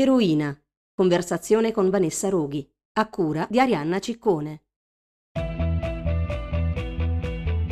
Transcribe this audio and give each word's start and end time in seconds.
Eroina. 0.00 0.58
Conversazione 0.94 1.72
con 1.72 1.90
Vanessa 1.90 2.30
Roghi. 2.30 2.66
A 2.94 3.10
cura 3.10 3.46
di 3.50 3.60
Arianna 3.60 3.98
Ciccone. 3.98 4.62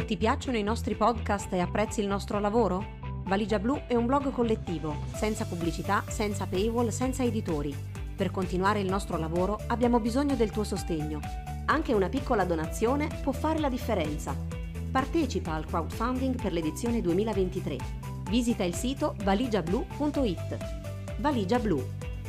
Ti 0.04 0.16
piacciono 0.18 0.58
i 0.58 0.62
nostri 0.62 0.94
podcast 0.94 1.50
e 1.54 1.60
apprezzi 1.60 2.00
il 2.00 2.06
nostro 2.06 2.38
lavoro? 2.38 2.96
Valigia 3.24 3.58
Blu 3.58 3.80
è 3.86 3.94
un 3.94 4.04
blog 4.04 4.30
collettivo, 4.30 5.04
senza 5.14 5.46
pubblicità, 5.46 6.04
senza 6.06 6.46
paywall, 6.46 6.88
senza 6.88 7.24
editori. 7.24 7.74
Per 8.14 8.30
continuare 8.30 8.80
il 8.80 8.90
nostro 8.90 9.16
lavoro 9.16 9.58
abbiamo 9.68 9.98
bisogno 9.98 10.34
del 10.34 10.50
tuo 10.50 10.64
sostegno. 10.64 11.20
Anche 11.64 11.94
una 11.94 12.10
piccola 12.10 12.44
donazione 12.44 13.08
può 13.22 13.32
fare 13.32 13.58
la 13.58 13.70
differenza. 13.70 14.36
Partecipa 14.90 15.54
al 15.54 15.64
crowdfunding 15.64 16.38
per 16.38 16.52
l'edizione 16.52 17.00
2023. 17.00 17.76
Visita 18.28 18.64
il 18.64 18.74
sito 18.74 19.16
valigiablu.it. 19.24 20.58
Valigia 21.20 21.58
Blu 21.58 21.82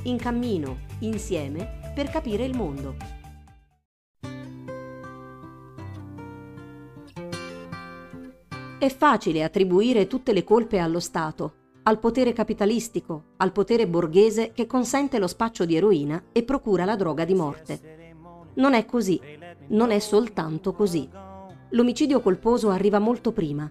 in 0.04 0.18
cammino, 0.18 0.78
insieme, 1.00 1.92
per 1.94 2.10
capire 2.10 2.46
il 2.46 2.56
mondo. 2.56 2.96
È 8.80 8.90
facile 8.90 9.44
attribuire 9.44 10.08
tutte 10.08 10.32
le 10.32 10.46
colpe 10.46 10.80
allo 10.80 11.02
Stato, 11.02 11.54
al 11.84 12.00
potere 12.00 12.32
capitalistico, 12.32 13.34
al 13.38 13.52
potere 13.52 13.88
borghese 13.88 14.52
che 14.54 14.66
consente 14.66 15.20
lo 15.20 15.28
spaccio 15.28 15.66
di 15.66 15.76
eroina 15.76 16.24
e 16.32 16.44
procura 16.44 16.86
la 16.86 16.96
droga 16.96 17.26
di 17.26 17.34
morte. 17.34 18.16
Non 18.54 18.74
è 18.74 18.86
così, 18.86 19.20
non 19.68 19.92
è 19.92 20.00
soltanto 20.00 20.72
così. 20.72 21.10
L'omicidio 21.72 22.22
colposo 22.22 22.70
arriva 22.70 23.00
molto 23.00 23.34
prima. 23.34 23.70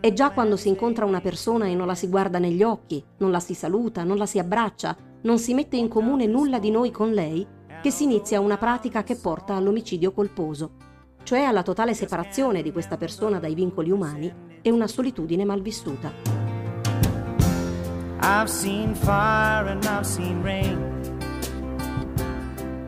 È 0.00 0.12
già 0.12 0.30
quando 0.32 0.56
si 0.56 0.68
incontra 0.68 1.06
una 1.06 1.22
persona 1.22 1.66
e 1.66 1.74
non 1.74 1.86
la 1.86 1.94
si 1.94 2.08
guarda 2.08 2.38
negli 2.38 2.62
occhi, 2.62 3.02
non 3.18 3.30
la 3.30 3.40
si 3.40 3.54
saluta, 3.54 4.04
non 4.04 4.18
la 4.18 4.26
si 4.26 4.38
abbraccia, 4.38 4.96
non 5.24 5.38
si 5.38 5.54
mette 5.54 5.76
in 5.76 5.88
comune 5.88 6.26
nulla 6.26 6.58
di 6.58 6.70
noi 6.70 6.90
con 6.90 7.10
lei, 7.10 7.46
che 7.82 7.90
si 7.90 8.04
inizia 8.04 8.40
una 8.40 8.58
pratica 8.58 9.02
che 9.02 9.16
porta 9.16 9.54
all'omicidio 9.54 10.12
colposo, 10.12 10.72
cioè 11.22 11.40
alla 11.40 11.62
totale 11.62 11.94
separazione 11.94 12.62
di 12.62 12.70
questa 12.72 12.98
persona 12.98 13.38
dai 13.38 13.54
vincoli 13.54 13.90
umani 13.90 14.32
e 14.60 14.70
una 14.70 14.86
solitudine 14.86 15.44
malvissuta. 15.44 16.12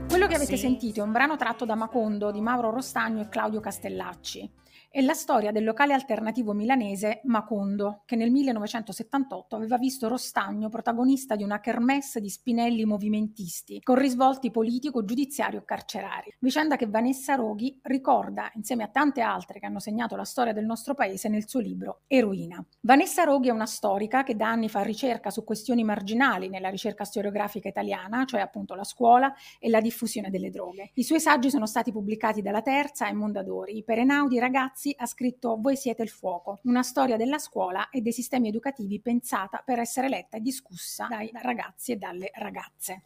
Quello 0.08 0.26
che 0.26 0.34
avete 0.34 0.56
sentito 0.58 1.00
è 1.00 1.02
un 1.02 1.12
brano 1.12 1.36
tratto 1.36 1.64
da 1.64 1.74
Macondo 1.74 2.30
di 2.30 2.42
Mauro 2.42 2.70
Rostagno 2.70 3.22
e 3.22 3.28
Claudio 3.28 3.60
Castellacci. 3.60 4.50
È 4.88 5.00
la 5.02 5.14
storia 5.14 5.52
del 5.52 5.64
locale 5.64 5.92
alternativo 5.92 6.52
milanese 6.52 7.20
Macondo, 7.24 8.02
che 8.06 8.16
nel 8.16 8.30
1978 8.30 9.56
aveva 9.56 9.76
visto 9.76 10.08
Rostagno 10.08 10.68
protagonista 10.68 11.36
di 11.36 11.42
una 11.42 11.60
kermesse 11.60 12.20
di 12.20 12.30
spinelli 12.30 12.84
movimentisti, 12.84 13.80
con 13.82 13.96
risvolti 13.96 14.50
politico, 14.50 15.04
giudiziario 15.04 15.60
e 15.60 15.64
carcerari. 15.64 16.34
Vicenda 16.38 16.76
che 16.76 16.86
Vanessa 16.86 17.34
Roghi 17.34 17.78
ricorda 17.82 18.50
insieme 18.54 18.84
a 18.84 18.88
tante 18.88 19.20
altre 19.20 19.58
che 19.58 19.66
hanno 19.66 19.80
segnato 19.80 20.16
la 20.16 20.24
storia 20.24 20.52
del 20.52 20.64
nostro 20.64 20.94
paese 20.94 21.28
nel 21.28 21.48
suo 21.48 21.60
libro 21.60 22.02
Eroina. 22.06 22.64
Vanessa 22.80 23.24
Roghi 23.24 23.48
è 23.48 23.52
una 23.52 23.66
storica 23.66 24.22
che 24.22 24.36
da 24.36 24.48
anni 24.48 24.68
fa 24.68 24.82
ricerca 24.82 25.30
su 25.30 25.44
questioni 25.44 25.84
marginali 25.84 26.48
nella 26.48 26.70
ricerca 26.70 27.04
storiografica 27.04 27.68
italiana, 27.68 28.24
cioè 28.24 28.40
appunto 28.40 28.74
la 28.74 28.84
scuola 28.84 29.34
e 29.58 29.68
la 29.68 29.80
diffusione 29.80 30.30
delle 30.30 30.50
droghe. 30.50 30.90
I 30.94 31.02
suoi 31.02 31.20
saggi 31.20 31.50
sono 31.50 31.66
stati 31.66 31.92
pubblicati 31.92 32.42
dalla 32.42 32.62
Terza 32.62 33.08
e 33.08 33.12
Mondadori. 33.12 33.82
Per 33.84 33.98
Enaudi, 33.98 34.38
ragazzi, 34.38 34.65
Rossi 34.66 34.94
ha 34.96 35.06
scritto 35.06 35.58
Voi 35.60 35.76
siete 35.76 36.02
il 36.02 36.08
fuoco, 36.08 36.58
una 36.64 36.82
storia 36.82 37.16
della 37.16 37.38
scuola 37.38 37.88
e 37.88 38.00
dei 38.00 38.12
sistemi 38.12 38.48
educativi 38.48 39.00
pensata 39.00 39.62
per 39.64 39.78
essere 39.78 40.08
letta 40.08 40.36
e 40.36 40.40
discussa 40.40 41.06
dai 41.08 41.30
ragazzi 41.32 41.92
e 41.92 41.96
dalle 41.96 42.30
ragazze. 42.34 43.02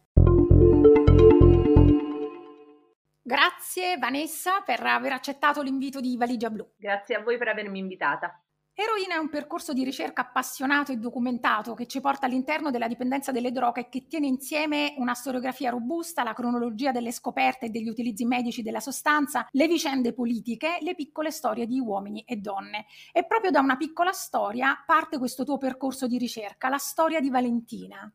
Grazie 3.21 3.97
Vanessa 3.97 4.61
per 4.61 4.83
aver 4.83 5.13
accettato 5.13 5.61
l'invito 5.61 5.99
di 5.99 6.17
Valigia 6.17 6.49
Blu. 6.49 6.67
Grazie 6.75 7.15
a 7.15 7.21
voi 7.21 7.37
per 7.37 7.47
avermi 7.47 7.79
invitata. 7.79 8.43
Eroina 8.81 9.13
è 9.13 9.17
un 9.19 9.29
percorso 9.29 9.73
di 9.73 9.83
ricerca 9.83 10.23
appassionato 10.23 10.91
e 10.91 10.95
documentato 10.95 11.75
che 11.75 11.85
ci 11.85 12.01
porta 12.01 12.25
all'interno 12.25 12.71
della 12.71 12.87
dipendenza 12.87 13.31
delle 13.31 13.51
droghe 13.51 13.81
e 13.81 13.89
che 13.89 14.07
tiene 14.07 14.25
insieme 14.25 14.95
una 14.97 15.13
storiografia 15.13 15.69
robusta, 15.69 16.23
la 16.23 16.33
cronologia 16.33 16.91
delle 16.91 17.11
scoperte 17.11 17.67
e 17.67 17.69
degli 17.69 17.89
utilizzi 17.89 18.25
medici 18.25 18.63
della 18.63 18.79
sostanza, 18.79 19.47
le 19.51 19.67
vicende 19.67 20.13
politiche, 20.13 20.79
le 20.81 20.95
piccole 20.95 21.29
storie 21.29 21.67
di 21.67 21.79
uomini 21.79 22.23
e 22.25 22.37
donne. 22.37 22.87
E 23.11 23.23
proprio 23.27 23.51
da 23.51 23.59
una 23.59 23.77
piccola 23.77 24.13
storia 24.13 24.75
parte 24.83 25.19
questo 25.19 25.43
tuo 25.43 25.59
percorso 25.59 26.07
di 26.07 26.17
ricerca, 26.17 26.67
la 26.67 26.79
storia 26.79 27.19
di 27.19 27.29
Valentina. 27.29 28.11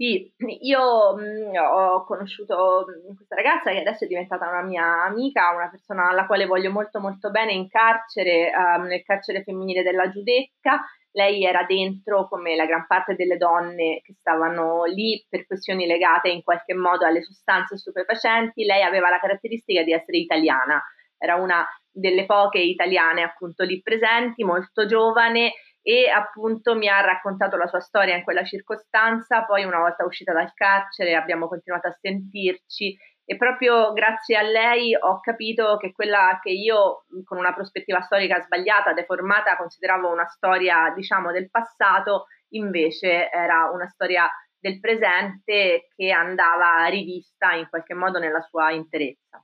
Sì, 0.00 0.32
io 0.60 1.16
mh, 1.16 1.56
ho 1.56 2.04
conosciuto 2.04 2.84
questa 3.16 3.34
ragazza 3.34 3.72
che 3.72 3.80
adesso 3.80 4.04
è 4.04 4.06
diventata 4.06 4.48
una 4.48 4.62
mia 4.62 5.02
amica, 5.02 5.50
una 5.52 5.68
persona 5.68 6.08
alla 6.10 6.24
quale 6.26 6.46
voglio 6.46 6.70
molto 6.70 7.00
molto 7.00 7.32
bene 7.32 7.52
in 7.52 7.66
carcere, 7.68 8.52
um, 8.54 8.84
nel 8.84 9.02
carcere 9.02 9.42
femminile 9.42 9.82
della 9.82 10.08
Giudecca. 10.08 10.84
Lei 11.10 11.42
era 11.44 11.64
dentro 11.64 12.28
come 12.28 12.54
la 12.54 12.66
gran 12.66 12.86
parte 12.86 13.16
delle 13.16 13.36
donne 13.38 14.00
che 14.04 14.14
stavano 14.16 14.84
lì 14.84 15.26
per 15.28 15.46
questioni 15.46 15.84
legate 15.84 16.28
in 16.28 16.44
qualche 16.44 16.74
modo 16.74 17.04
alle 17.04 17.22
sostanze 17.22 17.76
stupefacenti. 17.76 18.62
Lei 18.64 18.84
aveva 18.84 19.10
la 19.10 19.18
caratteristica 19.18 19.82
di 19.82 19.92
essere 19.92 20.18
italiana, 20.18 20.80
era 21.16 21.34
una 21.34 21.66
delle 21.90 22.24
poche 22.24 22.60
italiane 22.60 23.22
appunto 23.24 23.64
lì 23.64 23.82
presenti, 23.82 24.44
molto 24.44 24.86
giovane 24.86 25.54
e 25.82 26.08
appunto 26.08 26.74
mi 26.74 26.88
ha 26.88 27.00
raccontato 27.00 27.56
la 27.56 27.66
sua 27.66 27.80
storia 27.80 28.16
in 28.16 28.22
quella 28.22 28.44
circostanza, 28.44 29.44
poi 29.44 29.64
una 29.64 29.78
volta 29.78 30.04
uscita 30.04 30.32
dal 30.32 30.52
carcere 30.52 31.14
abbiamo 31.14 31.48
continuato 31.48 31.88
a 31.88 31.96
sentirci. 32.00 32.96
E 33.24 33.36
proprio 33.36 33.92
grazie 33.92 34.36
a 34.36 34.42
lei 34.42 34.94
ho 34.94 35.20
capito 35.20 35.76
che 35.76 35.92
quella 35.92 36.38
che 36.42 36.50
io 36.50 37.04
con 37.24 37.36
una 37.36 37.52
prospettiva 37.52 38.00
storica 38.00 38.40
sbagliata, 38.40 38.94
deformata, 38.94 39.56
consideravo 39.56 40.10
una 40.10 40.26
storia 40.26 40.92
diciamo 40.94 41.30
del 41.30 41.50
passato, 41.50 42.26
invece 42.50 43.30
era 43.30 43.70
una 43.70 43.86
storia 43.88 44.30
del 44.58 44.80
presente 44.80 45.88
che 45.94 46.10
andava 46.10 46.86
rivista 46.86 47.52
in 47.52 47.68
qualche 47.68 47.94
modo 47.94 48.18
nella 48.18 48.40
sua 48.40 48.70
interezza. 48.72 49.42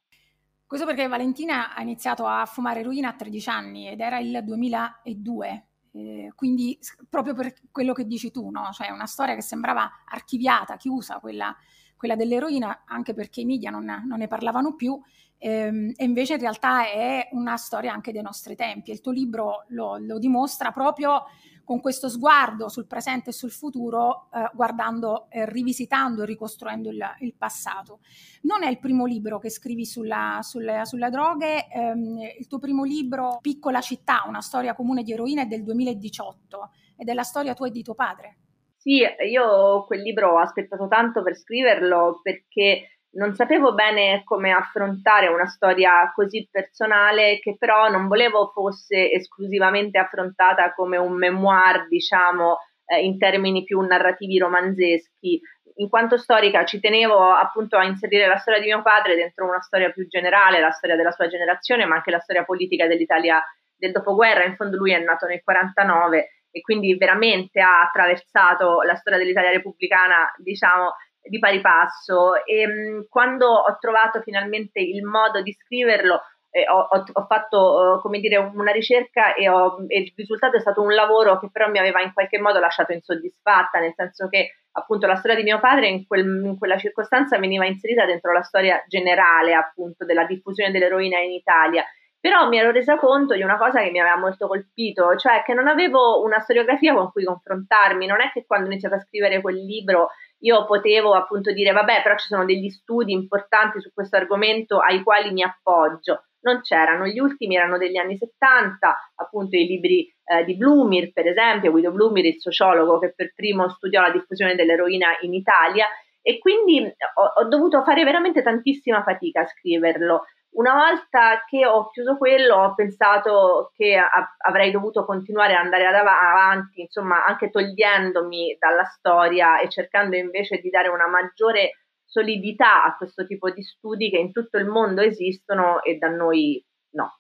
Questo 0.66 0.86
perché 0.86 1.06
Valentina 1.06 1.74
ha 1.74 1.82
iniziato 1.82 2.26
a 2.26 2.46
fumare 2.46 2.80
eroina 2.80 3.10
a 3.10 3.14
13 3.14 3.48
anni 3.50 3.88
ed 3.88 4.00
era 4.00 4.18
il 4.18 4.42
2002 4.42 5.66
eh, 5.96 6.32
quindi 6.34 6.76
proprio 7.08 7.34
per 7.34 7.54
quello 7.70 7.92
che 7.92 8.04
dici 8.04 8.32
tu, 8.32 8.50
no? 8.50 8.70
cioè 8.72 8.90
una 8.90 9.06
storia 9.06 9.34
che 9.34 9.42
sembrava 9.42 10.02
archiviata, 10.06 10.76
chiusa, 10.76 11.20
quella, 11.20 11.56
quella 11.96 12.16
dell'eroina, 12.16 12.82
anche 12.84 13.14
perché 13.14 13.42
i 13.42 13.44
media 13.44 13.70
non, 13.70 13.84
non 13.84 14.18
ne 14.18 14.26
parlavano 14.26 14.74
più, 14.74 15.00
ehm, 15.38 15.92
e 15.94 16.04
invece 16.04 16.34
in 16.34 16.40
realtà 16.40 16.90
è 16.90 17.28
una 17.32 17.56
storia 17.56 17.92
anche 17.92 18.10
dei 18.10 18.22
nostri 18.22 18.56
tempi. 18.56 18.90
Il 18.90 19.00
tuo 19.00 19.12
libro 19.12 19.66
lo, 19.68 19.96
lo 19.98 20.18
dimostra 20.18 20.72
proprio 20.72 21.26
con 21.64 21.80
questo 21.80 22.08
sguardo 22.08 22.68
sul 22.68 22.86
presente 22.86 23.30
e 23.30 23.32
sul 23.32 23.50
futuro, 23.50 24.28
eh, 24.32 24.50
guardando, 24.54 25.26
eh, 25.30 25.48
rivisitando 25.48 26.22
e 26.22 26.26
ricostruendo 26.26 26.90
il, 26.90 27.02
il, 27.20 27.34
passato. 27.36 28.00
Non 28.42 28.62
è 28.62 28.68
il 28.68 28.78
primo 28.78 29.06
libro 29.06 29.38
che 29.38 29.50
scrivi 29.50 29.86
sulla, 29.86 30.40
sulle, 30.42 30.84
sulle, 30.84 31.10
droghe, 31.10 31.68
ehm, 31.68 32.18
il 32.38 32.46
tuo 32.46 32.58
primo 32.58 32.84
libro, 32.84 33.38
Piccola 33.40 33.80
città, 33.80 34.24
una 34.26 34.42
storia 34.42 34.74
comune 34.74 35.02
di 35.02 35.12
eroina, 35.12 35.42
è 35.42 35.46
del 35.46 35.62
2018 35.64 36.70
ed 36.96 37.08
è 37.08 37.14
la 37.14 37.22
storia 37.22 37.54
tua 37.54 37.68
e 37.68 37.70
di 37.70 37.82
tuo 37.82 37.94
padre. 37.94 38.36
Sì, 38.76 39.00
io 39.30 39.84
quel 39.86 40.02
libro 40.02 40.32
ho 40.32 40.38
aspettato 40.38 40.86
tanto 40.88 41.22
per 41.22 41.34
scriverlo 41.36 42.20
perché 42.22 42.93
non 43.14 43.34
sapevo 43.34 43.74
bene 43.74 44.22
come 44.24 44.52
affrontare 44.52 45.28
una 45.28 45.46
storia 45.46 46.10
così 46.14 46.48
personale 46.50 47.38
che 47.40 47.56
però 47.58 47.88
non 47.88 48.08
volevo 48.08 48.50
fosse 48.52 49.10
esclusivamente 49.10 49.98
affrontata 49.98 50.74
come 50.74 50.96
un 50.96 51.14
memoir, 51.14 51.86
diciamo, 51.88 52.58
eh, 52.86 53.04
in 53.04 53.18
termini 53.18 53.64
più 53.64 53.80
narrativi 53.80 54.38
romanzeschi. 54.38 55.40
In 55.76 55.88
quanto 55.88 56.16
storica 56.16 56.64
ci 56.64 56.78
tenevo 56.78 57.30
appunto 57.30 57.76
a 57.76 57.84
inserire 57.84 58.26
la 58.26 58.38
storia 58.38 58.60
di 58.60 58.66
mio 58.66 58.82
padre 58.82 59.16
dentro 59.16 59.46
una 59.46 59.60
storia 59.60 59.90
più 59.90 60.06
generale, 60.06 60.60
la 60.60 60.70
storia 60.70 60.96
della 60.96 61.10
sua 61.10 61.26
generazione, 61.26 61.84
ma 61.84 61.96
anche 61.96 62.10
la 62.10 62.20
storia 62.20 62.44
politica 62.44 62.86
dell'Italia 62.86 63.42
del 63.76 63.92
dopoguerra. 63.92 64.44
In 64.44 64.56
fondo 64.56 64.76
lui 64.76 64.92
è 64.92 64.98
nato 64.98 65.26
nel 65.26 65.42
49 65.42 66.28
e 66.50 66.60
quindi 66.60 66.96
veramente 66.96 67.60
ha 67.60 67.82
attraversato 67.82 68.82
la 68.82 68.94
storia 68.94 69.18
dell'Italia 69.18 69.50
repubblicana, 69.50 70.32
diciamo, 70.36 70.94
di 71.24 71.38
pari 71.38 71.60
passo. 71.60 72.44
E 72.44 72.66
mh, 72.66 73.06
quando 73.08 73.48
ho 73.48 73.76
trovato 73.78 74.20
finalmente 74.20 74.80
il 74.80 75.02
modo 75.02 75.42
di 75.42 75.52
scriverlo 75.52 76.20
eh, 76.56 76.68
ho, 76.68 76.86
ho, 76.88 77.04
ho, 77.12 77.26
fatto 77.26 78.00
uh, 78.04 78.20
dire 78.20 78.36
una 78.36 78.70
ricerca 78.70 79.34
e, 79.34 79.48
ho, 79.48 79.84
e, 79.88 79.98
il 79.98 80.12
risultato 80.14 80.56
è 80.56 80.60
stato 80.60 80.82
un 80.82 80.94
lavoro 80.94 81.40
che 81.40 81.48
però 81.50 81.68
mi 81.68 81.80
aveva 81.80 82.00
in 82.00 82.12
qualche 82.12 82.38
modo 82.38 82.60
lasciato 82.60 82.92
insoddisfatta 82.92 83.80
nel 83.80 83.92
senso 83.96 84.28
che 84.28 84.58
appunto 84.70 85.08
la 85.08 85.16
storia 85.16 85.36
di 85.36 85.42
mio 85.42 85.58
padre 85.58 85.88
in, 85.88 86.06
quel, 86.06 86.24
in 86.24 86.56
quella 86.56 86.78
circostanza 86.78 87.38
veniva 87.38 87.66
inserita 87.66 88.06
dentro 88.06 88.32
la 88.32 88.42
storia 88.42 88.84
generale 88.86 89.52
appunto 89.52 90.04
della 90.04 90.26
diffusione 90.26 90.70
dell'eroina 90.70 91.18
in 91.18 91.32
Italia. 91.32 91.84
Però 92.20 92.48
mi 92.48 92.58
ero 92.58 92.70
resa 92.70 92.96
conto 92.96 93.34
di 93.34 93.42
una 93.42 93.58
cosa 93.58 93.82
che 93.82 93.90
mi 93.90 94.00
aveva 94.00 94.16
molto 94.16 94.46
colpito, 94.46 95.14
cioè 95.16 95.42
che 95.44 95.52
non 95.52 95.68
avevo 95.68 96.22
una 96.22 96.38
storiografia 96.40 96.94
con 96.94 97.10
cui 97.12 97.24
confrontarmi, 97.24 98.06
non 98.06 98.20
è 98.20 98.30
che 98.32 98.46
quando 98.46 98.66
ho 98.66 98.70
iniziato 98.70 98.94
a 98.94 99.00
scrivere 99.00 99.42
quel 99.42 99.56
libro 99.56 100.08
io 100.44 100.64
potevo 100.66 101.14
appunto 101.14 101.52
dire 101.52 101.72
vabbè 101.72 102.02
però 102.02 102.16
ci 102.16 102.26
sono 102.26 102.44
degli 102.44 102.68
studi 102.68 103.12
importanti 103.12 103.80
su 103.80 103.90
questo 103.92 104.16
argomento 104.16 104.78
ai 104.78 105.02
quali 105.02 105.32
mi 105.32 105.42
appoggio, 105.42 106.26
non 106.40 106.60
c'erano, 106.60 107.06
gli 107.06 107.18
ultimi 107.18 107.56
erano 107.56 107.78
degli 107.78 107.96
anni 107.96 108.16
70, 108.16 109.12
appunto 109.16 109.56
i 109.56 109.66
libri 109.66 110.06
eh, 110.24 110.44
di 110.44 110.56
Blumir 110.56 111.12
per 111.12 111.26
esempio, 111.26 111.70
Guido 111.70 111.90
Blumir 111.92 112.26
il 112.26 112.38
sociologo 112.38 112.98
che 112.98 113.14
per 113.14 113.32
primo 113.34 113.68
studiò 113.70 114.02
la 114.02 114.10
diffusione 114.10 114.54
dell'eroina 114.54 115.16
in 115.22 115.32
Italia 115.32 115.86
e 116.20 116.38
quindi 116.38 116.80
ho, 116.80 117.42
ho 117.42 117.48
dovuto 117.48 117.82
fare 117.82 118.04
veramente 118.04 118.42
tantissima 118.42 119.02
fatica 119.02 119.40
a 119.40 119.46
scriverlo 119.46 120.24
una 120.54 120.74
volta 120.74 121.44
che 121.46 121.66
ho 121.66 121.90
chiuso 121.90 122.16
quello, 122.16 122.56
ho 122.56 122.74
pensato 122.74 123.70
che 123.74 123.96
a- 123.96 124.36
avrei 124.38 124.70
dovuto 124.70 125.04
continuare 125.04 125.54
ad 125.54 125.64
andare 125.64 125.86
ad 125.86 125.94
av- 125.94 126.06
avanti, 126.06 126.82
insomma, 126.82 127.24
anche 127.24 127.50
togliendomi 127.50 128.56
dalla 128.58 128.84
storia 128.84 129.60
e 129.60 129.68
cercando 129.68 130.16
invece 130.16 130.58
di 130.58 130.70
dare 130.70 130.88
una 130.88 131.08
maggiore 131.08 131.84
solidità 132.04 132.84
a 132.84 132.96
questo 132.96 133.26
tipo 133.26 133.50
di 133.50 133.62
studi 133.62 134.10
che 134.10 134.18
in 134.18 134.30
tutto 134.30 134.58
il 134.58 134.66
mondo 134.66 135.00
esistono 135.00 135.82
e 135.82 135.96
da 135.96 136.08
noi 136.08 136.64
no. 136.90 137.18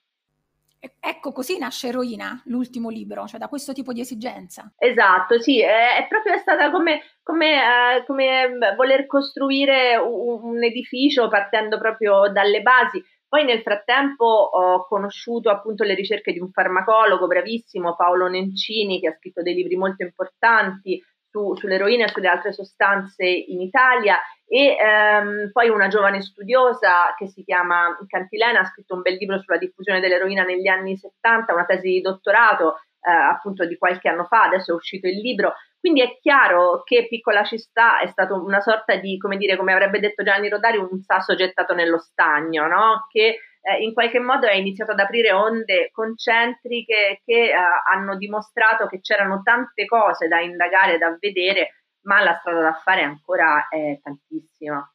Ecco, 1.00 1.32
così 1.32 1.58
nasce 1.58 1.88
Eroina, 1.88 2.42
l'ultimo 2.44 2.90
libro, 2.90 3.26
cioè 3.26 3.40
da 3.40 3.48
questo 3.48 3.72
tipo 3.72 3.92
di 3.92 4.00
esigenza. 4.00 4.70
Esatto, 4.76 5.40
sì, 5.40 5.60
è, 5.62 5.96
è 5.96 6.06
proprio 6.08 6.36
stata 6.36 6.70
come, 6.70 7.00
come, 7.22 7.96
eh, 7.96 8.04
come 8.04 8.58
voler 8.76 9.06
costruire 9.06 9.96
un, 9.96 10.42
un 10.42 10.62
edificio 10.62 11.28
partendo 11.28 11.78
proprio 11.78 12.30
dalle 12.30 12.60
basi 12.60 13.02
poi 13.34 13.44
nel 13.44 13.62
frattempo 13.62 14.24
ho 14.24 14.86
conosciuto 14.86 15.50
appunto 15.50 15.82
le 15.82 15.94
ricerche 15.94 16.32
di 16.32 16.38
un 16.38 16.52
farmacologo 16.52 17.26
bravissimo, 17.26 17.96
Paolo 17.96 18.28
Nencini, 18.28 19.00
che 19.00 19.08
ha 19.08 19.16
scritto 19.16 19.42
dei 19.42 19.54
libri 19.54 19.74
molto 19.74 20.04
importanti 20.04 21.02
su, 21.28 21.52
sull'eroina 21.56 22.04
e 22.04 22.10
sulle 22.10 22.28
altre 22.28 22.52
sostanze 22.52 23.24
in 23.24 23.60
Italia. 23.60 24.20
E 24.46 24.76
ehm, 24.76 25.50
poi 25.50 25.68
una 25.68 25.88
giovane 25.88 26.22
studiosa 26.22 27.12
che 27.18 27.26
si 27.26 27.42
chiama 27.42 27.98
Cantilena 28.06 28.60
ha 28.60 28.66
scritto 28.66 28.94
un 28.94 29.02
bel 29.02 29.16
libro 29.16 29.40
sulla 29.40 29.58
diffusione 29.58 29.98
dell'eroina 29.98 30.44
negli 30.44 30.68
anni 30.68 30.96
70, 30.96 31.54
una 31.54 31.64
tesi 31.64 31.88
di 31.88 32.00
dottorato 32.02 32.76
eh, 33.00 33.10
appunto 33.10 33.66
di 33.66 33.76
qualche 33.76 34.08
anno 34.08 34.26
fa, 34.26 34.44
adesso 34.44 34.70
è 34.70 34.76
uscito 34.76 35.08
il 35.08 35.18
libro, 35.18 35.54
quindi 35.84 36.00
è 36.00 36.18
chiaro 36.18 36.82
che 36.82 37.08
Piccola 37.08 37.44
Città 37.44 38.00
è 38.00 38.06
stato 38.06 38.42
una 38.42 38.60
sorta 38.60 38.96
di, 38.96 39.18
come 39.18 39.36
dire, 39.36 39.54
come 39.54 39.74
avrebbe 39.74 40.00
detto 40.00 40.22
Gianni 40.22 40.48
Rodari, 40.48 40.78
un 40.78 41.02
sasso 41.02 41.34
gettato 41.34 41.74
nello 41.74 41.98
stagno, 41.98 42.66
no? 42.66 43.04
che 43.10 43.36
eh, 43.60 43.82
in 43.82 43.92
qualche 43.92 44.18
modo 44.18 44.46
è 44.46 44.54
iniziato 44.54 44.92
ad 44.92 45.00
aprire 45.00 45.32
onde 45.32 45.90
concentriche 45.92 47.20
che 47.22 47.50
eh, 47.50 47.54
hanno 47.92 48.16
dimostrato 48.16 48.86
che 48.86 49.02
c'erano 49.02 49.42
tante 49.42 49.84
cose 49.84 50.26
da 50.26 50.40
indagare, 50.40 50.96
da 50.96 51.14
vedere, 51.20 51.84
ma 52.04 52.22
la 52.22 52.38
strada 52.40 52.62
da 52.62 52.80
fare 52.82 53.02
ancora 53.02 53.68
è 53.68 54.00
tantissima. 54.02 54.90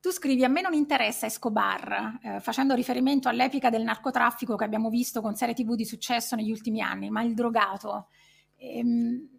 Tu 0.00 0.10
scrivi, 0.10 0.42
a 0.42 0.48
me 0.48 0.62
non 0.62 0.72
interessa 0.72 1.26
Escobar, 1.26 2.18
eh, 2.24 2.40
facendo 2.40 2.74
riferimento 2.74 3.28
all'epica 3.28 3.70
del 3.70 3.84
narcotraffico 3.84 4.56
che 4.56 4.64
abbiamo 4.64 4.88
visto 4.88 5.20
con 5.20 5.36
serie 5.36 5.54
tv 5.54 5.76
di 5.76 5.84
successo 5.84 6.34
negli 6.34 6.50
ultimi 6.50 6.80
anni, 6.80 7.08
ma 7.08 7.22
il 7.22 7.34
drogato. 7.34 8.08
Ehm, 8.56 9.33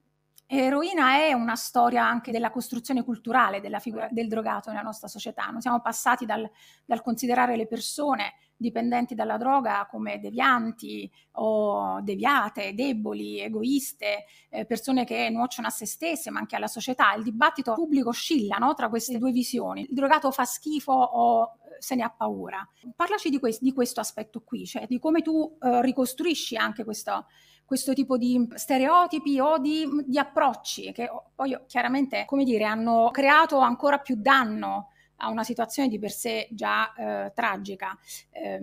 Eroina 0.48 1.16
è 1.16 1.34
una 1.34 1.56
storia 1.56 2.06
anche 2.06 2.32
della 2.32 2.52
costruzione 2.52 3.04
culturale 3.04 3.62
della 3.62 3.80
figura 3.80 4.08
del 4.12 4.28
drogato 4.28 4.70
nella 4.70 4.84
nostra 4.84 5.08
società. 5.08 5.46
Noi 5.48 5.62
siamo 5.62 5.82
passati 5.82 6.26
dal, 6.26 6.48
dal 6.86 7.02
considerare 7.02 7.56
le 7.56 7.66
persone 7.66 8.36
dipendenti 8.56 9.16
dalla 9.16 9.38
droga 9.38 9.88
come 9.90 10.20
devianti 10.20 11.12
o 11.34 12.00
deviate, 12.02 12.76
deboli, 12.76 13.40
egoiste, 13.40 14.26
eh, 14.50 14.66
persone 14.66 15.04
che 15.04 15.30
nuociono 15.30 15.68
a 15.68 15.72
se 15.72 15.88
stesse 15.88 16.30
ma 16.30 16.40
anche 16.40 16.56
alla 16.56 16.68
società. 16.68 17.14
Il 17.16 17.24
dibattito 17.24 17.74
pubblico 17.74 18.10
oscilla 18.10 18.58
no, 18.58 18.76
tra 18.76 18.88
queste 18.88 19.18
due 19.18 19.32
visioni. 19.32 19.82
Il 19.82 19.96
drogato 19.96 20.30
fa 20.30 20.46
schifo 20.46 20.94
o 20.94 21.58
se 21.80 21.96
ne 21.96 22.04
ha 22.04 22.10
paura. 22.10 22.68
Parlaci 22.96 23.30
di, 23.30 23.40
que- 23.40 23.58
di 23.60 23.74
questo 23.74 24.00
aspetto 24.00 24.42
qui, 24.44 24.66
cioè 24.66 24.86
di 24.88 25.00
come 25.00 25.22
tu 25.22 25.58
eh, 25.62 25.82
ricostruisci 25.82 26.56
anche 26.56 26.84
questo, 26.84 27.26
questo 27.66 27.94
tipo 27.94 28.18
di 28.18 28.48
stereotipi 28.54 29.40
o 29.40 29.58
di, 29.58 29.86
di 30.06 30.18
approcci 30.18 30.92
che 30.92 31.10
poi 31.34 31.58
chiaramente, 31.68 32.26
come 32.26 32.44
dire, 32.44 32.64
hanno 32.66 33.10
creato 33.12 33.58
ancora 33.58 33.98
più 33.98 34.16
danno 34.18 34.92
a 35.18 35.30
una 35.30 35.44
situazione 35.44 35.90
di 35.90 35.98
per 35.98 36.12
sé 36.12 36.48
già 36.52 36.94
eh, 36.94 37.32
tragica. 37.34 37.98
Eh, 38.30 38.60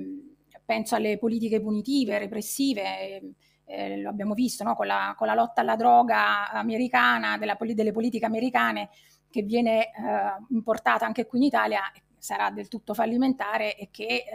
penso 0.65 0.95
alle 0.95 1.19
politiche 1.19 1.61
punitive, 1.61 2.19
repressive, 2.19 3.35
eh, 3.65 4.01
lo 4.01 4.09
abbiamo 4.09 4.35
visto 4.35 4.65
no? 4.65 4.75
con, 4.75 4.87
la, 4.87 5.15
con, 5.17 5.27
la, 5.27 5.35
lotta 5.35 5.61
alla 5.63 5.77
droga 5.77 6.51
americana, 6.51 7.39
della, 7.39 7.57
delle 7.59 7.93
politiche 7.93 8.27
americane 8.27 8.91
che 9.31 9.43
viene 9.43 9.87
eh, 9.87 9.91
importata 10.51 11.07
anche 11.07 11.27
qui 11.27 11.39
in 11.39 11.45
Italia 11.45 11.81
sarà 12.19 12.51
del 12.51 12.69
tutto 12.69 12.95
fallimentare 12.95 13.77
e 13.77 13.89
che 13.91 14.05
eh, 14.05 14.27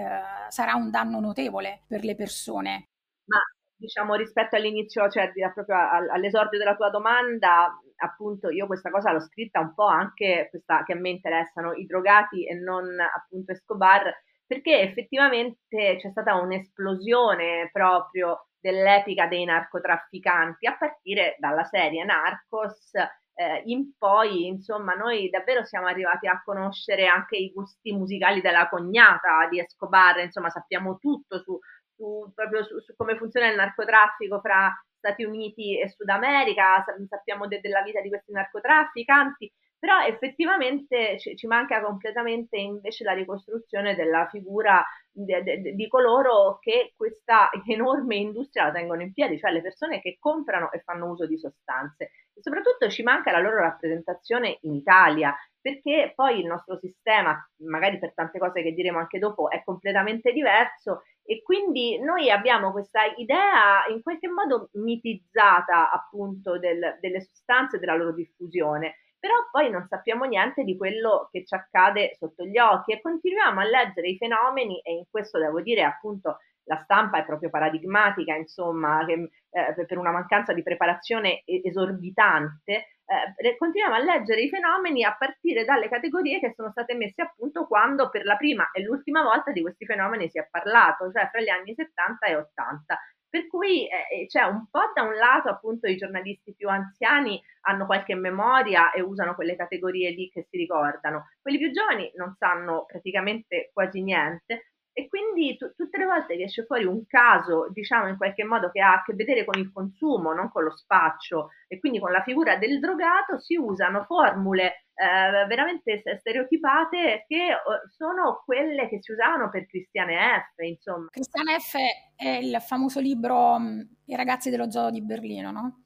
sarà 0.50 0.76
un 0.76 0.90
danno 0.90 1.22
notevole 1.22 1.84
per 1.88 2.04
le 2.04 2.16
persone. 2.16 2.90
Ma 3.26 3.40
diciamo 3.78 4.16
rispetto 4.16 4.56
all'inizio, 4.56 5.10
cioè 5.10 5.32
proprio 5.54 5.78
all'esordio 6.12 6.58
della 6.58 6.76
tua 6.76 6.90
domanda, 6.90 7.74
appunto 7.98 8.50
io 8.50 8.66
questa 8.68 8.90
cosa 8.90 9.12
l'ho 9.12 9.22
scritta 9.22 9.60
un 9.60 9.74
po' 9.74 9.86
anche 9.86 10.48
questa 10.50 10.84
che 10.84 10.94
a 10.94 10.96
me 10.96 11.10
interessano 11.10 11.74
i 11.74 11.86
drogati 11.86 12.46
e 12.48 12.56
non 12.56 12.86
appunto 13.00 13.52
Escobar, 13.52 14.12
perché 14.46 14.80
effettivamente 14.82 15.98
c'è 16.00 16.10
stata 16.10 16.36
un'esplosione 16.36 17.70
proprio 17.72 18.48
dell'epica 18.60 19.28
dei 19.28 19.46
narcotrafficanti 19.46 20.66
a 20.68 20.76
partire 20.78 21.36
dalla 21.40 21.64
serie 21.64 22.04
Narcos 22.04 22.92
eh, 23.40 23.62
in 23.66 23.96
poi, 23.98 24.48
insomma, 24.48 24.94
noi 24.94 25.30
davvero 25.30 25.64
siamo 25.64 25.86
arrivati 25.86 26.28
a 26.28 26.42
conoscere 26.44 27.06
anche 27.06 27.38
i 27.38 27.52
gusti 27.54 27.92
musicali 27.92 28.42
della 28.42 28.68
cognata 28.68 29.48
di 29.50 29.60
Escobar, 29.60 30.18
insomma, 30.20 30.50
sappiamo 30.50 30.98
tutto 30.98 31.40
su, 31.40 31.58
su 31.98 32.32
proprio 32.34 32.64
su, 32.64 32.80
su, 32.80 32.96
come 32.96 33.18
funziona 33.18 33.50
il 33.50 33.56
narcotraffico 33.56 34.40
fra 34.40 34.72
Stati 34.98 35.24
Uniti 35.24 35.80
e 35.80 35.90
Sud 35.90 36.08
America, 36.10 36.84
sappiamo 37.08 37.48
de- 37.48 37.60
della 37.60 37.82
vita 37.82 38.02
di 38.02 38.10
questi 38.10 38.32
narcotrafficanti, 38.32 39.52
però 39.80 40.02
effettivamente 40.06 41.20
ci, 41.20 41.36
ci, 41.36 41.48
manca 41.48 41.82
completamente 41.82 42.58
invece 42.58 43.04
la 43.04 43.14
ricostruzione 43.14 43.96
della 43.96 44.28
figura 44.28 44.84
de, 45.12 45.44
de, 45.44 45.76
di 45.76 45.88
coloro 45.88 46.58
che 46.60 46.94
questa 46.96 47.50
enorme 47.68 48.16
industria 48.16 48.66
la 48.66 48.72
tengono 48.72 49.02
in 49.02 49.14
piedi, 49.14 49.38
cioè 49.38 49.52
le 49.52 49.62
persone 49.62 50.02
che 50.02 50.18
comprano 50.20 50.72
e 50.72 50.82
fanno 50.82 51.10
uso 51.10 51.28
di 51.28 51.38
sostanze. 51.38 52.12
E 52.34 52.42
soprattutto 52.42 52.90
ci 52.90 53.04
manca 53.04 53.32
la 53.32 53.40
loro 53.40 53.60
rappresentazione 53.60 54.58
in 54.62 54.74
Italia, 54.74 55.36
perché 55.60 56.14
poi 56.16 56.40
il 56.40 56.46
nostro 56.46 56.78
sistema, 56.78 57.38
magari 57.64 58.00
per 58.00 58.14
tante 58.14 58.40
cose 58.40 58.62
che 58.62 58.74
diremo 58.74 59.00
anche 59.00 59.20
dopo, 59.20 59.50
è 59.50 59.64
completamente 59.64 60.32
diverso 60.32 61.04
e 61.24 61.42
quindi 61.42 62.00
noi 62.00 62.32
abbiamo 62.32 62.72
questa 62.72 63.04
idea 63.18 63.86
in 63.90 64.02
qualche 64.02 64.30
modo 64.30 64.70
mitizzata 64.74 65.92
appunto 65.92 66.58
del, 66.58 66.98
delle 67.02 67.20
sostanze 67.20 67.76
e 67.76 67.80
della 67.80 67.96
loro 67.96 68.14
diffusione 68.14 68.96
però 69.20 69.34
poi 69.52 69.70
non 69.70 69.86
sappiamo 69.88 70.26
niente 70.26 70.64
di 70.64 70.78
quello 70.78 71.30
che 71.32 71.46
ci 71.46 71.56
accade 71.56 72.16
sotto 72.18 72.44
gli 72.46 72.58
occhi 72.58 72.94
e 72.94 73.02
continuiamo 73.02 73.60
a 73.60 73.66
leggere 73.66 74.10
i 74.10 74.18
fenomeni 74.18 74.80
e 74.82 74.94
in 74.94 75.04
questo 75.10 75.40
devo 75.40 75.62
dire 75.62 75.84
appunto 75.84 76.38
la 76.68 76.78
stampa 76.78 77.20
è 77.20 77.26
proprio 77.26 77.50
paradigmatica, 77.50 78.36
insomma, 78.36 79.04
che, 79.06 79.30
eh, 79.50 79.86
per 79.86 79.98
una 79.98 80.12
mancanza 80.12 80.54
di 80.54 80.64
preparazione 80.64 81.42
esorbitante, 81.46 82.88
eh, 83.08 83.58
continuiamo 83.58 83.96
a 83.96 84.00
leggere 84.00 84.42
i 84.42 84.50
fenomeni 84.50 85.04
a 85.04 85.16
partire 85.18 85.64
dalle 85.64 85.88
categorie 85.88 86.40
che 86.40 86.54
sono 86.54 86.70
state 86.72 86.94
messe 86.94 87.22
a 87.22 87.34
punto 87.36 87.66
quando 87.66 88.10
per 88.10 88.26
la 88.26 88.36
prima 88.36 88.70
e 88.72 88.84
l'ultima 88.84 89.24
volta 89.24 89.52
di 89.52 89.62
questi 89.62 89.86
fenomeni 89.86 90.30
si 90.30 90.40
è 90.40 90.48
parlato, 90.50 91.10
cioè 91.12 91.30
fra 91.32 91.42
gli 91.42 91.50
anni 91.50 91.74
70 91.74 92.26
e 92.26 92.36
80. 92.36 93.00
Per 93.30 93.48
cui 93.48 93.88
eh, 93.88 94.26
c'è 94.28 94.44
un 94.44 94.68
po' 94.70 94.92
da 94.94 95.02
un 95.04 95.16
lato 95.16 95.50
appunto 95.50 95.88
i 95.88 95.98
giornalisti 95.98 96.54
più 96.56 96.70
anziani 96.70 97.42
hanno 97.62 97.86
qualche 97.86 98.16
memoria 98.16 98.92
e 98.92 99.02
usano 99.02 99.36
quelle 99.36 99.56
categorie 99.56 100.12
lì 100.12 100.30
che 100.30 100.48
si 100.50 100.58
ricordano, 100.58 101.28
quelli 101.42 101.58
più 101.58 101.72
giovani 101.72 102.10
non 102.16 102.36
sanno 102.38 102.86
praticamente 102.86 103.70
quasi 103.74 104.02
niente 104.02 104.72
e 104.98 105.08
quindi 105.08 105.56
t- 105.56 105.76
tutte 105.76 106.00
le 106.00 106.06
volte 106.06 106.36
che 106.36 106.46
esce 106.46 106.66
fuori 106.66 106.84
un 106.84 107.06
caso, 107.06 107.70
diciamo 107.72 108.08
in 108.08 108.18
qualche 108.18 108.44
modo 108.44 108.72
che 108.72 108.82
ha 108.82 108.94
a 108.94 109.04
che 109.04 109.14
vedere 109.14 109.46
con 109.46 109.60
il 109.60 109.72
consumo, 109.72 110.34
non 110.34 110.50
con 110.50 110.64
lo 110.64 110.76
spaccio, 110.76 111.50
e 111.68 111.78
quindi 111.78 112.00
con 112.00 112.12
la 112.12 112.24
figura 112.24 112.58
del 112.58 112.80
drogato, 112.80 113.40
si 113.40 113.56
usano 113.56 114.06
formule 114.06 114.88
eh, 114.96 115.46
veramente 115.46 116.02
stereotipate 116.18 117.26
che 117.28 117.36
eh, 117.36 117.58
sono 117.96 118.42
quelle 118.44 118.90
che 118.90 118.98
si 119.00 119.12
usavano 119.12 119.52
per 119.52 119.68
Cristiane 119.68 120.50
F. 120.56 120.64
Insomma. 120.64 121.10
Cristiane 121.12 121.60
F 121.60 121.76
è 122.16 122.30
il 122.30 122.58
famoso 122.60 123.00
libro 123.00 123.60
mm, 123.60 123.80
I 124.06 124.16
ragazzi 124.16 124.50
dello 124.50 124.72
zoo 124.72 124.90
di 124.90 125.04
Berlino, 125.04 125.52
no? 125.52 125.84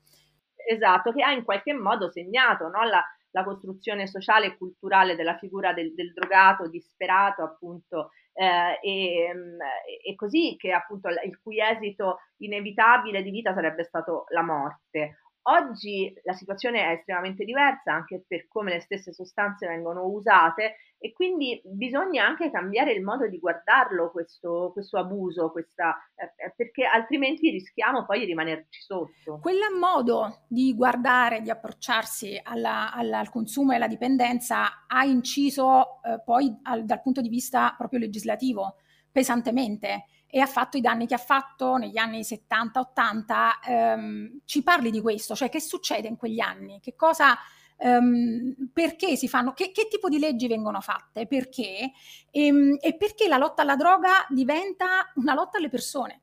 Esatto, 0.55 1.11
che 1.11 1.21
ha 1.21 1.33
in 1.33 1.43
qualche 1.43 1.73
modo 1.73 2.09
segnato 2.09 2.69
no, 2.69 2.85
la, 2.85 3.03
la 3.31 3.43
costruzione 3.43 4.07
sociale 4.07 4.45
e 4.45 4.57
culturale 4.57 5.17
della 5.17 5.37
figura 5.37 5.73
del, 5.73 5.93
del 5.93 6.13
drogato 6.13 6.69
disperato, 6.69 7.43
appunto, 7.43 8.11
eh, 8.33 8.79
e, 8.81 9.33
mm, 9.33 9.59
e, 10.05 10.15
così 10.15 10.55
che 10.57 10.71
appunto 10.71 11.09
il 11.09 11.39
cui 11.41 11.59
esito 11.59 12.19
inevitabile 12.37 13.21
di 13.21 13.31
vita 13.31 13.53
sarebbe 13.53 13.83
stato 13.83 14.25
la 14.29 14.43
morte. 14.43 15.17
Oggi 15.43 16.13
la 16.23 16.33
situazione 16.33 16.83
è 16.83 16.91
estremamente 16.91 17.43
diversa 17.43 17.93
anche 17.93 18.23
per 18.27 18.47
come 18.47 18.73
le 18.73 18.79
stesse 18.79 19.11
sostanze 19.11 19.67
vengono 19.67 20.05
usate 20.05 20.75
e 20.99 21.13
quindi 21.13 21.59
bisogna 21.65 22.27
anche 22.27 22.51
cambiare 22.51 22.93
il 22.93 23.01
modo 23.01 23.27
di 23.27 23.39
guardarlo 23.39 24.11
questo, 24.11 24.69
questo 24.71 24.99
abuso, 24.99 25.49
questa, 25.49 25.97
eh, 26.13 26.53
perché 26.55 26.85
altrimenti 26.85 27.49
rischiamo 27.49 28.05
poi 28.05 28.19
di 28.19 28.25
rimanerci 28.25 28.81
sotto. 28.81 29.39
Quel 29.41 29.57
modo 29.79 30.45
di 30.47 30.75
guardare, 30.75 31.41
di 31.41 31.49
approcciarsi 31.49 32.39
alla, 32.43 32.93
alla, 32.93 33.17
al 33.17 33.31
consumo 33.31 33.71
e 33.71 33.77
alla 33.77 33.87
dipendenza 33.87 34.85
ha 34.85 35.03
inciso 35.03 36.03
eh, 36.03 36.21
poi 36.23 36.55
al, 36.63 36.85
dal 36.85 37.01
punto 37.01 37.21
di 37.21 37.29
vista 37.29 37.73
proprio 37.75 37.99
legislativo 37.99 38.75
pesantemente 39.11 40.05
e 40.33 40.39
ha 40.39 40.45
fatto 40.45 40.77
i 40.77 40.81
danni 40.81 41.05
che 41.05 41.13
ha 41.13 41.19
fatto 41.19 41.75
negli 41.75 41.97
anni 41.97 42.23
70-80. 42.23 43.59
Ehm, 43.67 44.39
ci 44.45 44.63
parli 44.63 44.89
di 44.89 45.01
questo, 45.01 45.35
cioè 45.35 45.49
che 45.49 45.59
succede 45.59 46.07
in 46.07 46.15
quegli 46.15 46.39
anni? 46.39 46.79
Che 46.79 46.95
cosa, 46.95 47.37
ehm, 47.77 48.69
perché 48.71 49.17
si 49.17 49.27
fanno, 49.27 49.51
che, 49.51 49.71
che, 49.71 49.89
tipo 49.89 50.07
di 50.07 50.19
leggi 50.19 50.47
vengono 50.47 50.79
fatte? 50.79 51.27
Perché? 51.27 51.91
E, 52.31 52.45
ehm, 52.45 52.77
e 52.79 52.95
perché 52.95 53.27
la 53.27 53.37
lotta 53.37 53.61
alla 53.61 53.75
droga 53.75 54.25
diventa 54.29 55.11
una 55.15 55.33
lotta 55.33 55.57
alle 55.57 55.69
persone? 55.69 56.21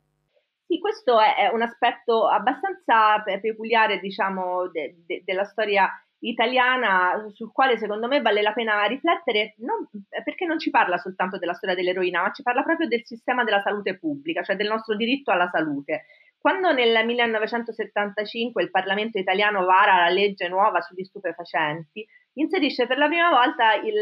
Sì, 0.67 0.79
questo 0.81 1.21
è 1.21 1.51
un 1.53 1.63
aspetto 1.63 2.29
abbastanza 2.29 3.23
peculiare, 3.41 4.01
diciamo, 4.01 4.69
de, 4.69 5.03
de, 5.07 5.23
della 5.25 5.45
storia 5.45 5.91
italiana 6.21 7.29
sul 7.33 7.53
quale 7.53 7.79
secondo 7.79 8.09
me 8.09 8.21
vale 8.21 8.43
la 8.43 8.53
pena 8.53 8.85
riflettere, 8.85 9.55
non, 9.59 9.89
perché 10.25 10.47
non 10.47 10.59
ci 10.59 10.71
parla 10.71 10.99
soltanto 10.99 11.39
della 11.39 11.55
storia 11.55 11.75
dell'eroina, 11.75 12.23
ma 12.23 12.33
ci 12.33 12.43
parla 12.43 12.63
proprio 12.63 12.89
del 12.89 13.05
sistema 13.05 13.45
della 13.45 13.61
salute 13.61 13.99
pubblica, 13.99 14.43
cioè 14.43 14.57
del 14.57 14.69
nostro 14.69 14.97
diritto 14.97 15.31
alla 15.31 15.49
salute. 15.49 16.05
Quando 16.41 16.73
nel 16.73 17.05
1975 17.05 18.63
il 18.63 18.71
Parlamento 18.71 19.19
italiano 19.19 19.65
vara 19.65 19.97
la 19.97 20.09
legge 20.09 20.49
nuova 20.49 20.81
sugli 20.81 21.05
stupefacenti, 21.05 22.07
inserisce 22.35 22.87
per 22.87 22.99
la 22.99 23.09
prima 23.09 23.31
volta 23.31 23.75
il, 23.75 24.01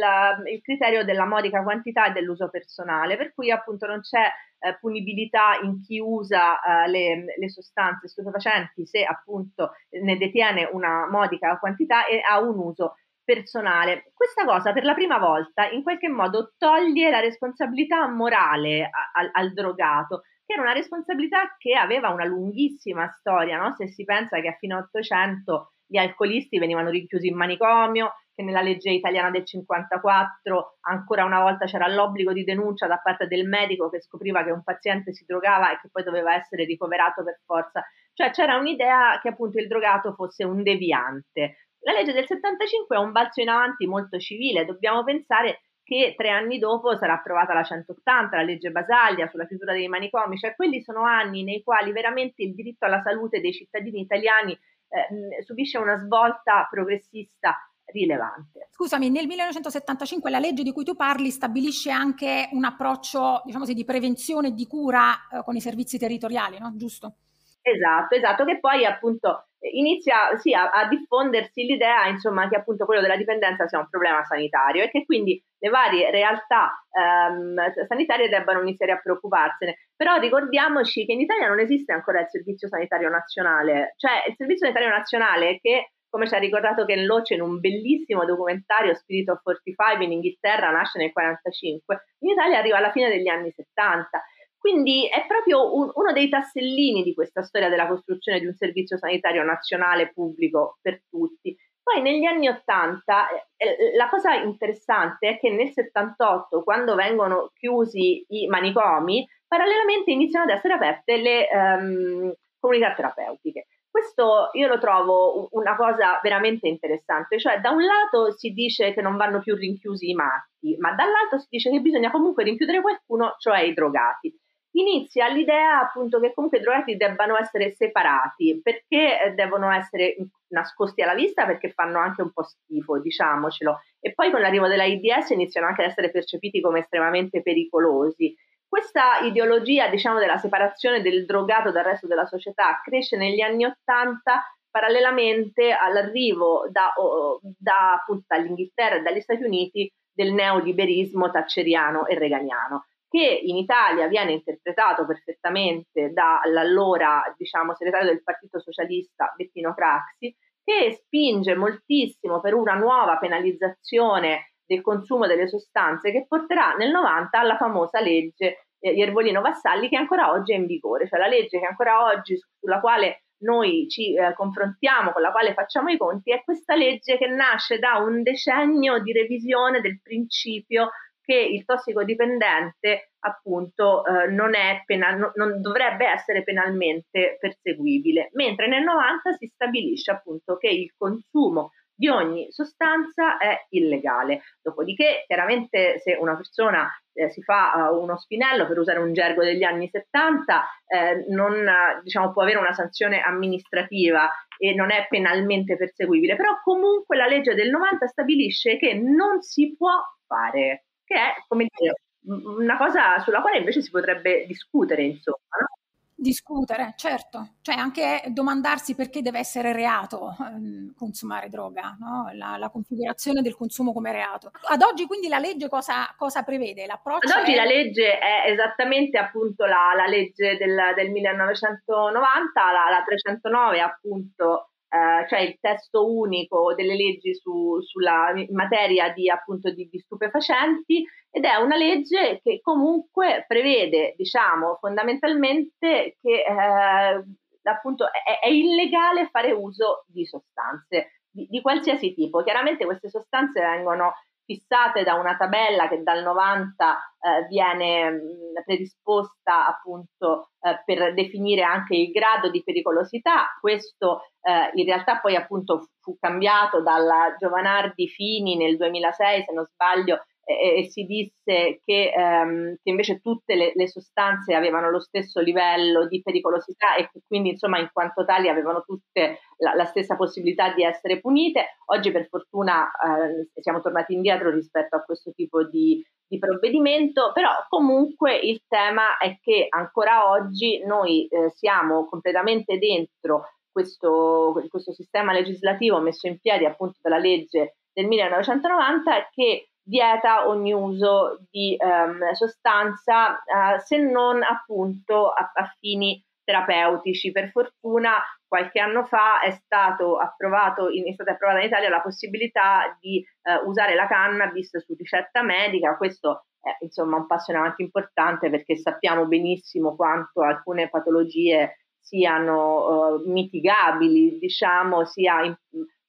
il 0.52 0.61
criterio 0.61 1.05
della 1.05 1.25
modica 1.25 1.62
quantità 1.62 2.07
e 2.07 2.12
dell'uso 2.12 2.50
personale, 2.50 3.16
per 3.16 3.33
cui 3.35 3.50
appunto 3.50 3.87
non 3.87 4.00
c'è 4.00 4.31
eh, 4.59 4.76
punibilità 4.78 5.59
in 5.62 5.81
chi 5.81 5.99
usa 5.99 6.61
eh, 6.61 6.88
le, 6.90 7.25
le, 7.37 7.50
sostanze 7.50 8.09
stupefacenti 8.09 8.87
se 8.87 9.02
appunto 9.05 9.73
ne 10.02 10.16
detiene 10.16 10.69
una 10.73 11.09
modica 11.09 11.59
quantità 11.59 12.07
e 12.07 12.21
ha 12.21 12.40
un 12.40 12.59
uso 12.59 12.97
personale. 13.25 14.12
Questa 14.14 14.45
cosa 14.45 14.73
per 14.73 14.85
la 14.85 14.95
prima 14.95 15.19
volta 15.19 15.69
in 15.69 15.83
qualche 15.83 16.09
modo 16.09 16.55
toglie 16.59 17.11
la 17.11 17.21
responsabilità 17.21 18.07
morale 18.09 18.85
a, 18.85 19.21
a, 19.21 19.31
al 19.33 19.52
drogato, 19.52 20.23
che 20.46 20.52
era 20.52 20.62
una 20.62 20.72
responsabilità 20.72 21.56
che 21.58 21.74
aveva 21.74 22.10
una 22.10 22.24
lunghissima 22.24 23.08
storia, 23.18 23.58
no? 23.58 23.74
se 23.74 23.88
si 23.88 24.04
pensa 24.04 24.40
che 24.40 24.48
a 24.48 24.56
fine 24.58 24.74
800 24.74 25.72
gli 25.86 25.98
alcolisti 25.98 26.58
venivano 26.58 26.90
rinchiusi 26.90 27.26
in 27.26 27.36
manicomio, 27.36 28.12
che 28.34 28.42
nella 28.42 28.60
legge 28.60 28.90
italiana 28.90 29.30
del 29.30 29.44
54 29.44 30.76
ancora 30.82 31.24
una 31.24 31.40
volta 31.40 31.64
c'era 31.64 31.88
l'obbligo 31.88 32.32
di 32.32 32.44
denuncia 32.44 32.86
da 32.86 32.98
parte 32.98 33.26
del 33.26 33.48
medico 33.48 33.88
che 33.88 34.02
scopriva 34.02 34.44
che 34.44 34.50
un 34.50 34.62
paziente 34.62 35.12
si 35.14 35.24
drogava 35.24 35.72
e 35.72 35.80
che 35.80 35.88
poi 35.90 36.04
doveva 36.04 36.34
essere 36.34 36.64
ricoverato 36.64 37.24
per 37.24 37.40
forza. 37.44 37.82
Cioè 38.12 38.30
c'era 38.30 38.56
un'idea 38.56 39.18
che 39.22 39.30
appunto 39.30 39.58
il 39.58 39.66
drogato 39.66 40.12
fosse 40.12 40.44
un 40.44 40.62
deviante. 40.62 41.56
La 41.80 41.92
legge 41.92 42.12
del 42.12 42.26
75 42.26 42.96
è 42.96 42.98
un 42.98 43.12
balzo 43.12 43.40
in 43.40 43.48
avanti 43.48 43.86
molto 43.86 44.18
civile, 44.18 44.64
dobbiamo 44.64 45.02
pensare 45.02 45.62
che 45.87 46.14
tre 46.16 46.31
anni 46.31 46.59
dopo 46.59 46.97
sarà 46.97 47.12
approvata 47.12 47.55
la 47.55 47.62
180, 47.62 48.37
la 48.37 48.43
legge 48.43 48.73
Basaglia 48.73 49.28
sulla 49.28 49.47
chiusura 49.47 49.73
dei 49.73 49.87
manicomi, 49.87 50.37
cioè 50.37 50.57
quelli 50.57 50.83
sono 50.83 51.05
anni 51.05 51.45
nei 51.45 51.62
quali 51.62 51.93
veramente 51.93 52.43
il 52.43 52.55
diritto 52.55 52.87
alla 52.87 53.00
salute 53.02 53.40
dei 53.40 53.52
cittadini 53.52 54.00
italiani 54.00 54.50
eh, 54.50 55.43
subisce 55.45 55.78
una 55.78 55.97
svolta 56.05 56.66
progressista 56.69 57.55
rilevante. 57.85 58.66
Scusami, 58.73 59.11
nel 59.11 59.28
1975 59.28 60.28
la 60.28 60.40
legge 60.40 60.64
di 60.64 60.73
cui 60.73 60.83
tu 60.83 60.97
parli 60.97 61.31
stabilisce 61.31 61.93
anche 61.93 62.49
un 62.50 62.64
approccio, 62.64 63.43
diciamo 63.45 63.62
così, 63.62 63.75
di 63.75 63.85
prevenzione 63.85 64.49
e 64.49 64.55
di 64.55 64.66
cura 64.66 65.12
eh, 65.31 65.45
con 65.45 65.55
i 65.55 65.61
servizi 65.61 66.00
territoriali, 66.00 66.59
no? 66.59 66.73
Giusto? 66.75 67.14
Esatto, 67.62 68.16
esatto, 68.16 68.45
che 68.45 68.59
poi 68.59 68.85
appunto 68.85 69.45
inizia 69.60 70.36
sì, 70.36 70.52
a, 70.54 70.70
a, 70.70 70.86
diffondersi 70.88 71.64
l'idea 71.64 72.06
insomma, 72.06 72.48
che 72.48 72.56
appunto 72.56 72.84
quello 72.84 73.00
della 73.00 73.16
dipendenza 73.16 73.66
sia 73.66 73.78
un 73.78 73.88
problema 73.88 74.25
sanitario 74.25 74.84
e 74.84 74.90
che 74.90 75.04
quindi 75.04 75.42
le 75.58 75.68
varie 75.70 76.10
realtà 76.10 76.72
ehm, 76.90 77.86
sanitarie 77.86 78.28
debbano 78.28 78.60
iniziare 78.60 78.92
a 78.92 79.00
preoccuparsene. 79.00 79.88
Però 79.96 80.18
ricordiamoci 80.18 81.06
che 81.06 81.12
in 81.12 81.20
Italia 81.20 81.48
non 81.48 81.60
esiste 81.60 81.92
ancora 81.92 82.20
il 82.20 82.28
Servizio 82.28 82.68
Sanitario 82.68 83.08
Nazionale, 83.08 83.94
cioè 83.96 84.25
il 84.26 84.34
Servizio 84.36 84.66
Sanitario 84.66 84.94
Nazionale 84.94 85.58
che 85.60 85.90
come 86.08 86.28
ci 86.28 86.34
ha 86.34 86.38
ricordato 86.38 86.84
Ken 86.86 87.04
Loach 87.04 87.30
in 87.30 87.42
un 87.42 87.60
bellissimo 87.60 88.25
documentario 88.25 88.94
Spirit 88.94 89.28
of 89.28 89.42
45 89.42 90.04
in 90.04 90.12
Inghilterra, 90.12 90.70
nasce 90.70 90.98
nel 90.98 91.12
45, 91.12 92.04
in 92.20 92.30
Italia 92.30 92.58
arriva 92.58 92.78
alla 92.78 92.90
fine 92.90 93.08
degli 93.08 93.28
anni 93.28 93.50
70. 93.50 94.22
Quindi 94.66 95.06
è 95.06 95.25
proprio 95.28 95.76
un, 95.76 95.92
uno 95.94 96.12
dei 96.12 96.28
tassellini 96.28 97.04
di 97.04 97.14
questa 97.14 97.44
storia 97.44 97.68
della 97.68 97.87
costruzione 97.87 98.40
di 98.40 98.46
un 98.46 98.54
servizio 98.54 98.99
sanitario 98.99 99.44
nazionale 99.44 100.11
pubblico 100.12 100.78
per 100.82 101.04
tutti. 101.08 101.56
Poi 101.80 102.02
negli 102.02 102.25
anni 102.25 102.49
80 102.49 103.28
eh, 103.28 103.64
eh, 103.64 103.96
la 103.96 104.08
cosa 104.08 104.35
interessante 104.35 105.28
è 105.28 105.38
che 105.38 105.50
nel 105.50 105.70
78, 105.70 106.64
quando 106.64 106.96
vengono 106.96 107.52
chiusi 107.54 108.25
i 108.26 108.49
manicomi, 108.49 109.25
parallelamente 109.46 110.11
iniziano 110.11 110.50
ad 110.50 110.56
essere 110.56 110.75
aperte 110.75 111.16
le 111.16 111.49
um, 111.52 112.35
comunità 112.58 112.92
terapeutiche. 112.92 113.68
Questo 113.88 114.50
io 114.54 114.66
lo 114.66 114.80
trovo 114.80 115.46
una 115.52 115.76
cosa 115.76 116.18
veramente 116.25 116.66
interessante, 116.66 117.38
cioè 117.38 117.61
da 117.61 117.70
un 117.70 117.85
lato 117.85 118.32
si 118.32 118.50
dice 118.50 118.92
che 118.92 119.00
non 119.00 119.16
vanno 119.16 119.38
più 119.38 119.54
rinchiusi 119.54 120.11
i 120.11 120.14
matti, 120.14 120.76
ma 120.80 120.92
dall'altro 120.92 121.38
si 121.38 121.46
dice 121.50 121.70
che 121.70 121.78
bisogna 121.78 122.11
comunque 122.11 122.42
rinchiudere 122.42 122.80
qualcuno, 122.80 123.37
cioè 123.38 123.61
i 123.61 123.73
drogati. 123.73 124.37
Inizia 124.76 125.26
l'idea 125.28 125.80
appunto 125.80 126.21
che 126.21 126.35
comunque 126.35 126.59
i 126.59 126.61
drogati 126.61 126.97
debbano 126.97 127.38
essere 127.38 127.73
separati 127.73 128.61
perché 128.62 129.23
eh, 129.23 129.30
devono 129.33 129.71
essere 129.71 130.16
nascosti 130.49 131.00
alla 131.00 131.14
vista 131.14 131.47
perché 131.47 131.71
fanno 131.71 131.99
anche 131.99 132.21
un 132.21 132.30
po' 132.30 132.42
schifo, 132.42 133.00
diciamocelo, 133.00 133.80
e 134.00 134.12
poi 134.12 134.30
con 134.30 134.40
l'arrivo 134.40 134.68
dell'AIDS 134.68 135.30
iniziano 135.30 135.66
anche 135.66 135.83
ad 135.83 135.88
essere 135.88 136.11
percepiti 136.11 136.61
come 136.61 136.80
estremamente 136.80 137.40
pericolosi. 137.40 138.35
Questa 138.68 139.21
ideologia, 139.21 139.88
diciamo, 139.88 140.18
della 140.18 140.37
separazione 140.37 141.00
del 141.00 141.25
drogato 141.25 141.71
dal 141.71 141.85
resto 141.85 142.06
della 142.06 142.26
società 142.26 142.80
cresce 142.85 143.16
negli 143.16 143.40
anni 143.40 143.64
Ottanta 143.64 144.42
parallelamente 144.71 145.73
all'arrivo 145.73 146.68
da, 146.71 146.92
da, 147.40 147.95
appunto, 147.95 148.25
dall'Inghilterra 148.28 148.97
e 148.97 149.02
dagli 149.02 149.21
Stati 149.21 149.42
Uniti 149.42 149.90
del 150.12 150.35
neoliberismo 150.35 151.30
thatcheriano 151.30 152.06
e 152.06 152.18
reganiano, 152.18 152.85
che 153.16 153.40
in 153.44 153.56
Italia 153.56 154.08
viene 154.08 154.32
interpretato 154.32 155.06
perfettamente 155.06 156.12
dall'allora 156.12 157.35
diciamo, 157.35 157.75
segretario 157.75 158.08
del 158.08 158.23
Partito 158.23 158.61
Socialista 158.61 159.32
Bettino 159.35 159.73
Craxi, 159.73 160.37
che 160.62 160.92
spinge 160.92 161.54
moltissimo 161.54 162.40
per 162.40 162.52
una 162.52 162.75
nuova 162.75 163.16
penalizzazione 163.16 164.52
del 164.66 164.82
consumo 164.82 165.26
delle 165.26 165.49
sostanze 165.49 166.12
che 166.12 166.26
porterà 166.28 166.75
nel 166.75 166.90
90 166.90 167.38
alla 167.38 167.56
famosa 167.56 168.00
legge 168.00 168.66
eh, 168.80 168.90
Iervolino 168.90 169.40
Vassalli 169.40 169.88
che 169.88 169.96
ancora 169.96 170.30
oggi 170.30 170.52
è 170.52 170.56
in 170.56 170.66
vigore, 170.66 171.08
cioè 171.08 171.18
la 171.18 171.28
legge 171.28 171.58
che 171.58 171.66
ancora 171.66 172.04
oggi 172.04 172.37
sulla 172.58 172.80
quale 172.80 173.23
noi 173.38 173.87
ci 173.88 174.14
eh, 174.14 174.35
confrontiamo, 174.35 175.12
con 175.12 175.23
la 175.23 175.30
quale 175.30 175.54
facciamo 175.54 175.88
i 175.88 175.96
conti, 175.96 176.32
è 176.32 176.42
questa 176.44 176.75
legge 176.75 177.16
che 177.16 177.28
nasce 177.28 177.78
da 177.78 177.96
un 177.96 178.23
decennio 178.23 179.00
di 179.00 179.12
revisione 179.12 179.80
del 179.80 180.00
principio 180.02 180.90
che 181.26 181.35
il 181.35 181.64
tossicodipendente 181.64 183.11
appunto 183.18 184.04
eh, 184.06 184.28
non, 184.28 184.52
penal- 184.85 185.33
non, 185.35 185.61
dovrebbe 185.61 186.06
essere 186.06 186.45
penalmente 186.45 187.37
perseguibile, 187.40 188.30
mentre 188.35 188.68
nel 188.68 188.85
90 188.85 189.33
si 189.33 189.50
stabilisce 189.52 190.12
appunto 190.12 190.56
che 190.56 190.68
il 190.68 190.95
consumo 190.97 191.73
di 191.92 192.09
ogni 192.09 192.47
sostanza 192.52 193.38
è 193.38 193.66
illegale. 193.71 194.42
Dopodiché, 194.62 195.25
chiaramente, 195.26 195.99
se 195.99 196.16
una 196.21 196.37
persona 196.37 196.88
eh, 197.14 197.30
si 197.30 197.42
fa 197.42 197.90
uh, 197.90 198.00
uno 198.00 198.18
spinello, 198.18 198.66
per 198.66 198.78
usare 198.78 198.99
un 198.99 199.14
gergo 199.14 199.42
degli 199.42 199.64
anni 199.64 199.88
70, 199.88 200.64
eh, 200.87 201.25
non 201.28 201.66
diciamo, 202.02 202.33
può 202.33 202.42
avere 202.42 202.59
una 202.59 202.75
sanzione 202.75 203.21
amministrativa 203.21 204.30
e 204.59 204.75
non 204.75 204.90
è 204.90 205.06
penalmente 205.09 205.76
perseguibile, 205.76 206.37
però 206.37 206.61
comunque 206.62 207.16
la 207.16 207.26
legge 207.26 207.54
del 207.54 207.71
90 207.71 208.06
stabilisce 208.06 208.76
che 208.76 208.95
non 208.95 209.40
si 209.40 209.75
può 209.76 209.92
fare, 210.26 210.85
che 211.06 211.14
è 211.14 211.32
come 211.46 211.68
dire 211.72 211.94
una 212.26 212.76
cosa 212.76 213.20
sulla 213.20 213.40
quale 213.40 213.58
invece 213.58 213.80
si 213.80 213.90
potrebbe 213.90 214.44
discutere, 214.46 215.04
insomma. 215.04 215.56
No? 215.60 215.76
discutere, 216.18 216.94
certo, 216.96 217.56
cioè 217.60 217.76
anche 217.76 218.22
domandarsi 218.28 218.94
perché 218.94 219.20
deve 219.20 219.38
essere 219.38 219.72
reato 219.72 220.30
eh, 220.30 220.94
consumare 220.96 221.50
droga, 221.50 221.94
no? 222.00 222.30
la, 222.32 222.56
la, 222.56 222.70
configurazione 222.70 223.42
del 223.42 223.54
consumo 223.54 223.92
come 223.92 224.12
reato. 224.12 224.50
Ad 224.68 224.80
oggi 224.80 225.04
quindi 225.04 225.28
la 225.28 225.38
legge 225.38 225.68
cosa, 225.68 226.12
cosa 226.16 226.42
prevede? 226.42 226.86
L'approccio 226.86 227.32
Ad 227.32 227.42
oggi 227.42 227.52
è... 227.52 227.56
la 227.56 227.64
legge 227.64 228.18
è 228.18 228.50
esattamente 228.50 229.18
appunto 229.18 229.66
la, 229.66 229.92
la 229.94 230.06
legge 230.06 230.56
del, 230.56 230.75
del 230.96 231.10
1990, 231.10 232.72
la, 232.72 232.90
la 232.90 233.04
309 233.04 233.80
appunto 233.80 234.70
eh, 234.96 235.28
cioè 235.28 235.40
il 235.40 235.58
testo 235.60 236.10
unico 236.10 236.74
delle 236.74 236.96
leggi 236.96 237.34
su, 237.34 237.80
sulla 237.82 238.32
materia 238.50 239.12
di, 239.12 239.28
appunto, 239.28 239.70
di, 239.70 239.88
di, 239.90 239.98
stupefacenti 239.98 241.04
ed 241.30 241.44
è 241.44 241.56
una 241.56 241.76
legge 241.76 242.40
che 242.42 242.60
comunque 242.62 243.44
prevede, 243.46 244.14
diciamo, 244.16 244.76
fondamentalmente 244.80 246.16
che 246.20 246.44
eh, 246.44 247.24
appunto 247.68 248.06
è, 248.06 248.40
è, 248.40 248.48
illegale 248.48 249.28
fare 249.30 249.52
uso 249.52 250.04
di 250.06 250.24
sostanze 250.24 251.20
di, 251.30 251.46
di 251.50 251.60
qualsiasi 251.60 252.14
tipo. 252.14 252.42
Chiaramente 252.42 252.86
queste 252.86 253.10
sostanze 253.10 253.60
vengono 253.60 254.14
fissate 254.46 255.02
da 255.02 255.14
una 255.14 255.36
tabella 255.36 255.88
che 255.88 256.02
dal 256.02 256.22
90 256.22 257.12
eh, 257.20 257.46
viene 257.48 258.10
mh, 258.10 258.62
predisposta 258.64 259.66
appunto 259.66 260.52
eh, 260.60 260.80
per 260.84 261.12
definire 261.12 261.62
anche 261.62 261.96
il 261.96 262.10
grado 262.12 262.48
di 262.48 262.62
pericolosità. 262.62 263.56
Questo 263.60 264.22
eh, 264.40 264.70
in 264.74 264.86
realtà 264.86 265.18
poi 265.18 265.34
appunto 265.34 265.88
fu 266.00 266.16
cambiato 266.18 266.80
dalla 266.80 267.34
Giovanardi 267.36 268.08
Fini 268.08 268.56
nel 268.56 268.76
2006, 268.76 269.42
se 269.42 269.52
non 269.52 269.66
sbaglio, 269.66 270.24
e, 270.46 270.78
e 270.78 270.90
si 270.90 271.02
disse 271.04 271.80
che, 271.84 272.12
ehm, 272.16 272.76
che 272.80 272.90
invece 272.90 273.18
tutte 273.18 273.56
le, 273.56 273.72
le, 273.74 273.88
sostanze 273.88 274.54
avevano 274.54 274.90
lo 274.90 275.00
stesso 275.00 275.40
livello 275.40 276.06
di 276.06 276.22
pericolosità 276.22 276.94
e 276.94 277.10
che 277.10 277.20
quindi 277.26 277.50
insomma 277.50 277.80
in 277.80 277.90
quanto 277.92 278.24
tali 278.24 278.48
avevano 278.48 278.82
tutte 278.82 279.40
la, 279.58 279.74
la 279.74 279.84
stessa 279.84 280.14
possibilità 280.14 280.72
di 280.72 280.84
essere 280.84 281.20
punite. 281.20 281.76
Oggi 281.86 282.12
per 282.12 282.28
fortuna 282.28 282.86
eh, 282.86 283.60
siamo 283.60 283.80
tornati 283.80 284.14
indietro 284.14 284.50
rispetto 284.50 284.94
a 284.94 285.02
questo 285.02 285.32
tipo 285.32 285.64
di, 285.64 286.00
di 286.28 286.38
provvedimento, 286.38 287.32
però 287.34 287.50
comunque 287.68 288.36
il 288.36 288.62
tema 288.68 289.18
è 289.18 289.38
che 289.40 289.66
ancora 289.68 290.30
oggi 290.30 290.80
noi 290.84 291.26
eh, 291.26 291.50
siamo 291.50 292.06
completamente 292.06 292.78
dentro 292.78 293.48
questo, 293.72 294.54
questo 294.70 294.92
sistema 294.92 295.32
legislativo 295.32 296.00
messo 296.00 296.28
in 296.28 296.38
piedi 296.38 296.64
appunto 296.64 296.98
dalla 297.02 297.18
legge 297.18 297.78
del 297.92 298.06
1990 298.06 299.28
che 299.32 299.70
vieta 299.87 300.49
ogni 300.49 300.73
uso 300.73 301.38
di 301.50 301.76
um, 301.78 302.33
sostanza 302.33 303.33
uh, 303.33 303.78
se 303.78 303.99
non 303.99 304.43
appunto 304.43 305.31
a, 305.31 305.50
a, 305.55 305.75
fini 305.78 306.23
terapeutici. 306.45 307.33
Per 307.33 307.50
fortuna 307.50 308.14
qualche 308.47 308.81
anno 308.81 309.05
fa 309.05 309.40
è, 309.40 309.50
stato 309.52 310.19
approvato 310.19 310.90
in, 310.90 311.07
è 311.07 311.12
stata 311.12 311.33
approvata 311.33 311.61
in 311.61 311.66
Italia 311.66 311.88
la 311.88 312.00
possibilità 312.00 312.97
di 313.00 313.25
uh, 313.43 313.69
usare 313.69 313.95
la 313.95 314.07
cannabis 314.07 314.76
su 314.78 314.95
ricetta 314.95 315.43
medica. 315.43 315.97
Questo 315.97 316.47
è 316.61 316.76
insomma 316.81 317.16
un 317.16 317.26
passo 317.26 317.52
in 317.52 317.59
avanti 317.59 317.83
importante 317.83 318.50
perché 318.50 318.76
sappiamo 318.76 319.26
benissimo 319.26 319.95
quanto 319.95 320.43
alcune 320.43 320.88
patologie 320.88 321.78
siano 322.00 323.14
uh, 323.14 323.31
mitigabili, 323.31 324.38
diciamo, 324.38 325.05
sia 325.05 325.43
in, 325.43 325.57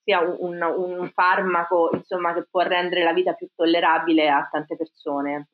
sia 0.07 0.21
un, 0.21 0.61
un 0.61 1.11
farmaco 1.13 1.89
insomma, 1.91 2.33
che 2.33 2.47
può 2.49 2.61
rendere 2.61 3.03
la 3.03 3.11
vita 3.11 3.33
più 3.33 3.49
tollerabile 3.53 4.29
a 4.29 4.47
tante 4.49 4.77
persone. 4.77 5.49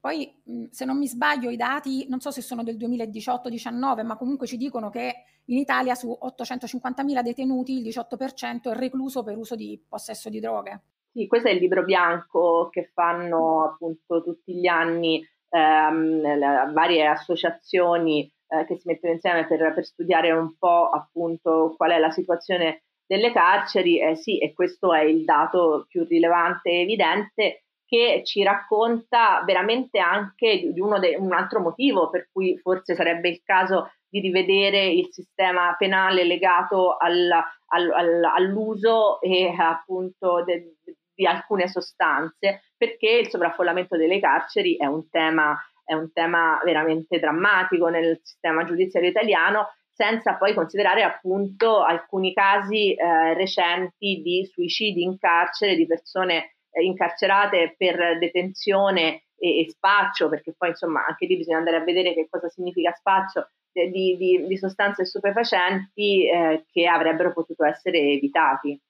Poi, 0.00 0.32
se 0.70 0.86
non 0.86 0.96
mi 0.96 1.06
sbaglio, 1.06 1.50
i 1.50 1.56
dati, 1.56 2.06
non 2.08 2.20
so 2.20 2.30
se 2.30 2.40
sono 2.40 2.62
del 2.62 2.76
2018-19, 2.76 4.06
ma 4.06 4.16
comunque 4.16 4.46
ci 4.46 4.56
dicono 4.56 4.88
che 4.88 5.24
in 5.46 5.58
Italia 5.58 5.94
su 5.94 6.16
850.000 6.22 7.20
detenuti 7.20 7.76
il 7.76 7.86
18% 7.86 8.70
è 8.70 8.74
recluso 8.74 9.22
per 9.22 9.36
uso 9.36 9.54
di 9.54 9.78
possesso 9.86 10.30
di 10.30 10.40
droghe. 10.40 10.80
Sì, 11.12 11.26
questo 11.26 11.48
è 11.48 11.52
il 11.52 11.58
libro 11.58 11.84
bianco 11.84 12.68
che 12.70 12.90
fanno 12.94 13.64
appunto 13.64 14.22
tutti 14.22 14.54
gli 14.54 14.66
anni 14.66 15.22
ehm, 15.50 16.72
varie 16.72 17.06
associazioni 17.06 18.30
eh, 18.46 18.64
che 18.64 18.76
si 18.76 18.88
mettono 18.88 19.12
insieme 19.12 19.46
per, 19.46 19.74
per, 19.74 19.84
studiare 19.84 20.30
un 20.30 20.56
po' 20.56 20.88
appunto 20.88 21.74
qual 21.76 21.90
è 21.90 21.98
la 21.98 22.10
situazione 22.10 22.84
delle 23.08 23.32
carceri, 23.32 24.00
eh, 24.00 24.14
sì, 24.16 24.38
e 24.38 24.52
questo 24.52 24.92
è 24.92 25.00
il 25.00 25.24
dato 25.24 25.86
più 25.88 26.04
rilevante 26.04 26.68
e 26.68 26.80
evidente 26.82 27.62
che 27.86 28.20
ci 28.22 28.42
racconta 28.42 29.42
veramente 29.46 29.98
anche 29.98 30.60
di 30.60 30.82
de- 31.00 31.16
un 31.16 31.32
altro 31.32 31.60
motivo 31.60 32.10
per 32.10 32.28
cui 32.30 32.58
forse 32.58 32.94
sarebbe 32.94 33.30
il 33.30 33.40
caso 33.42 33.90
di 34.06 34.20
rivedere 34.20 34.86
il 34.88 35.08
sistema 35.10 35.74
penale 35.78 36.24
legato 36.24 36.98
al, 36.98 37.30
al, 37.30 37.90
al, 37.90 38.24
all'uso 38.24 39.22
e 39.22 39.54
appunto 39.56 40.44
de- 40.44 40.76
di 41.14 41.26
alcune 41.26 41.66
sostanze, 41.66 42.60
perché 42.76 43.08
il 43.08 43.28
sovraffollamento 43.28 43.96
delle 43.96 44.20
carceri 44.20 44.76
è 44.76 44.84
un 44.84 45.08
tema, 45.08 45.58
è 45.82 45.94
un 45.94 46.12
tema 46.12 46.60
veramente 46.62 47.18
drammatico 47.18 47.88
nel 47.88 48.20
sistema 48.22 48.64
giudiziario 48.64 49.08
italiano 49.08 49.66
senza 49.98 50.36
poi 50.36 50.54
considerare 50.54 51.02
appunto 51.02 51.82
alcuni 51.82 52.32
casi 52.32 52.94
eh, 52.94 53.34
recenti 53.34 54.22
di 54.22 54.48
suicidi 54.48 55.02
in 55.02 55.18
carcere 55.18 55.74
di 55.74 55.86
persone 55.86 56.58
eh, 56.70 56.84
incarcerate 56.84 57.74
per 57.76 58.16
detenzione 58.20 59.24
e, 59.36 59.58
e, 59.58 59.68
spaccio, 59.68 60.28
perché 60.28 60.54
poi 60.56 60.68
insomma 60.68 61.04
anche 61.04 61.26
lì 61.26 61.36
bisogna 61.36 61.58
andare 61.58 61.78
a 61.78 61.84
vedere 61.84 62.14
che 62.14 62.28
cosa 62.30 62.48
significa 62.48 62.92
spaccio 62.92 63.48
eh, 63.72 63.90
di, 63.90 64.16
di, 64.16 64.46
di, 64.46 64.56
sostanze 64.56 65.04
stupefacenti 65.04 66.28
eh, 66.28 66.64
che 66.70 66.86
avrebbero 66.86 67.32
potuto 67.32 67.64
essere 67.64 67.98
evitati. 67.98 68.80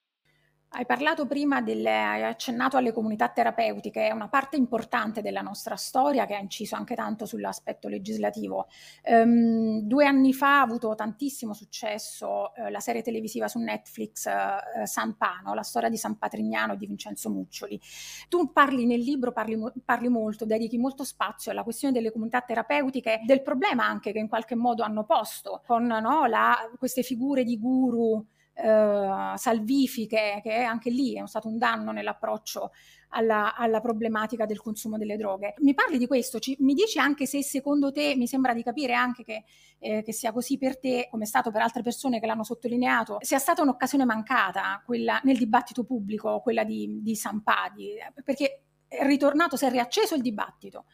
Hai 0.71 0.85
parlato 0.85 1.25
prima, 1.25 1.61
delle, 1.61 1.89
hai 1.89 2.23
accennato 2.23 2.77
alle 2.77 2.93
comunità 2.93 3.27
terapeutiche, 3.27 4.07
è 4.07 4.11
una 4.11 4.29
parte 4.29 4.55
importante 4.55 5.23
della 5.23 5.41
nostra 5.41 5.75
storia 5.75 6.27
che 6.27 6.35
ha 6.35 6.39
inciso 6.39 6.75
anche 6.75 6.93
tanto 6.93 7.25
sull'aspetto 7.25 7.87
legislativo. 7.87 8.67
Um, 9.05 9.81
due 9.81 10.05
anni 10.05 10.31
fa 10.31 10.59
ha 10.59 10.61
avuto 10.61 10.93
tantissimo 10.93 11.53
successo 11.53 12.51
uh, 12.55 12.69
la 12.69 12.79
serie 12.81 13.01
televisiva 13.01 13.47
su 13.47 13.57
Netflix 13.57 14.27
uh, 14.27 14.85
San 14.85 15.17
Pano, 15.17 15.55
la 15.55 15.63
storia 15.63 15.89
di 15.89 15.97
San 15.97 16.19
Patrignano 16.19 16.73
e 16.73 16.77
di 16.77 16.85
Vincenzo 16.85 17.31
Muccioli. 17.31 17.81
Tu 18.29 18.51
parli 18.51 18.85
nel 18.85 18.99
libro, 18.99 19.31
parli, 19.31 19.57
parli 19.83 20.07
molto, 20.07 20.45
dedichi 20.45 20.77
molto 20.77 21.03
spazio 21.03 21.49
alla 21.49 21.63
questione 21.63 21.95
delle 21.95 22.11
comunità 22.11 22.41
terapeutiche, 22.41 23.21
del 23.25 23.41
problema 23.41 23.85
anche 23.85 24.11
che 24.11 24.19
in 24.19 24.27
qualche 24.27 24.53
modo 24.53 24.83
hanno 24.83 25.03
posto 25.03 25.63
con 25.65 25.87
no, 25.87 26.27
la, 26.27 26.55
queste 26.77 27.01
figure 27.01 27.43
di 27.43 27.57
guru 27.57 28.23
eh, 28.61 29.37
salvifiche, 29.37 30.39
che 30.43 30.53
anche 30.63 30.89
lì 30.89 31.15
è 31.15 31.25
stato 31.27 31.47
un 31.47 31.57
danno 31.57 31.91
nell'approccio 31.91 32.71
alla, 33.09 33.55
alla, 33.55 33.79
problematica 33.79 34.45
del 34.45 34.59
consumo 34.59 34.97
delle 34.97 35.17
droghe. 35.17 35.53
Mi 35.59 35.73
parli 35.73 35.97
di 35.97 36.07
questo, 36.07 36.39
ci, 36.39 36.57
mi 36.59 36.73
dici 36.73 36.99
anche 36.99 37.25
se 37.25 37.41
secondo 37.41 37.91
te, 37.91 38.15
mi 38.15 38.27
sembra 38.27 38.53
di 38.53 38.61
capire 38.61 38.93
anche 38.93 39.23
che, 39.23 39.43
eh, 39.79 40.01
che, 40.03 40.11
sia 40.11 40.31
così 40.31 40.57
per 40.57 40.77
te, 40.77 41.07
come 41.09 41.23
è 41.23 41.27
stato 41.27 41.51
per 41.51 41.61
altre 41.61 41.81
persone 41.81 42.19
che 42.19 42.25
l'hanno 42.25 42.43
sottolineato, 42.43 43.17
sia 43.21 43.39
stata 43.39 43.61
un'occasione 43.61 44.05
mancata 44.05 44.81
quella, 44.85 45.21
nel 45.23 45.37
dibattito 45.37 45.83
pubblico, 45.83 46.41
quella 46.41 46.63
di, 46.63 46.99
di 47.01 47.15
Sampadi, 47.15 47.93
perché 48.23 48.63
è 48.87 49.05
ritornato, 49.05 49.55
si 49.55 49.65
è 49.65 49.69
riacceso 49.69 50.15
il 50.15 50.21
dibattito 50.21 50.85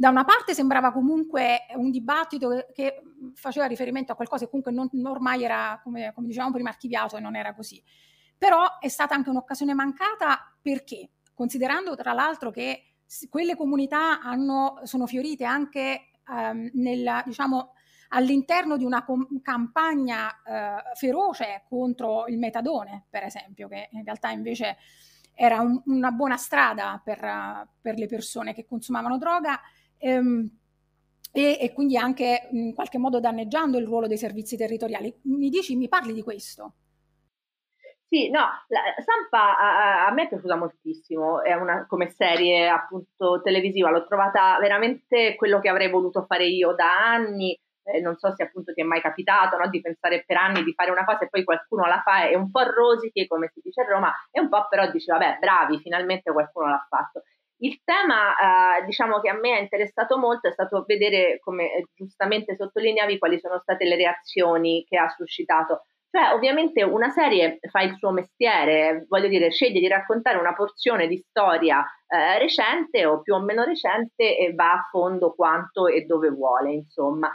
da 0.00 0.10
una 0.10 0.24
parte 0.24 0.54
sembrava 0.54 0.92
comunque 0.92 1.66
un 1.74 1.90
dibattito 1.90 2.66
che 2.72 3.02
faceva 3.34 3.66
riferimento 3.66 4.12
a 4.12 4.14
qualcosa 4.14 4.44
che 4.44 4.50
comunque 4.50 4.70
non, 4.70 4.88
ormai 5.10 5.42
era, 5.42 5.80
come, 5.82 6.12
come 6.14 6.28
dicevamo 6.28 6.52
prima, 6.52 6.68
archiviato 6.68 7.16
e 7.16 7.20
non 7.20 7.34
era 7.34 7.52
così. 7.52 7.82
Però 8.38 8.78
è 8.78 8.86
stata 8.86 9.16
anche 9.16 9.30
un'occasione 9.30 9.74
mancata 9.74 10.56
perché, 10.62 11.14
considerando 11.34 11.96
tra 11.96 12.12
l'altro 12.12 12.52
che 12.52 12.98
quelle 13.28 13.56
comunità 13.56 14.20
hanno, 14.20 14.78
sono 14.84 15.08
fiorite 15.08 15.44
anche 15.44 16.10
um, 16.28 16.70
nella, 16.74 17.24
diciamo, 17.26 17.72
all'interno 18.10 18.76
di 18.76 18.84
una 18.84 19.02
com- 19.04 19.40
campagna 19.42 20.28
uh, 20.28 20.94
feroce 20.94 21.64
contro 21.68 22.28
il 22.28 22.38
metadone, 22.38 23.06
per 23.10 23.24
esempio, 23.24 23.66
che 23.66 23.88
in 23.90 24.04
realtà 24.04 24.30
invece 24.30 24.76
era 25.34 25.60
un, 25.60 25.80
una 25.86 26.12
buona 26.12 26.36
strada 26.36 27.00
per, 27.02 27.68
per, 27.80 27.96
le 27.96 28.06
persone 28.06 28.54
che 28.54 28.64
consumavano 28.64 29.18
droga, 29.18 29.60
ehm, 29.98 30.50
e, 31.32 31.58
e, 31.60 31.72
quindi 31.72 31.96
anche 31.96 32.48
in 32.52 32.74
qualche 32.74 32.98
modo 32.98 33.20
danneggiando 33.20 33.78
il 33.78 33.86
ruolo 33.86 34.06
dei 34.06 34.16
servizi 34.16 34.56
territoriali. 34.56 35.14
Mi 35.24 35.50
dici, 35.50 35.76
mi 35.76 35.88
parli 35.88 36.12
di 36.12 36.22
questo? 36.22 36.74
Sì, 38.08 38.30
no, 38.30 38.40
la 38.68 38.80
Sampa 39.04 39.58
a, 39.58 40.06
a, 40.06 40.12
me 40.12 40.24
è 40.24 40.28
piaciuta 40.28 40.56
moltissimo, 40.56 41.42
è 41.42 41.52
una 41.52 41.86
come 41.86 42.08
serie 42.08 42.66
appunto 42.66 43.42
televisiva, 43.42 43.90
l'ho 43.90 44.06
trovata 44.06 44.56
veramente 44.58 45.36
quello 45.36 45.60
che 45.60 45.68
avrei 45.68 45.90
voluto 45.90 46.24
fare 46.24 46.46
io 46.46 46.72
da 46.72 47.10
anni, 47.10 47.54
eh, 47.82 48.00
non 48.00 48.16
so 48.16 48.34
se 48.34 48.44
appunto 48.44 48.72
ti 48.72 48.80
è 48.80 48.84
mai 48.84 49.02
capitato 49.02 49.58
no, 49.58 49.68
di 49.68 49.82
pensare 49.82 50.24
per 50.26 50.38
anni 50.38 50.62
di 50.64 50.72
fare 50.74 50.90
una 50.90 51.04
cosa 51.04 51.24
e 51.24 51.28
poi 51.28 51.44
qualcuno 51.44 51.84
la 51.86 52.00
fa 52.02 52.26
e 52.28 52.34
un 52.34 52.50
po' 52.50 52.62
rosichi 52.62 53.26
come 53.26 53.50
si 53.52 53.60
dice 53.62 53.82
a 53.82 53.86
Roma 53.86 54.12
e 54.30 54.40
un 54.40 54.48
po' 54.48 54.66
però 54.68 54.90
dici 54.90 55.10
vabbè 55.10 55.36
bravi, 55.38 55.78
finalmente 55.80 56.32
qualcuno 56.32 56.68
l'ha 56.68 56.86
fatto. 56.88 57.24
Il 57.60 57.80
tema, 57.84 58.78
eh, 58.78 58.84
diciamo 58.84 59.20
che 59.20 59.28
a 59.30 59.34
me 59.38 59.58
è 59.58 59.60
interessato 59.60 60.16
molto, 60.16 60.48
è 60.48 60.52
stato 60.52 60.84
vedere, 60.86 61.38
come 61.40 61.86
giustamente 61.94 62.54
sottolineavi, 62.54 63.18
quali 63.18 63.38
sono 63.40 63.58
state 63.60 63.84
le 63.84 63.96
reazioni 63.96 64.84
che 64.88 64.96
ha 64.96 65.08
suscitato. 65.08 65.82
Cioè, 66.10 66.32
ovviamente 66.32 66.82
una 66.84 67.10
serie 67.10 67.58
fa 67.70 67.82
il 67.82 67.96
suo 67.96 68.12
mestiere, 68.12 69.04
voglio 69.08 69.28
dire, 69.28 69.50
sceglie 69.50 69.80
di 69.80 69.88
raccontare 69.88 70.38
una 70.38 70.54
porzione 70.54 71.06
di 71.06 71.18
storia 71.18 71.84
eh, 72.06 72.38
recente 72.38 73.04
o 73.04 73.20
più 73.20 73.34
o 73.34 73.40
meno 73.40 73.64
recente 73.64 74.38
e 74.38 74.54
va 74.54 74.72
a 74.72 74.88
fondo 74.90 75.34
quanto 75.34 75.86
e 75.86 76.02
dove 76.06 76.30
vuole, 76.30 76.72
insomma. 76.72 77.30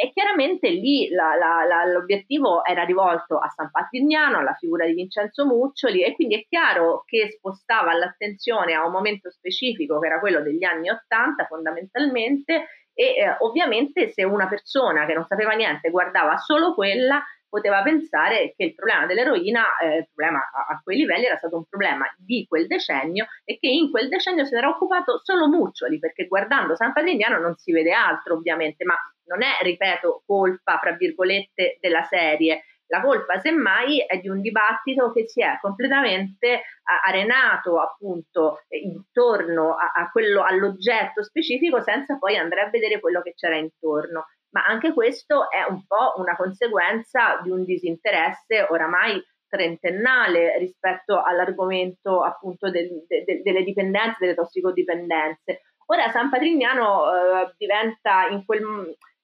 E 0.00 0.12
chiaramente 0.12 0.68
lì 0.68 1.08
la, 1.08 1.34
la, 1.34 1.64
la, 1.64 1.84
l'obiettivo 1.84 2.64
era 2.64 2.84
rivolto 2.84 3.36
a 3.38 3.48
San 3.48 3.68
Patrignano, 3.72 4.38
alla 4.38 4.54
figura 4.54 4.86
di 4.86 4.92
Vincenzo 4.92 5.44
Muccioli 5.44 6.04
e 6.04 6.14
quindi 6.14 6.36
è 6.36 6.46
chiaro 6.48 7.02
che 7.04 7.32
spostava 7.32 7.92
l'attenzione 7.94 8.74
a 8.74 8.86
un 8.86 8.92
momento 8.92 9.28
specifico 9.28 9.98
che 9.98 10.06
era 10.06 10.20
quello 10.20 10.40
degli 10.40 10.62
anni 10.62 10.88
Ottanta 10.88 11.46
fondamentalmente 11.46 12.68
e 12.94 13.04
eh, 13.16 13.36
ovviamente 13.40 14.10
se 14.10 14.22
una 14.22 14.46
persona 14.46 15.04
che 15.04 15.14
non 15.14 15.24
sapeva 15.26 15.54
niente 15.54 15.90
guardava 15.90 16.36
solo 16.36 16.74
quella 16.74 17.20
poteva 17.48 17.82
pensare 17.82 18.54
che 18.56 18.64
il 18.66 18.74
problema 18.76 19.06
dell'eroina, 19.06 19.78
eh, 19.78 19.96
il 19.96 20.08
problema 20.14 20.38
a, 20.38 20.74
a, 20.74 20.80
quei 20.80 20.98
livelli 20.98 21.24
era 21.24 21.38
stato 21.38 21.56
un 21.56 21.64
problema 21.64 22.04
di 22.16 22.46
quel 22.46 22.68
decennio 22.68 23.26
e 23.44 23.58
che 23.58 23.66
in 23.66 23.90
quel 23.90 24.08
decennio 24.08 24.44
se 24.44 24.54
ne 24.54 24.58
era 24.60 24.68
occupato 24.68 25.20
solo 25.24 25.48
Muccioli, 25.48 25.98
perché 25.98 26.28
guardando 26.28 26.76
San 26.76 26.92
Patrignano 26.92 27.40
non 27.40 27.56
si 27.56 27.72
vede 27.72 27.92
altro 27.92 28.34
ovviamente, 28.34 28.84
ma 28.84 28.94
non 29.28 29.42
è, 29.42 29.62
ripeto, 29.62 30.22
colpa, 30.26 30.78
fra 30.78 30.92
virgolette, 30.92 31.78
della 31.80 32.02
serie. 32.02 32.64
La 32.90 33.02
colpa, 33.02 33.38
semmai, 33.38 34.04
è 34.06 34.18
di 34.18 34.28
un 34.28 34.40
dibattito 34.40 35.12
che 35.12 35.28
si 35.28 35.42
è 35.42 35.58
completamente 35.60 36.62
arenato 37.04 37.78
appunto 37.78 38.62
intorno 38.68 39.74
a, 39.74 39.92
a 39.94 40.10
quello, 40.10 40.42
all'oggetto 40.42 41.22
specifico 41.22 41.82
senza 41.82 42.16
poi 42.16 42.36
andare 42.36 42.62
a 42.62 42.70
vedere 42.70 42.98
quello 42.98 43.20
che 43.20 43.34
c'era 43.34 43.56
intorno 43.56 44.24
ma 44.50 44.64
anche 44.64 44.92
questo 44.92 45.50
è 45.50 45.62
un 45.68 45.84
po' 45.86 46.14
una 46.16 46.34
conseguenza 46.36 47.40
di 47.42 47.50
un 47.50 47.64
disinteresse 47.64 48.66
oramai 48.70 49.22
trentennale 49.48 50.58
rispetto 50.58 51.22
all'argomento 51.22 52.22
appunto 52.22 52.70
del, 52.70 53.04
de, 53.06 53.42
delle 53.42 53.62
dipendenze, 53.62 54.16
delle 54.20 54.34
tossicodipendenze. 54.34 55.62
Ora 55.86 56.10
San 56.10 56.28
Patrignano 56.28 57.10
eh, 57.10 57.54
diventa 57.56 58.28
in, 58.28 58.44
quel, 58.44 58.62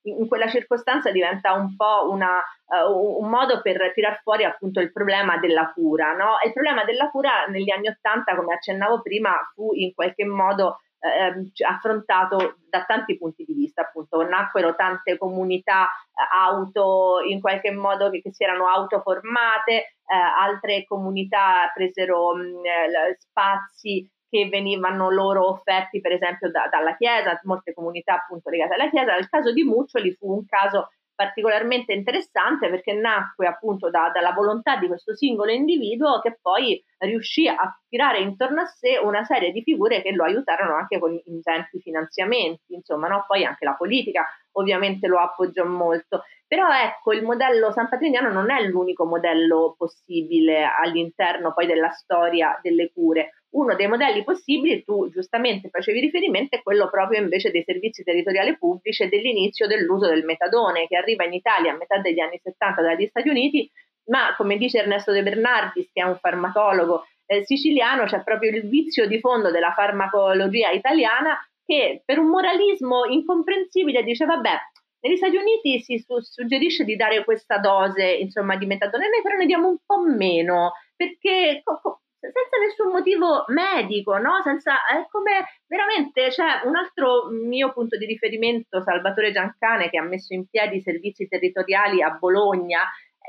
in, 0.05 0.29
quella 0.29 0.49
circostanza 0.49 1.11
diventa 1.11 1.53
un 1.53 1.77
po' 1.77 2.09
una, 2.11 2.41
uh, 2.87 3.21
un 3.23 3.29
modo 3.29 3.61
per 3.61 3.93
tirar 3.95 4.21
fuori 4.23 4.45
appunto 4.45 4.81
il 4.81 4.93
problema 4.93 5.39
della 5.39 5.73
cura. 5.73 6.15
No? 6.15 6.37
il 6.45 6.53
problema 6.53 6.85
della 6.85 7.11
cura 7.11 7.47
negli 7.47 7.71
anni 7.71 7.89
Ottanta, 7.89 8.35
come 8.35 8.55
accennavo 8.55 9.03
prima, 9.03 9.33
fu 9.55 9.73
in 9.75 9.95
qualche 9.95 10.25
modo 10.25 10.79
eh, 11.05 11.53
affrontato 11.67 12.57
da 12.69 12.85
tanti 12.85 13.19
punti 13.19 13.45
di 13.45 13.53
vista, 13.53 13.83
appunto 13.83 14.27
nacquero 14.27 14.75
tante 14.75 15.19
comunità 15.19 15.85
eh, 15.85 15.91
auto 16.35 17.21
in 17.29 17.41
qualche 17.41 17.71
modo 17.71 18.09
che, 18.09 18.23
si 18.33 18.43
erano 18.43 18.69
autoformate, 18.69 19.73
eh, 19.73 19.87
altre 20.15 20.85
comunità 20.85 21.71
presero 21.75 22.35
mh, 22.35 23.17
spazi 23.19 24.11
che 24.35 24.49
venivano 24.49 25.11
loro 25.11 25.49
offerti 25.49 26.01
per 26.01 26.11
esempio 26.11 26.51
da, 26.51 26.67
dalla 26.69 26.97
Chiesa, 26.97 27.39
molte 27.45 27.73
comunità 27.73 28.15
appunto 28.15 28.51
legate 28.51 28.75
alla 28.75 28.91
Chiesa. 28.91 29.17
Il 29.17 29.29
caso 29.29 29.53
di 29.53 29.63
Muccioli 29.63 30.13
fu 30.15 30.33
un 30.33 30.45
caso 30.45 30.89
particolarmente 31.15 31.93
interessante 31.93 32.69
perché 32.69 32.93
nacque 32.95 33.47
appunto 33.47 33.91
da, 33.91 34.11
dalla 34.13 34.33
volontà 34.33 34.77
di 34.77 34.89
questo 34.89 35.15
singolo 35.15 35.53
individuo 35.53 36.19
che 36.21 36.37
poi 36.43 36.83
riuscì 36.99 37.47
a 37.47 37.81
tirare 37.95 38.19
intorno 38.19 38.63
a 38.63 38.67
sé 38.67 38.99
una 38.99 39.23
serie 39.23 39.53
di 39.53 39.63
figure 39.63 40.03
che 40.03 40.11
lo 40.11 40.25
aiutarono 40.25 40.75
anche 40.75 40.99
con 40.99 41.17
ingenti 41.27 41.79
finanziamenti, 41.79 42.75
insomma, 42.75 43.07
no? 43.07 43.25
poi 43.25 43.45
anche 43.45 43.65
la 43.65 43.77
politica 43.77 44.27
ovviamente 44.57 45.07
lo 45.07 45.21
appoggiò 45.21 45.65
molto. 45.65 46.25
Però 46.49 46.67
ecco, 46.73 47.13
il 47.13 47.23
modello 47.23 47.71
San 47.71 47.89
Patrignano 47.89 48.33
non 48.33 48.51
è 48.51 48.65
l'unico 48.65 49.05
modello 49.05 49.77
possibile 49.79 50.65
all'interno 50.65 51.53
poi 51.55 51.67
della 51.67 51.91
storia 51.91 52.59
delle 52.61 52.91
cure 52.93 53.31
uno 53.51 53.77
dei 53.77 53.87
modelli 53.87 54.25
possibili, 54.25 54.83
tu 54.83 55.09
giustamente 55.11 55.69
facevi 55.69 56.01
riferimento, 56.01 56.57
è 56.57 56.63
quello 56.63 56.91
proprio 56.91 57.21
invece 57.21 57.53
dei 57.53 57.63
servizi 57.63 58.03
territoriali 58.03 58.59
pubblici 58.59 59.05
e 59.05 59.09
dell'inizio 59.09 59.69
dell'uso 59.69 60.09
del 60.09 60.25
metadone 60.25 60.89
che 60.89 60.97
arriva 60.97 61.25
in 61.25 61.35
Italia 61.35 61.73
a 61.73 61.77
metà 61.77 61.99
degli 61.99 62.19
anni 62.19 62.41
70 62.43 62.83
dagli 62.83 63.07
Stati 63.07 63.29
Uniti, 63.29 63.71
ma 64.07 64.35
come 64.37 64.57
dice 64.57 64.79
Ernesto 64.79 65.13
De 65.13 65.23
Bernardis, 65.23 65.89
che 65.93 66.03
è 66.03 66.05
un 66.05 66.19
farmacologo 66.19 67.05
eh, 67.27 67.45
siciliano, 67.45 68.05
c'è 68.05 68.23
proprio 68.23 68.51
il 68.51 68.69
vizio 68.69 69.07
di 69.07 69.21
fondo 69.21 69.51
della 69.51 69.73
farmacologia 69.73 70.71
italiana 70.71 71.39
che 71.65 72.03
per 72.05 72.19
un 72.19 72.29
moralismo 72.29 73.07
incomprensibile 73.07 74.03
dice 74.03 74.27
vabbè, 74.27 74.57
negli 75.01 75.17
Stati 75.17 75.37
Uniti 75.37 75.81
si 75.81 75.99
su- 75.99 76.21
suggerisce 76.21 76.85
di 76.85 76.97
dare 76.97 77.25
questa 77.25 77.59
dose 77.59 78.05
insomma, 78.05 78.57
di 78.57 78.67
metadone, 78.67 79.09
noi 79.09 79.23
però 79.23 79.37
ne 79.37 79.47
diamo 79.47 79.69
un 79.69 79.79
po' 79.85 80.01
meno 80.01 80.73
perché 80.97 81.61
co- 81.63 81.81
co- 81.83 82.01
senza 82.19 82.57
nessun 82.65 82.91
motivo 82.91 83.45
medico, 83.49 84.17
no? 84.17 84.41
Senza, 84.43 84.87
è 84.87 85.07
come 85.11 85.45
veramente, 85.67 86.31
cioè, 86.31 86.63
un 86.65 86.77
altro 86.77 87.29
mio 87.31 87.73
punto 87.73 87.99
di 87.99 88.07
riferimento, 88.07 88.83
Salvatore 88.83 89.33
Giancane, 89.33 89.91
che 89.91 89.99
ha 89.99 90.03
messo 90.03 90.33
in 90.33 90.47
piedi 90.49 90.77
i 90.77 90.81
servizi 90.81 91.29
territoriali 91.29 92.03
a 92.03 92.11
Bologna, 92.11 92.81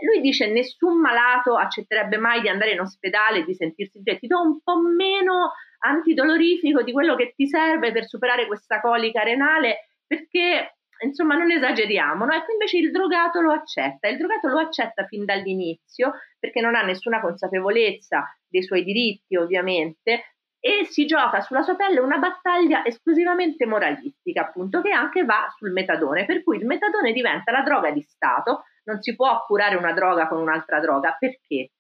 lui 0.02 0.22
dice 0.22 0.48
nessun 0.52 1.00
malato 1.00 1.56
accetterebbe 1.56 2.18
mai 2.18 2.42
di 2.42 2.50
andare 2.50 2.72
in 2.72 2.82
ospedale 2.82 3.40
e 3.40 3.46
di 3.46 3.54
sentirsi 3.54 4.02
dire 4.02 4.20
ti 4.20 4.28
do 4.28 4.42
un 4.42 4.62
po' 4.62 4.80
meno 4.80 5.54
antidolorifico 5.80 6.82
di 6.82 6.92
quello 6.92 7.16
che 7.16 7.34
ti 7.36 7.48
serve 7.48 7.92
per 7.92 8.08
superare 8.08 8.48
questa 8.48 8.82
colica 8.82 9.24
renale 9.24 9.88
perché 10.06 10.78
insomma 11.04 11.36
non 11.36 11.52
esageriamo, 11.52 12.26
no? 12.26 12.34
E 12.34 12.44
qui 12.44 12.54
invece 12.54 12.78
il 12.78 12.92
drogato 12.92 13.42
lo 13.42 13.52
accetta, 13.52 14.08
il 14.08 14.18
drogato 14.18 14.48
lo 14.48 14.60
accetta 14.60 15.06
fin 15.06 15.26
dall'inizio 15.26 16.14
perché 16.40 16.62
non 16.62 16.76
ha 16.76 16.82
nessuna 16.82 17.22
consapevolezza 17.22 18.24
dei 18.48 18.64
suoi 18.64 18.84
diritti 18.84 19.36
ovviamente 19.36 20.36
e 20.60 20.86
si 20.86 21.06
gioca 21.06 21.42
sulla 21.42 21.62
sua 21.62 21.76
pelle 21.76 22.00
una 22.00 22.18
battaglia 22.18 22.84
esclusivamente 22.86 23.66
moralistica 23.66 24.42
appunto 24.48 24.82
che 24.82 24.92
anche 24.92 25.24
va 25.24 25.48
sul 25.56 25.72
metadone, 25.72 26.26
per 26.26 26.44
cui 26.44 26.58
il 26.58 26.66
metadone 26.66 27.12
diventa 27.12 27.52
la 27.52 27.62
droga 27.62 27.92
di 27.92 28.02
Stato, 28.02 28.64
non 28.86 29.02
si 29.02 29.16
può 29.16 29.44
curare 29.46 29.76
una 29.76 29.94
droga 29.94 30.28
con 30.28 30.40
un'altra 30.40 30.80
droga, 30.80 31.16
perché? 31.20 31.72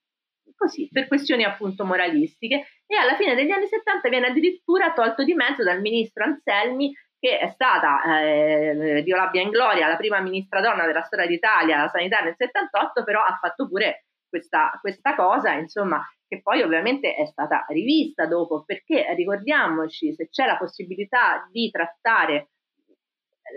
Così, 0.55 0.87
per 0.91 1.07
questioni 1.07 1.43
appunto 1.43 1.83
moralistiche 1.85 2.67
e 2.85 2.95
alla 2.95 3.15
fine 3.15 3.35
degli 3.35 3.51
anni 3.51 3.67
70 3.67 4.09
viene 4.09 4.27
addirittura 4.27 4.93
tolto 4.93 5.23
di 5.23 5.33
mezzo 5.33 5.63
dal 5.63 5.81
ministro 5.81 6.23
Anselmi 6.23 6.93
che 7.19 7.39
è 7.39 7.49
stata, 7.49 8.21
eh, 8.21 9.01
Dio 9.03 9.15
l'abbia 9.15 9.41
in 9.41 9.49
gloria, 9.49 9.87
la 9.87 9.97
prima 9.97 10.19
ministra 10.19 10.61
donna 10.61 10.85
della 10.85 11.01
storia 11.01 11.25
d'Italia, 11.25 11.81
la 11.81 11.87
sanità 11.87 12.19
nel 12.19 12.35
78, 12.37 13.03
però 13.03 13.21
ha 13.21 13.37
fatto 13.41 13.67
pure 13.67 14.05
questa, 14.29 14.77
questa 14.79 15.15
cosa, 15.15 15.53
insomma, 15.53 16.05
che 16.27 16.41
poi 16.41 16.61
ovviamente 16.61 17.15
è 17.15 17.25
stata 17.25 17.65
rivista 17.69 18.27
dopo, 18.27 18.63
perché 18.63 19.13
ricordiamoci, 19.15 20.13
se 20.13 20.29
c'è 20.29 20.45
la 20.45 20.57
possibilità 20.57 21.47
di 21.51 21.69
trattare 21.71 22.49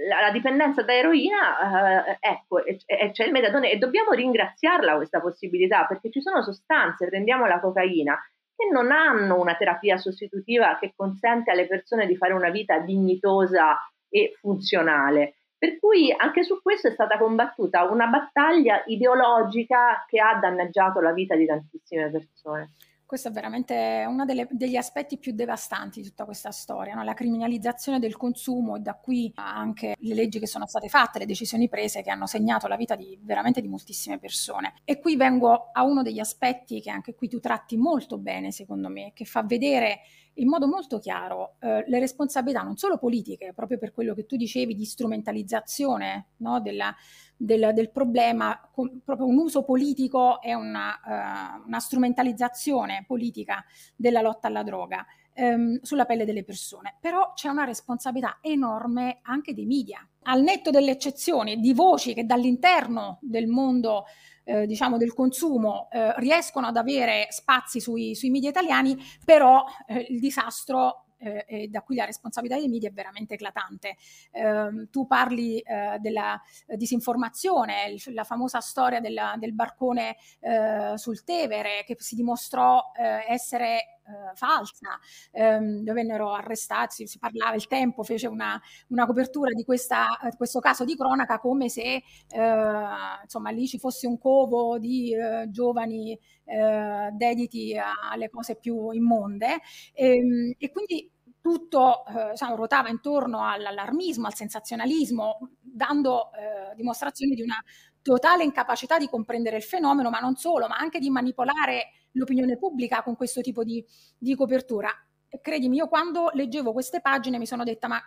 la, 0.09 0.20
la 0.20 0.31
dipendenza 0.31 0.83
da 0.83 0.94
eroina, 0.94 2.07
eh, 2.07 2.18
ecco, 2.20 2.64
e, 2.64 2.79
e 2.85 3.11
c'è 3.11 3.24
il 3.24 3.33
metadone 3.33 3.70
e 3.70 3.79
dobbiamo 3.79 4.12
ringraziarla 4.12 4.96
questa 4.96 5.20
possibilità, 5.20 5.87
perché 5.87 6.11
ci 6.11 6.20
sono 6.20 6.42
sostanze, 6.42 7.07
prendiamo 7.07 7.46
la 7.46 7.61
cocaina, 7.61 8.18
che 8.55 8.68
non 8.70 8.90
hanno 8.90 9.40
una 9.40 9.55
terapia 9.55 9.96
sostitutiva 9.96 10.79
che 10.81 10.92
consente 10.94 11.51
alle 11.51 11.66
persone 11.66 12.07
di 12.07 12.16
fare 12.16 12.33
una 12.33 12.51
vita 12.51 12.79
dignitosa 12.79 13.77
e 14.09 14.35
funzionale. 14.40 15.35
Per 15.57 15.79
cui 15.79 16.14
anche 16.16 16.44
su 16.44 16.61
questo 16.62 16.88
è 16.88 16.92
stata 16.92 17.18
combattuta 17.18 17.90
una 17.90 18.07
battaglia 18.07 18.83
ideologica 18.87 20.05
che 20.07 20.20
ha 20.20 20.38
danneggiato 20.38 21.01
la 21.01 21.12
vita 21.12 21.35
di 21.35 21.46
tantissime 21.46 22.11
persone. 22.11 22.74
Questo 23.09 23.29
è 23.29 23.31
veramente 23.31 24.05
uno 24.07 24.27
degli 24.27 24.77
aspetti 24.77 25.16
più 25.16 25.33
devastanti 25.33 26.03
di 26.03 26.09
tutta 26.09 26.27
questa 26.27 26.51
storia, 26.51 26.94
no? 26.94 27.03
la 27.03 27.14
criminalizzazione 27.14 27.99
del 27.99 28.18
consumo 28.18 28.77
e 28.77 28.81
da 28.81 28.97
qui 28.97 29.33
anche 29.37 29.94
le 29.99 30.14
leggi 30.14 30.38
che 30.38 30.47
sono 30.47 30.66
state 30.66 30.90
fatte, 30.90 31.18
le 31.18 31.25
decisioni 31.25 31.71
prese 31.71 32.03
che 32.03 32.11
hanno 32.11 32.27
segnato 32.27 32.66
la 32.66 32.77
vita 32.77 32.97
di 32.97 33.18
veramente 33.23 33.62
di 33.62 33.68
moltissime 33.68 34.18
persone. 34.18 34.75
E 34.85 35.01
qui 35.01 35.16
vengo 35.16 35.71
a 35.73 35.85
uno 35.85 36.03
degli 36.03 36.18
aspetti 36.18 36.83
che 36.83 36.90
anche 36.90 37.14
qui 37.14 37.29
tu 37.29 37.40
tratti 37.40 37.79
molto 37.79 38.18
bene, 38.18 38.53
secondo 38.53 38.90
me, 38.90 39.12
che 39.14 39.25
fa 39.25 39.42
vedere 39.42 40.01
in 40.38 40.48
modo 40.48 40.66
molto 40.66 40.98
chiaro 40.98 41.55
eh, 41.61 41.85
le 41.87 41.98
responsabilità 41.98 42.62
non 42.62 42.77
solo 42.77 42.98
politiche, 42.98 43.53
proprio 43.55 43.79
per 43.79 43.92
quello 43.92 44.14
che 44.14 44.27
tu 44.27 44.37
dicevi 44.37 44.74
di 44.74 44.85
strumentalizzazione 44.85 46.27
no, 46.38 46.61
della, 46.61 46.94
del, 47.37 47.70
del, 47.74 47.90
problema, 47.90 48.68
con, 48.72 49.01
proprio 49.05 49.27
un 49.27 49.38
uso 49.38 49.62
politico 49.62 50.40
e 50.40 50.55
una, 50.55 51.59
uh, 51.62 51.66
una, 51.66 51.81
strumentalizzazione 51.81 53.05
politica 53.07 53.64
della 53.96 54.20
lotta 54.20 54.48
alla 54.48 54.62
droga 54.62 55.07
ehm, 55.35 55.81
sulla 55.83 56.05
pelle 56.05 56.24
delle 56.24 56.44
persone. 56.44 56.96
Però 57.01 57.33
c'è 57.35 57.48
una 57.48 57.64
responsabilità 57.64 58.38
enorme 58.40 59.20
anche 59.22 59.55
dei 59.55 59.66
media, 59.66 60.07
al 60.24 60.42
netto 60.42 60.70
delle 60.70 60.90
eccezioni 60.90 61.59
di 61.61 61.72
voci 61.72 62.14
che 62.14 62.27
dall'interno 62.27 63.18
del 63.22 63.46
mondo 63.46 64.05
eh, 64.49 64.67
diciamo 64.67 64.97
del 64.97 65.13
consumo 65.13 65.89
eh, 65.91 66.15
riescono 66.17 66.67
ad 66.67 66.77
avere 66.77 67.27
spazi 67.29 67.81
sui, 67.81 68.15
sui 68.15 68.31
media 68.31 68.49
italiani, 68.49 68.97
però 69.25 69.65
eh, 69.87 70.07
il 70.09 70.21
disastro 70.21 71.05
eh, 71.19 71.69
da 71.69 71.83
cui 71.83 71.97
la 71.97 72.05
responsabilità 72.05 72.57
dei 72.57 72.69
media 72.69 72.89
è 72.89 72.93
veramente 72.93 73.35
eclatante. 73.35 73.97
Eh, 74.31 74.89
tu 74.91 75.07
parli 75.07 75.59
eh, 75.59 75.99
della 76.01 76.41
disinformazione, 76.67 77.89
il, 77.89 78.15
la 78.15 78.25
famosa 78.25 78.61
storia 78.61 79.01
della, 79.01 79.35
del 79.37 79.53
barcone 79.53 80.17
eh, 80.41 80.93
sul 80.97 81.25
Tevere 81.25 81.85
che 81.85 81.97
si 81.99 82.15
dimostrò 82.15 82.81
eh, 82.97 83.25
essere 83.29 83.98
eh, 84.09 84.35
falsa, 84.35 84.99
ehm, 85.33 85.85
vennero 85.92 86.33
arrestati, 86.33 87.07
si 87.07 87.18
parlava, 87.18 87.55
il 87.55 87.66
tempo 87.66 88.03
fece 88.03 88.27
una, 88.27 88.61
una 88.88 89.07
copertura 89.07 89.51
di 89.53 89.64
questa, 89.64 90.07
questo 90.37 90.61
caso 90.61 90.85
di 90.85 90.97
cronaca 90.97 91.38
come 91.38 91.68
se 91.68 92.03
eh, 92.29 92.83
insomma, 93.23 93.51
lì 93.51 93.66
ci 93.66 93.79
fosse 93.79 94.07
un 94.07 94.18
covo 94.18 94.79
di 94.79 95.14
eh, 95.14 95.47
giovani 95.51 96.18
eh, 96.44 97.11
dediti 97.12 97.77
alle 97.77 98.31
cose 98.31 98.57
più 98.57 98.90
immonde. 98.90 99.61
E, 99.92 100.16
ehm, 100.16 100.55
e 100.59 100.71
quindi 100.71 101.11
tutto 101.40 102.05
eh, 102.07 102.31
diciamo, 102.31 102.57
ruotava 102.57 102.88
intorno 102.88 103.47
all'allarmismo, 103.49 104.27
al 104.27 104.35
sensazionalismo, 104.35 105.38
dando 105.61 106.31
eh, 106.33 106.75
dimostrazione 106.75 107.35
di 107.35 107.42
una 107.42 107.62
totale 108.03 108.44
incapacità 108.44 108.99
di 108.99 109.09
comprendere 109.09 109.57
il 109.57 109.62
fenomeno, 109.62 110.11
ma 110.11 110.18
non 110.18 110.37
solo, 110.37 110.66
ma 110.66 110.77
anche 110.77 110.99
di 110.99 111.11
manipolare 111.11 111.90
l'opinione 112.12 112.59
pubblica 112.59 113.03
con 113.03 113.16
questo 113.16 113.40
tipo 113.40 113.64
di, 113.64 113.85
di 114.16 114.35
copertura. 114.35 114.90
E 115.29 115.40
credimi, 115.40 115.77
io 115.77 115.88
quando 115.88 116.31
leggevo 116.33 116.73
queste 116.73 117.01
pagine 117.01 117.38
mi 117.38 117.47
sono 117.47 117.64
detta, 117.64 117.88
ma 117.88 118.01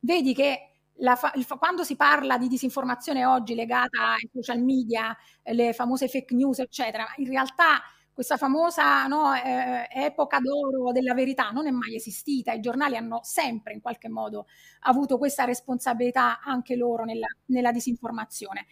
vedi 0.00 0.34
che 0.34 0.74
fa- 1.16 1.32
il, 1.34 1.46
quando 1.58 1.82
si 1.82 1.96
parla 1.96 2.38
di 2.38 2.48
disinformazione 2.48 3.24
oggi 3.24 3.54
legata 3.54 4.12
ai 4.12 4.28
social 4.32 4.62
media, 4.62 5.16
le 5.42 5.72
famose 5.72 6.08
fake 6.08 6.34
news, 6.34 6.58
eccetera, 6.60 7.06
in 7.16 7.28
realtà 7.28 7.82
questa 8.12 8.36
famosa 8.36 9.06
no, 9.08 9.34
eh, 9.34 9.88
epoca 9.90 10.38
d'oro 10.38 10.92
della 10.92 11.14
verità 11.14 11.50
non 11.50 11.66
è 11.66 11.70
mai 11.72 11.96
esistita, 11.96 12.52
i 12.52 12.60
giornali 12.60 12.96
hanno 12.96 13.20
sempre 13.24 13.72
in 13.72 13.80
qualche 13.80 14.08
modo 14.08 14.46
avuto 14.82 15.18
questa 15.18 15.44
responsabilità 15.44 16.40
anche 16.40 16.76
loro 16.76 17.04
nella, 17.04 17.26
nella 17.46 17.72
disinformazione. 17.72 18.66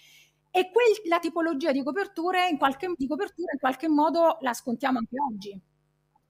E 0.54 0.70
quella 0.70 1.18
tipologia 1.18 1.72
di 1.72 1.82
coperture, 1.82 2.46
in 2.48 2.58
qualche, 2.58 2.92
di 2.94 3.06
copertura 3.06 3.52
in 3.52 3.58
qualche 3.58 3.88
modo 3.88 4.36
la 4.40 4.52
scontiamo 4.52 4.98
anche 4.98 5.16
oggi. 5.32 5.60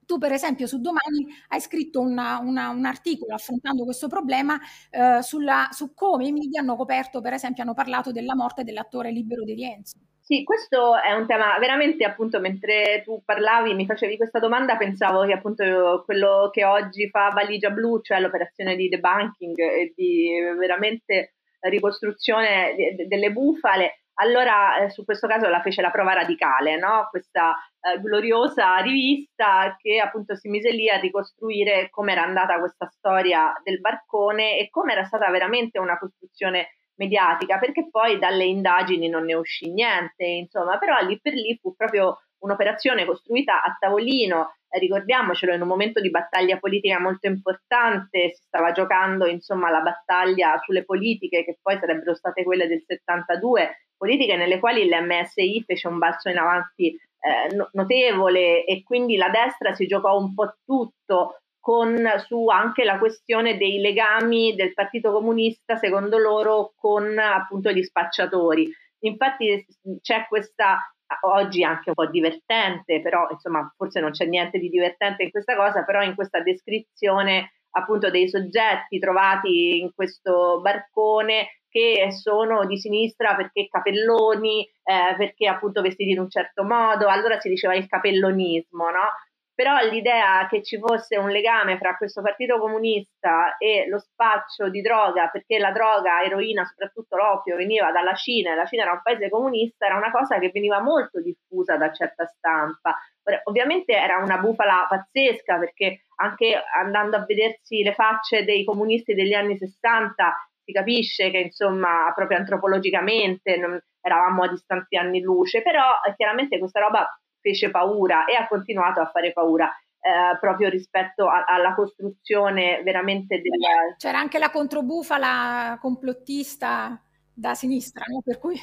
Tu, 0.05 0.17
per 0.17 0.31
esempio, 0.31 0.65
su 0.65 0.79
Domani 0.79 1.27
hai 1.49 1.59
scritto 1.59 1.99
una, 1.99 2.39
una, 2.39 2.69
un 2.69 2.85
articolo 2.85 3.33
affrontando 3.33 3.83
questo 3.83 4.07
problema 4.07 4.57
eh, 4.89 5.21
sulla, 5.21 5.67
su 5.71 5.93
come 5.93 6.27
i 6.27 6.31
media 6.31 6.61
hanno 6.61 6.77
coperto, 6.77 7.19
per 7.19 7.33
esempio, 7.33 7.63
hanno 7.63 7.73
parlato 7.73 8.13
della 8.13 8.33
morte 8.33 8.63
dell'attore 8.63 9.11
libero 9.11 9.43
di 9.43 9.55
Rienzo. 9.55 9.97
Sì, 10.21 10.45
questo 10.45 10.97
è 11.01 11.11
un 11.11 11.27
tema 11.27 11.57
veramente, 11.59 12.05
appunto, 12.05 12.39
mentre 12.39 13.01
tu 13.03 13.21
parlavi, 13.25 13.73
mi 13.73 13.85
facevi 13.85 14.15
questa 14.15 14.39
domanda, 14.39 14.77
pensavo 14.77 15.25
che 15.25 15.33
appunto 15.33 16.03
quello 16.05 16.49
che 16.49 16.63
oggi 16.63 17.09
fa 17.09 17.29
Valigia 17.33 17.71
Blu, 17.71 17.99
cioè 18.01 18.21
l'operazione 18.21 18.77
di 18.77 18.87
debunking 18.87 19.57
e 19.59 19.91
di 19.93 20.29
veramente 20.57 21.33
ricostruzione 21.59 22.73
delle 23.05 23.31
bufale, 23.31 24.02
allora, 24.15 24.77
eh, 24.77 24.89
su 24.89 25.03
questo 25.05 25.27
caso 25.27 25.47
la 25.49 25.61
fece 25.61 25.81
la 25.81 25.91
prova 25.91 26.13
radicale, 26.13 26.77
no? 26.77 27.07
questa 27.09 27.55
eh, 27.81 27.99
gloriosa 27.99 28.77
rivista 28.77 29.75
che 29.79 29.99
appunto 29.99 30.35
si 30.35 30.49
mise 30.49 30.71
lì 30.71 30.89
a 30.89 30.99
ricostruire 30.99 31.89
come 31.89 32.11
era 32.11 32.23
andata 32.23 32.59
questa 32.59 32.87
storia 32.87 33.53
del 33.63 33.79
barcone 33.79 34.57
e 34.57 34.69
come 34.69 34.93
era 34.93 35.03
stata 35.03 35.29
veramente 35.29 35.79
una 35.79 35.97
costruzione 35.97 36.75
mediatica, 36.95 37.57
perché 37.57 37.89
poi 37.89 38.19
dalle 38.19 38.45
indagini 38.45 39.09
non 39.09 39.25
ne 39.25 39.33
uscì 39.33 39.71
niente, 39.71 40.25
insomma, 40.25 40.77
però 40.77 40.99
lì 40.99 41.19
per 41.19 41.33
lì 41.33 41.57
fu 41.59 41.75
proprio 41.75 42.19
un'operazione 42.43 43.05
costruita 43.05 43.63
a 43.63 43.75
tavolino, 43.79 44.55
eh, 44.69 44.79
ricordiamocelo, 44.79 45.53
in 45.53 45.61
un 45.61 45.67
momento 45.67 46.01
di 46.01 46.09
battaglia 46.09 46.57
politica 46.57 46.99
molto 46.99 47.27
importante, 47.27 48.33
si 48.33 48.43
stava 48.43 48.71
giocando 48.71 49.25
insomma 49.25 49.69
la 49.69 49.81
battaglia 49.81 50.59
sulle 50.63 50.83
politiche 50.83 51.43
che 51.43 51.57
poi 51.61 51.77
sarebbero 51.79 52.13
state 52.13 52.43
quelle 52.43 52.67
del 52.67 52.83
72, 52.85 53.82
politiche 54.03 54.35
nelle 54.35 54.59
quali 54.59 54.85
l'MSI 54.85 55.63
fece 55.65 55.87
un 55.87 55.97
balzo 55.97 56.27
in 56.27 56.37
avanti 56.37 56.87
eh, 56.89 57.69
notevole 57.71 58.65
e 58.65 58.83
quindi 58.83 59.15
la 59.15 59.29
destra 59.29 59.73
si 59.73 59.87
giocò 59.87 60.17
un 60.17 60.33
po' 60.33 60.55
tutto 60.65 61.37
con, 61.57 62.05
su 62.27 62.47
anche 62.47 62.83
la 62.83 62.97
questione 62.97 63.55
dei 63.55 63.79
legami 63.79 64.55
del 64.55 64.73
Partito 64.73 65.13
Comunista, 65.13 65.77
secondo 65.77 66.17
loro, 66.17 66.73
con 66.75 67.17
appunto 67.17 67.71
gli 67.71 67.81
spacciatori. 67.81 68.69
Infatti 69.05 69.65
c'è 70.01 70.25
questa 70.27 70.79
oggi 71.21 71.63
anche 71.63 71.89
un 71.89 71.95
po' 71.95 72.07
divertente, 72.07 72.99
però 73.01 73.29
insomma 73.31 73.73
forse 73.77 74.01
non 74.01 74.11
c'è 74.11 74.25
niente 74.25 74.59
di 74.59 74.67
divertente 74.67 75.23
in 75.23 75.31
questa 75.31 75.55
cosa, 75.55 75.85
però 75.85 76.01
in 76.01 76.15
questa 76.15 76.41
descrizione 76.41 77.53
appunto 77.75 78.09
dei 78.09 78.27
soggetti 78.27 78.99
trovati 78.99 79.79
in 79.79 79.93
questo 79.95 80.59
barcone 80.61 81.47
che 81.73 82.11
sono 82.11 82.67
di 82.67 82.77
sinistra 82.77 83.35
perché 83.35 83.67
capelloni, 83.67 84.63
eh, 84.63 85.15
perché 85.17 85.47
appunto 85.47 85.81
vestiti 85.81 86.11
in 86.11 86.19
un 86.19 86.29
certo 86.29 86.63
modo, 86.63 87.07
allora 87.07 87.39
si 87.39 87.49
diceva 87.49 87.73
il 87.73 87.87
capellonismo, 87.87 88.91
no? 88.91 89.09
Però 89.55 89.79
l'idea 89.89 90.47
che 90.49 90.61
ci 90.63 90.77
fosse 90.77 91.17
un 91.17 91.29
legame 91.29 91.77
fra 91.77 91.95
questo 91.97 92.21
partito 92.21 92.59
comunista 92.59 93.57
e 93.57 93.87
lo 93.87 93.97
spaccio 93.99 94.69
di 94.69 94.81
droga, 94.81 95.29
perché 95.29 95.57
la 95.57 95.71
droga, 95.71 96.21
eroina, 96.23 96.63
soprattutto 96.63 97.15
l'oppio, 97.15 97.55
veniva 97.55 97.91
dalla 97.91 98.13
Cina 98.13 98.51
e 98.51 98.55
la 98.55 98.65
Cina 98.65 98.83
era 98.83 98.93
un 98.93 99.01
paese 99.03 99.29
comunista, 99.29 99.85
era 99.85 99.95
una 99.95 100.11
cosa 100.11 100.37
che 100.39 100.51
veniva 100.51 100.79
molto 100.79 101.21
diffusa 101.21 101.75
da 101.77 101.91
certa 101.91 102.25
stampa. 102.25 102.97
Ovviamente 103.45 103.93
era 103.93 104.17
una 104.17 104.37
bufala 104.37 104.85
pazzesca 104.89 105.57
perché 105.57 106.05
anche 106.17 106.61
andando 106.75 107.17
a 107.17 107.25
vedersi 107.25 107.83
le 107.83 107.93
facce 107.93 108.43
dei 108.43 108.63
comunisti 108.63 109.13
degli 109.13 109.33
anni 109.33 109.57
60 109.57 110.35
si 110.63 110.71
capisce 110.71 111.29
che 111.29 111.37
insomma 111.37 112.11
proprio 112.15 112.37
antropologicamente 112.37 113.57
non, 113.57 113.79
eravamo 114.03 114.43
a 114.43 114.49
distanti 114.49 114.97
anni 114.97 115.21
luce, 115.21 115.61
però 115.61 115.81
eh, 116.05 116.13
chiaramente 116.15 116.59
questa 116.59 116.81
roba 116.81 117.07
fece 117.39 117.69
paura 117.71 118.25
e 118.25 118.35
ha 118.35 118.47
continuato 118.47 118.99
a 118.99 119.09
fare 119.09 119.31
paura. 119.31 119.69
Eh, 120.05 120.37
proprio 120.37 120.67
rispetto 120.67 121.29
a, 121.29 121.45
alla 121.47 121.73
costruzione 121.73 122.83
veramente 122.83 123.39
della... 123.41 123.95
C'era 123.97 124.19
anche 124.19 124.37
la 124.37 124.49
controbufala 124.49 125.77
complottista 125.79 127.01
da 127.33 127.53
sinistra, 127.53 128.03
no? 128.07 128.21
Per 128.21 128.37
cui... 128.37 128.59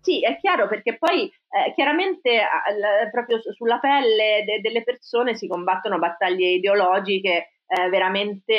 Sì, 0.00 0.20
è 0.20 0.38
chiaro 0.38 0.68
perché 0.68 0.96
poi 0.96 1.24
eh, 1.24 1.74
chiaramente 1.74 2.30
eh, 2.30 3.10
proprio 3.10 3.40
sulla 3.52 3.80
pelle 3.80 4.44
de- 4.46 4.60
delle 4.60 4.84
persone 4.84 5.34
si 5.34 5.48
combattono 5.48 5.98
battaglie 5.98 6.50
ideologiche 6.50 7.55
eh, 7.66 7.88
veramente 7.88 8.54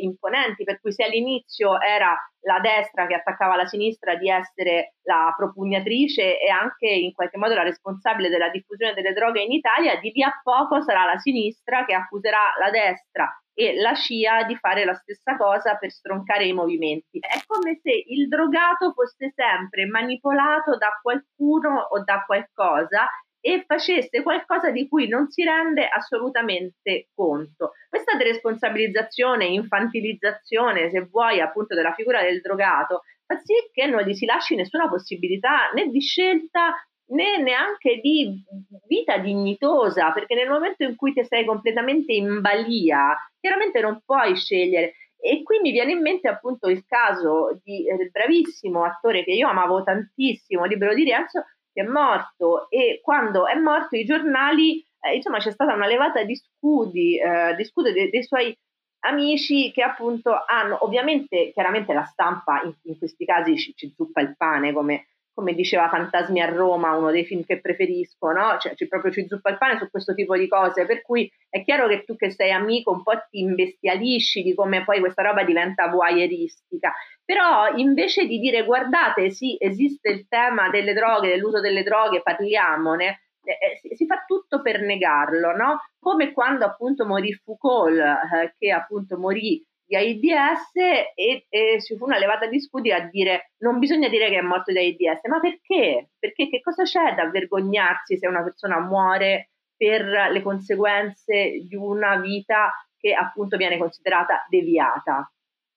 imponenti, 0.00 0.64
per 0.64 0.80
cui 0.80 0.92
se 0.92 1.04
all'inizio 1.04 1.80
era 1.80 2.16
la 2.40 2.60
destra 2.60 3.06
che 3.06 3.14
attaccava 3.14 3.56
la 3.56 3.66
sinistra 3.66 4.16
di 4.16 4.28
essere 4.28 4.94
la 5.02 5.32
propugnatrice 5.36 6.40
e 6.40 6.48
anche 6.48 6.86
in 6.88 7.12
qualche 7.12 7.38
modo 7.38 7.54
la 7.54 7.62
responsabile 7.62 8.28
della 8.28 8.48
diffusione 8.48 8.94
delle 8.94 9.12
droghe 9.12 9.42
in 9.42 9.52
Italia, 9.52 9.98
di 10.00 10.10
lì 10.12 10.22
a 10.22 10.40
poco 10.42 10.82
sarà 10.82 11.04
la 11.04 11.18
sinistra 11.18 11.84
che 11.84 11.94
accuserà 11.94 12.54
la 12.58 12.70
destra 12.70 13.30
e 13.54 13.74
la 13.74 13.94
CIA 13.94 14.44
di 14.44 14.54
fare 14.56 14.84
la 14.84 14.94
stessa 14.94 15.36
cosa 15.36 15.74
per 15.76 15.90
stroncare 15.90 16.46
i 16.46 16.52
movimenti. 16.52 17.18
È 17.18 17.40
come 17.44 17.80
se 17.82 17.90
il 18.06 18.28
drogato 18.28 18.92
fosse 18.92 19.32
sempre 19.34 19.86
manipolato 19.86 20.76
da 20.76 20.96
qualcuno 21.02 21.80
o 21.90 22.02
da 22.04 22.22
qualcosa 22.24 23.08
e 23.40 23.64
facesse 23.66 24.22
qualcosa 24.22 24.70
di 24.70 24.88
cui 24.88 25.08
non 25.08 25.28
si 25.28 25.44
rende 25.44 25.86
assolutamente 25.86 27.08
conto. 27.14 27.72
Questa 27.88 28.16
deresponsabilizzazione, 28.16 29.46
infantilizzazione, 29.46 30.90
se 30.90 31.06
vuoi, 31.10 31.40
appunto 31.40 31.74
della 31.74 31.94
figura 31.94 32.22
del 32.22 32.40
drogato, 32.40 33.02
fa 33.26 33.36
sì 33.36 33.54
che 33.72 33.86
non 33.86 34.02
gli 34.02 34.14
si 34.14 34.26
lasci 34.26 34.54
nessuna 34.54 34.88
possibilità 34.88 35.70
né 35.74 35.88
di 35.88 36.00
scelta 36.00 36.74
né 37.10 37.38
neanche 37.38 38.00
di 38.02 38.42
vita 38.86 39.18
dignitosa, 39.18 40.12
perché 40.12 40.34
nel 40.34 40.50
momento 40.50 40.84
in 40.84 40.96
cui 40.96 41.12
ti 41.12 41.24
sei 41.24 41.44
completamente 41.44 42.12
in 42.12 42.40
balia, 42.40 43.16
chiaramente 43.40 43.80
non 43.80 44.02
puoi 44.04 44.36
scegliere. 44.36 44.94
E 45.20 45.42
qui 45.42 45.58
mi 45.60 45.72
viene 45.72 45.92
in 45.92 46.00
mente 46.00 46.28
appunto 46.28 46.68
il 46.68 46.84
caso 46.86 47.58
di, 47.64 47.88
eh, 47.88 47.96
del 47.96 48.10
bravissimo 48.10 48.84
attore 48.84 49.24
che 49.24 49.32
io 49.32 49.48
amavo 49.48 49.82
tantissimo, 49.82 50.64
Libero 50.64 50.94
di 50.94 51.04
Rienzo, 51.04 51.44
è 51.80 51.84
morto 51.84 52.68
e 52.70 53.00
quando 53.02 53.46
è 53.46 53.54
morto 53.54 53.96
i 53.96 54.04
giornali, 54.04 54.84
eh, 55.00 55.16
insomma 55.16 55.38
c'è 55.38 55.50
stata 55.50 55.74
una 55.74 55.86
levata 55.86 56.22
di 56.24 56.34
scudi, 56.36 57.18
eh, 57.18 57.54
di 57.56 57.64
scudi 57.64 57.92
dei, 57.92 58.10
dei 58.10 58.22
suoi 58.22 58.56
amici 59.00 59.70
che 59.70 59.82
appunto 59.82 60.32
hanno, 60.46 60.78
ovviamente 60.84 61.50
chiaramente 61.52 61.92
la 61.92 62.04
stampa 62.04 62.62
in, 62.62 62.74
in 62.82 62.98
questi 62.98 63.24
casi 63.24 63.56
ci, 63.56 63.74
ci, 63.74 63.92
zuppa 63.94 64.20
il 64.20 64.36
pane 64.36 64.72
come, 64.72 65.08
come, 65.38 65.54
diceva 65.54 65.88
Fantasmi 65.88 66.40
a 66.40 66.46
Roma, 66.46 66.96
uno 66.96 67.12
dei 67.12 67.24
film 67.24 67.44
che 67.44 67.60
preferisco, 67.60 68.32
no? 68.32 68.58
Cioè 68.58 68.74
ci, 68.74 68.88
proprio 68.88 69.12
ci 69.12 69.26
zuppa 69.28 69.50
il 69.50 69.58
pane 69.58 69.78
su 69.78 69.88
questo 69.88 70.12
tipo 70.12 70.36
di 70.36 70.48
cose, 70.48 70.84
per 70.84 71.00
cui 71.00 71.30
è 71.48 71.62
chiaro 71.62 71.86
che 71.86 72.02
tu 72.02 72.16
che 72.16 72.32
sei 72.32 72.50
amico 72.50 72.90
un 72.90 73.04
po' 73.04 73.12
ti 73.30 73.40
imbestialisci 73.40 74.42
di 74.42 74.54
come 74.54 74.82
poi 74.82 74.98
questa 74.98 75.22
roba 75.22 75.44
diventa 75.44 75.88
voyeuristica 75.88 76.92
però 77.24 77.74
invece 77.76 78.26
di 78.26 78.38
dire 78.38 78.64
guardate 78.64 79.30
sì 79.30 79.54
esiste 79.60 80.08
il 80.08 80.26
tema 80.28 80.70
delle 80.70 80.94
droghe, 80.94 81.28
dell'uso 81.28 81.60
delle 81.60 81.82
droghe, 81.82 82.22
parliamone, 82.22 83.20
eh, 83.42 83.90
eh 83.90 83.94
si, 83.94 84.06
fa 84.06 84.24
tutto 84.26 84.62
per 84.62 84.80
negarlo, 84.80 85.54
no? 85.54 85.78
come 85.98 86.32
quando 86.32 86.64
appunto 86.64 87.04
morì 87.04 87.34
Foucault, 87.34 87.98
eh, 87.98 88.54
che 88.56 88.70
appunto 88.72 89.18
morì 89.18 89.62
di 89.88 89.96
AIDS 89.96 90.76
e, 90.76 91.46
e, 91.48 91.82
ci 91.82 91.96
fu 91.96 92.04
una 92.04 92.18
levata 92.18 92.46
di 92.46 92.60
scudi 92.60 92.92
a 92.92 93.08
dire 93.08 93.52
non 93.58 93.78
bisogna 93.78 94.08
dire 94.08 94.28
che 94.28 94.36
è 94.36 94.42
morto 94.42 94.70
di 94.70 94.78
AIDS, 94.78 95.24
ma 95.28 95.40
perché? 95.40 96.10
Perché 96.18 96.48
che 96.50 96.60
cosa 96.60 96.82
c'è 96.82 97.14
da 97.14 97.30
vergognarsi 97.30 98.18
se 98.18 98.26
una 98.26 98.42
persona 98.42 98.80
muore 98.80 99.50
per 99.74 100.04
le 100.04 100.42
conseguenze 100.42 101.62
di 101.66 101.74
una 101.74 102.16
vita 102.16 102.72
che 102.98 103.14
appunto 103.14 103.56
viene 103.56 103.78
considerata 103.78 104.44
deviata? 104.50 105.32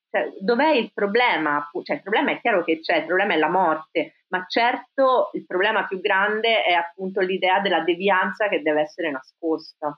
Cioè, 0.10 0.34
dov'è 0.42 0.72
il 0.72 0.92
problema? 0.94 1.70
Cioè, 1.82 1.96
il 1.96 2.02
problema 2.02 2.32
è 2.32 2.42
chiaro 2.42 2.66
che 2.66 2.82
c'è, 2.82 2.98
il 2.98 3.06
problema 3.06 3.34
è 3.34 3.38
la 3.38 3.48
morte, 3.48 4.16
ma 4.28 4.44
certo 4.46 5.30
il 5.34 5.46
problema 5.46 5.88
più 5.88 6.02
grande 6.02 6.64
è 6.64 6.74
appunto 6.74 7.22
l'idea 7.22 7.62
della 7.62 7.80
devianza 7.80 8.50
che 8.50 8.62
deve 8.62 8.82
essere 8.82 9.10
nascosta. 9.10 9.98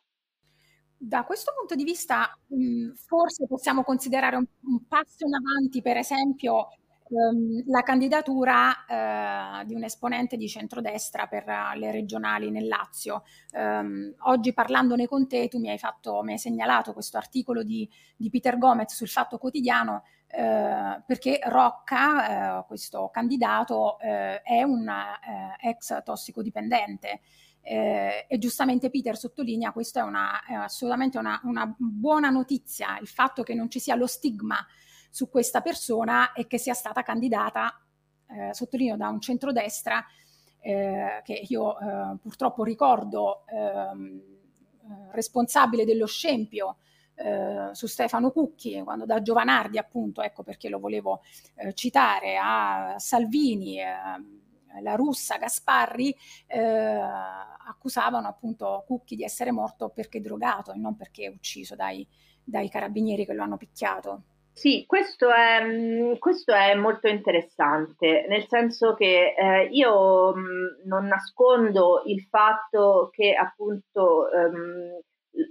Da 1.06 1.26
questo 1.26 1.52
punto 1.54 1.76
di 1.76 1.84
vista, 1.84 2.34
mh, 2.48 2.94
forse 2.94 3.46
possiamo 3.46 3.84
considerare 3.84 4.38
un, 4.38 4.46
un, 4.62 4.88
passo 4.88 5.26
in 5.26 5.34
avanti, 5.34 5.82
per 5.82 5.98
esempio, 5.98 6.70
ehm, 7.10 7.64
la 7.68 7.82
candidatura 7.82 8.86
eh, 8.86 9.66
di 9.66 9.74
un 9.76 9.84
esponente 9.84 10.38
di 10.38 10.48
centrodestra 10.48 11.28
per 11.28 11.44
uh, 11.46 11.78
le 11.78 11.92
regionali 11.92 12.50
nel 12.52 12.68
Lazio. 12.70 13.24
Um, 13.52 14.16
oggi 14.20 14.54
parlandone 14.54 15.06
con 15.06 15.28
te, 15.28 15.50
tu 15.50 15.60
mi 15.60 15.70
hai, 15.70 15.78
fatto, 15.78 16.22
mi 16.24 16.32
hai 16.32 16.38
segnalato 16.38 16.94
questo 16.94 17.18
articolo 17.18 17.64
di, 17.64 17.88
di, 18.16 18.30
Peter 18.30 18.58
Gomez 18.58 18.94
sul 18.94 19.10
Fatto 19.10 19.38
Quotidiano, 19.38 20.04
eh, 20.28 21.04
perché 21.06 21.42
Rocca, 21.44 22.62
eh, 22.62 22.66
questo 22.66 23.10
candidato, 23.12 24.00
eh, 24.00 24.42
è 24.42 24.64
un 24.64 24.88
eh, 24.88 25.70
ex 25.70 26.02
tossicodipendente. 26.02 27.20
Eh, 27.66 28.26
e 28.28 28.38
giustamente 28.40 28.90
Peter 28.90 29.16
sottolinea 29.18 29.72
questa 29.72 30.02
è, 30.02 30.04
una, 30.04 30.44
è 30.46 30.54
assolutamente 30.54 31.18
una, 31.18 31.40
una, 31.46 31.74
buona 31.78 32.30
notizia, 32.30 32.98
il 33.00 33.08
fatto 33.08 33.42
che 33.42 33.54
non 33.54 33.70
ci 33.70 33.80
sia 33.80 33.96
lo 33.96 34.06
stigma 34.06 34.58
su 35.10 35.30
questa 35.30 35.62
persona 35.62 36.34
e 36.34 36.46
che 36.46 36.58
sia 36.58 36.74
stata 36.74 37.04
candidata, 37.04 37.80
eh, 38.28 38.54
sottolineo, 38.54 38.98
da 38.98 39.08
un 39.08 39.22
centrodestra 39.22 40.06
eh, 40.60 41.22
che 41.24 41.46
io 41.48 41.80
eh, 41.80 42.18
purtroppo 42.22 42.66
ricordo 42.66 43.46
ehm, 43.48 44.22
responsabile 45.12 45.86
dello 45.86 46.06
scempio 46.06 46.78
eh, 47.16 47.70
su 47.74 47.88
Stefano 47.88 48.32
Cucchi, 48.32 48.82
quando 48.84 49.06
da 49.06 49.22
Giovanardi 49.22 49.78
appunto, 49.78 50.22
ecco 50.22 50.44
perché 50.44 50.68
lo 50.68 50.80
volevo 50.80 51.22
eh, 51.56 51.74
citare, 51.74 52.38
a 52.38 52.96
Salvini 52.98 53.80
ehm, 53.80 54.42
la 54.82 54.96
russa 54.96 55.38
Gasparri 55.38 56.16
eh, 56.48 56.60
accusavano 56.60 58.28
appunto 58.28 58.84
Cucchi 58.86 59.16
di 59.16 59.24
essere 59.24 59.52
morto 59.52 59.90
perché 59.90 60.22
drogato 60.22 60.72
e 60.72 60.78
non 60.78 60.96
perché 60.96 61.28
ucciso 61.28 61.76
dai, 61.76 62.08
dai 62.44 62.70
carabinieri 62.70 63.26
che 63.26 63.34
lo 63.34 63.44
hanno 63.44 63.58
picchiato. 63.58 64.24
Sì, 64.56 64.86
questo 64.86 65.32
è, 65.32 65.64
mm, 65.66 66.14
questo 66.20 66.54
è, 66.54 66.76
molto 66.76 67.08
interessante, 67.08 68.26
nel 68.30 68.46
senso 68.48 68.94
che 68.94 69.34
eh, 69.36 69.68
io 69.72 70.32
mm, 70.36 70.86
non 70.86 71.08
nascondo 71.08 72.04
il 72.06 72.22
fatto 72.30 73.10
che 73.12 73.34
appunto 73.34 74.30
ehm, 74.32 75.00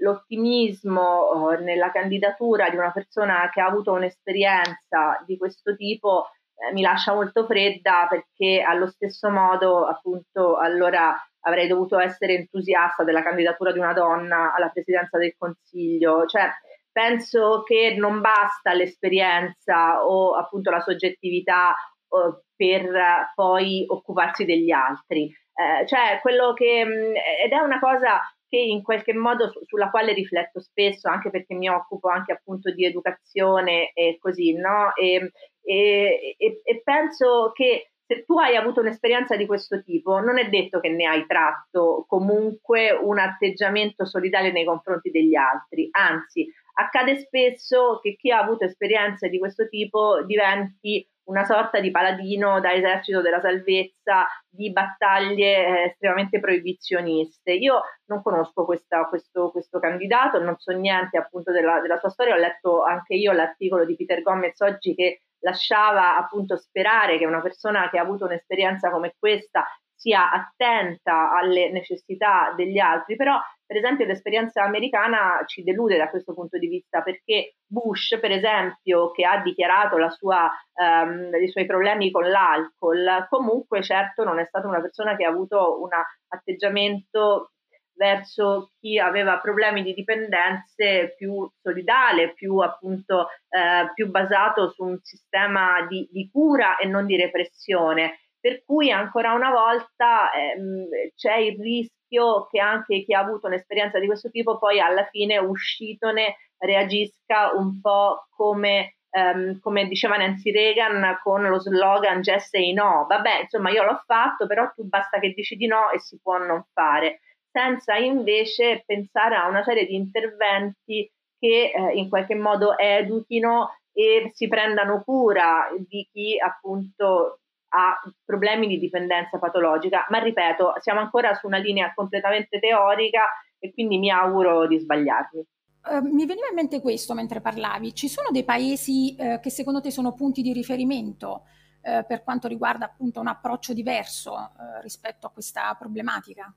l'ottimismo 0.00 1.50
eh, 1.50 1.60
nella 1.62 1.90
candidatura 1.90 2.70
di 2.70 2.76
una 2.76 2.92
persona 2.92 3.50
che 3.52 3.60
ha 3.60 3.66
avuto 3.66 3.92
un'esperienza 3.92 5.22
di 5.26 5.36
questo 5.36 5.74
tipo 5.74 6.28
mi 6.72 6.82
lascia 6.82 7.14
molto 7.14 7.46
fredda 7.46 8.06
perché 8.08 8.62
allo 8.62 8.86
stesso 8.86 9.30
modo 9.30 9.86
appunto 9.86 10.56
allora 10.56 11.14
avrei 11.40 11.66
dovuto 11.66 11.98
essere 11.98 12.34
entusiasta 12.34 13.04
della 13.04 13.22
candidatura 13.22 13.72
di 13.72 13.78
una 13.78 13.92
donna 13.92 14.54
alla 14.54 14.68
presidenza 14.68 15.18
del 15.18 15.34
Consiglio, 15.36 16.26
cioè 16.26 16.48
penso 16.92 17.62
che 17.64 17.94
non 17.98 18.20
basta 18.20 18.74
l'esperienza 18.74 20.04
o 20.04 20.34
appunto 20.34 20.70
la 20.70 20.80
soggettività 20.80 21.74
eh, 21.74 22.42
per 22.54 23.32
poi 23.34 23.84
occuparsi 23.88 24.44
degli 24.44 24.70
altri. 24.70 25.34
Eh, 25.54 25.86
cioè 25.86 26.18
quello 26.22 26.52
che 26.54 26.84
mm, 26.84 27.14
ed 27.44 27.52
è 27.52 27.58
una 27.58 27.78
cosa 27.78 28.20
che 28.52 28.58
in 28.58 28.82
qualche 28.82 29.14
modo 29.14 29.50
su, 29.50 29.60
sulla 29.64 29.88
quale 29.88 30.12
rifletto 30.12 30.60
spesso, 30.60 31.08
anche 31.08 31.30
perché 31.30 31.54
mi 31.54 31.70
occupo 31.70 32.08
anche 32.08 32.32
appunto 32.32 32.70
di 32.70 32.84
educazione 32.84 33.92
e 33.94 34.18
così, 34.20 34.52
no? 34.52 34.94
E, 34.94 35.32
e, 35.62 36.36
e, 36.36 36.60
e 36.62 36.82
penso 36.84 37.50
che 37.54 37.92
se 38.04 38.24
tu 38.26 38.38
hai 38.38 38.54
avuto 38.54 38.80
un'esperienza 38.80 39.36
di 39.36 39.46
questo 39.46 39.82
tipo, 39.82 40.20
non 40.20 40.38
è 40.38 40.50
detto 40.50 40.80
che 40.80 40.90
ne 40.90 41.06
hai 41.06 41.24
tratto 41.24 42.04
comunque 42.06 42.90
un 42.90 43.18
atteggiamento 43.18 44.04
solidale 44.04 44.52
nei 44.52 44.66
confronti 44.66 45.10
degli 45.10 45.34
altri, 45.34 45.88
anzi, 45.90 46.46
accade 46.74 47.16
spesso 47.16 48.00
che 48.02 48.16
chi 48.16 48.30
ha 48.30 48.38
avuto 48.38 48.64
esperienze 48.66 49.30
di 49.30 49.38
questo 49.38 49.66
tipo 49.66 50.22
diventi 50.26 51.08
una 51.24 51.44
sorta 51.44 51.80
di 51.80 51.90
paladino 51.90 52.60
da 52.60 52.72
esercito 52.72 53.20
della 53.20 53.40
salvezza 53.40 54.26
di 54.48 54.72
battaglie 54.72 55.66
eh, 55.66 55.82
estremamente 55.84 56.40
proibizioniste. 56.40 57.52
Io 57.52 57.82
non 58.06 58.22
conosco 58.22 58.64
questa, 58.64 59.06
questo, 59.06 59.50
questo, 59.50 59.78
candidato, 59.78 60.40
non 60.40 60.56
so 60.58 60.72
niente 60.72 61.16
appunto 61.18 61.52
della, 61.52 61.80
della, 61.80 61.98
sua 61.98 62.10
storia, 62.10 62.34
ho 62.34 62.38
letto 62.38 62.82
anche 62.82 63.14
io 63.14 63.32
l'articolo 63.32 63.84
di 63.84 63.96
Peter 63.96 64.22
Gomez 64.22 64.58
oggi 64.60 64.94
che 64.94 65.22
lasciava 65.40 66.16
appunto 66.16 66.56
sperare 66.56 67.18
che 67.18 67.26
una 67.26 67.40
persona 67.40 67.88
che 67.90 67.98
ha 67.98 68.02
avuto 68.02 68.24
un'esperienza 68.24 68.90
come 68.90 69.14
questa 69.18 69.66
sia 69.94 70.32
attenta 70.32 71.32
alle 71.32 71.70
necessità 71.70 72.52
degli 72.56 72.78
altri, 72.78 73.14
però 73.14 73.38
per 73.72 73.80
esempio 73.80 74.04
l'esperienza 74.04 74.62
americana 74.62 75.42
ci 75.46 75.62
delude 75.62 75.96
da 75.96 76.10
questo 76.10 76.34
punto 76.34 76.58
di 76.58 76.66
vista 76.66 77.00
perché 77.00 77.54
Bush, 77.66 78.18
per 78.20 78.30
esempio, 78.30 79.10
che 79.12 79.24
ha 79.24 79.40
dichiarato 79.40 79.96
sua, 80.10 80.50
um, 80.74 81.34
i 81.42 81.48
suoi 81.48 81.64
problemi 81.64 82.10
con 82.10 82.28
l'alcol, 82.28 83.26
comunque 83.30 83.82
certo 83.82 84.24
non 84.24 84.38
è 84.38 84.44
stata 84.44 84.68
una 84.68 84.82
persona 84.82 85.16
che 85.16 85.24
ha 85.24 85.30
avuto 85.30 85.80
un 85.80 85.88
atteggiamento 86.28 87.52
verso 87.94 88.72
chi 88.78 88.98
aveva 88.98 89.38
problemi 89.38 89.82
di 89.82 89.94
dipendenze 89.94 91.14
più 91.16 91.50
solidale, 91.62 92.34
più 92.34 92.58
appunto 92.58 93.28
eh, 93.48 93.90
più 93.94 94.10
basato 94.10 94.70
su 94.70 94.84
un 94.84 94.98
sistema 95.00 95.86
di, 95.88 96.06
di 96.10 96.28
cura 96.30 96.76
e 96.76 96.86
non 96.86 97.06
di 97.06 97.16
repressione. 97.16 98.18
Per 98.38 98.64
cui 98.64 98.90
ancora 98.90 99.32
una 99.32 99.50
volta 99.50 100.30
ehm, 100.32 100.88
c'è 101.14 101.36
il 101.36 101.58
rischio 101.58 102.01
che 102.50 102.60
anche 102.60 103.02
chi 103.04 103.14
ha 103.14 103.20
avuto 103.20 103.46
un'esperienza 103.46 103.98
di 103.98 104.06
questo 104.06 104.30
tipo 104.30 104.58
poi 104.58 104.80
alla 104.80 105.04
fine 105.10 105.38
uscitone 105.38 106.36
reagisca 106.58 107.52
un 107.54 107.80
po' 107.80 108.26
come, 108.30 108.96
ehm, 109.10 109.60
come 109.60 109.86
diceva 109.86 110.16
Nancy 110.16 110.50
Reagan 110.50 111.18
con 111.22 111.42
lo 111.42 111.58
slogan 111.58 112.20
Just 112.20 112.48
say 112.48 112.72
no, 112.72 113.06
vabbè 113.08 113.40
insomma 113.42 113.70
io 113.70 113.84
l'ho 113.84 114.02
fatto 114.06 114.46
però 114.46 114.70
tu 114.74 114.86
basta 114.86 115.18
che 115.18 115.32
dici 115.32 115.56
di 115.56 115.66
no 115.66 115.90
e 115.90 116.00
si 116.00 116.18
può 116.22 116.38
non 116.38 116.64
fare, 116.72 117.20
senza 117.50 117.96
invece 117.96 118.82
pensare 118.86 119.36
a 119.36 119.48
una 119.48 119.62
serie 119.62 119.86
di 119.86 119.94
interventi 119.94 121.10
che 121.38 121.72
eh, 121.74 121.92
in 121.94 122.08
qualche 122.08 122.34
modo 122.34 122.78
educhino 122.78 123.70
e 123.92 124.30
si 124.34 124.48
prendano 124.48 125.02
cura 125.04 125.68
di 125.86 126.08
chi 126.10 126.38
appunto 126.38 127.40
ha 127.74 127.98
problemi 128.24 128.66
di 128.66 128.78
dipendenza 128.78 129.38
patologica, 129.38 130.06
ma 130.10 130.18
ripeto, 130.18 130.74
siamo 130.80 131.00
ancora 131.00 131.34
su 131.34 131.46
una 131.46 131.58
linea 131.58 131.92
completamente 131.94 132.58
teorica 132.58 133.28
e 133.58 133.72
quindi 133.72 133.98
mi 133.98 134.10
auguro 134.10 134.66
di 134.66 134.78
sbagliarmi. 134.78 135.46
Uh, 135.84 136.00
mi 136.02 136.26
veniva 136.26 136.48
in 136.48 136.54
mente 136.54 136.80
questo 136.80 137.14
mentre 137.14 137.40
parlavi. 137.40 137.94
Ci 137.94 138.08
sono 138.08 138.28
dei 138.30 138.44
paesi 138.44 139.16
uh, 139.18 139.40
che 139.40 139.50
secondo 139.50 139.80
te 139.80 139.90
sono 139.90 140.14
punti 140.14 140.42
di 140.42 140.52
riferimento 140.52 141.44
uh, 141.82 142.06
per 142.06 142.22
quanto 142.22 142.46
riguarda 142.46 142.84
appunto 142.84 143.20
un 143.20 143.26
approccio 143.26 143.72
diverso 143.72 144.52
rispetto 144.82 145.26
a 145.26 145.30
questa 145.30 145.74
problematica? 145.78 146.54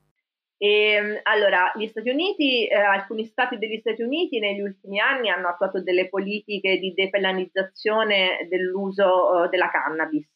E, 0.58 0.68
ehm, 0.68 1.20
allora, 1.24 1.72
gli 1.76 1.88
Stati 1.88 2.10
Uniti, 2.10 2.68
eh, 2.68 2.76
alcuni 2.76 3.26
stati 3.26 3.58
degli 3.58 3.80
Stati 3.80 4.02
Uniti 4.02 4.40
negli 4.40 4.62
ultimi 4.62 5.00
anni 5.00 5.30
hanno 5.30 5.50
attuato 5.50 5.82
delle 5.82 6.08
politiche 6.08 6.78
di 6.78 6.94
depenalizzazione 6.94 8.48
dell'uso 8.50 9.48
della 9.50 9.70
cannabis 9.70 10.28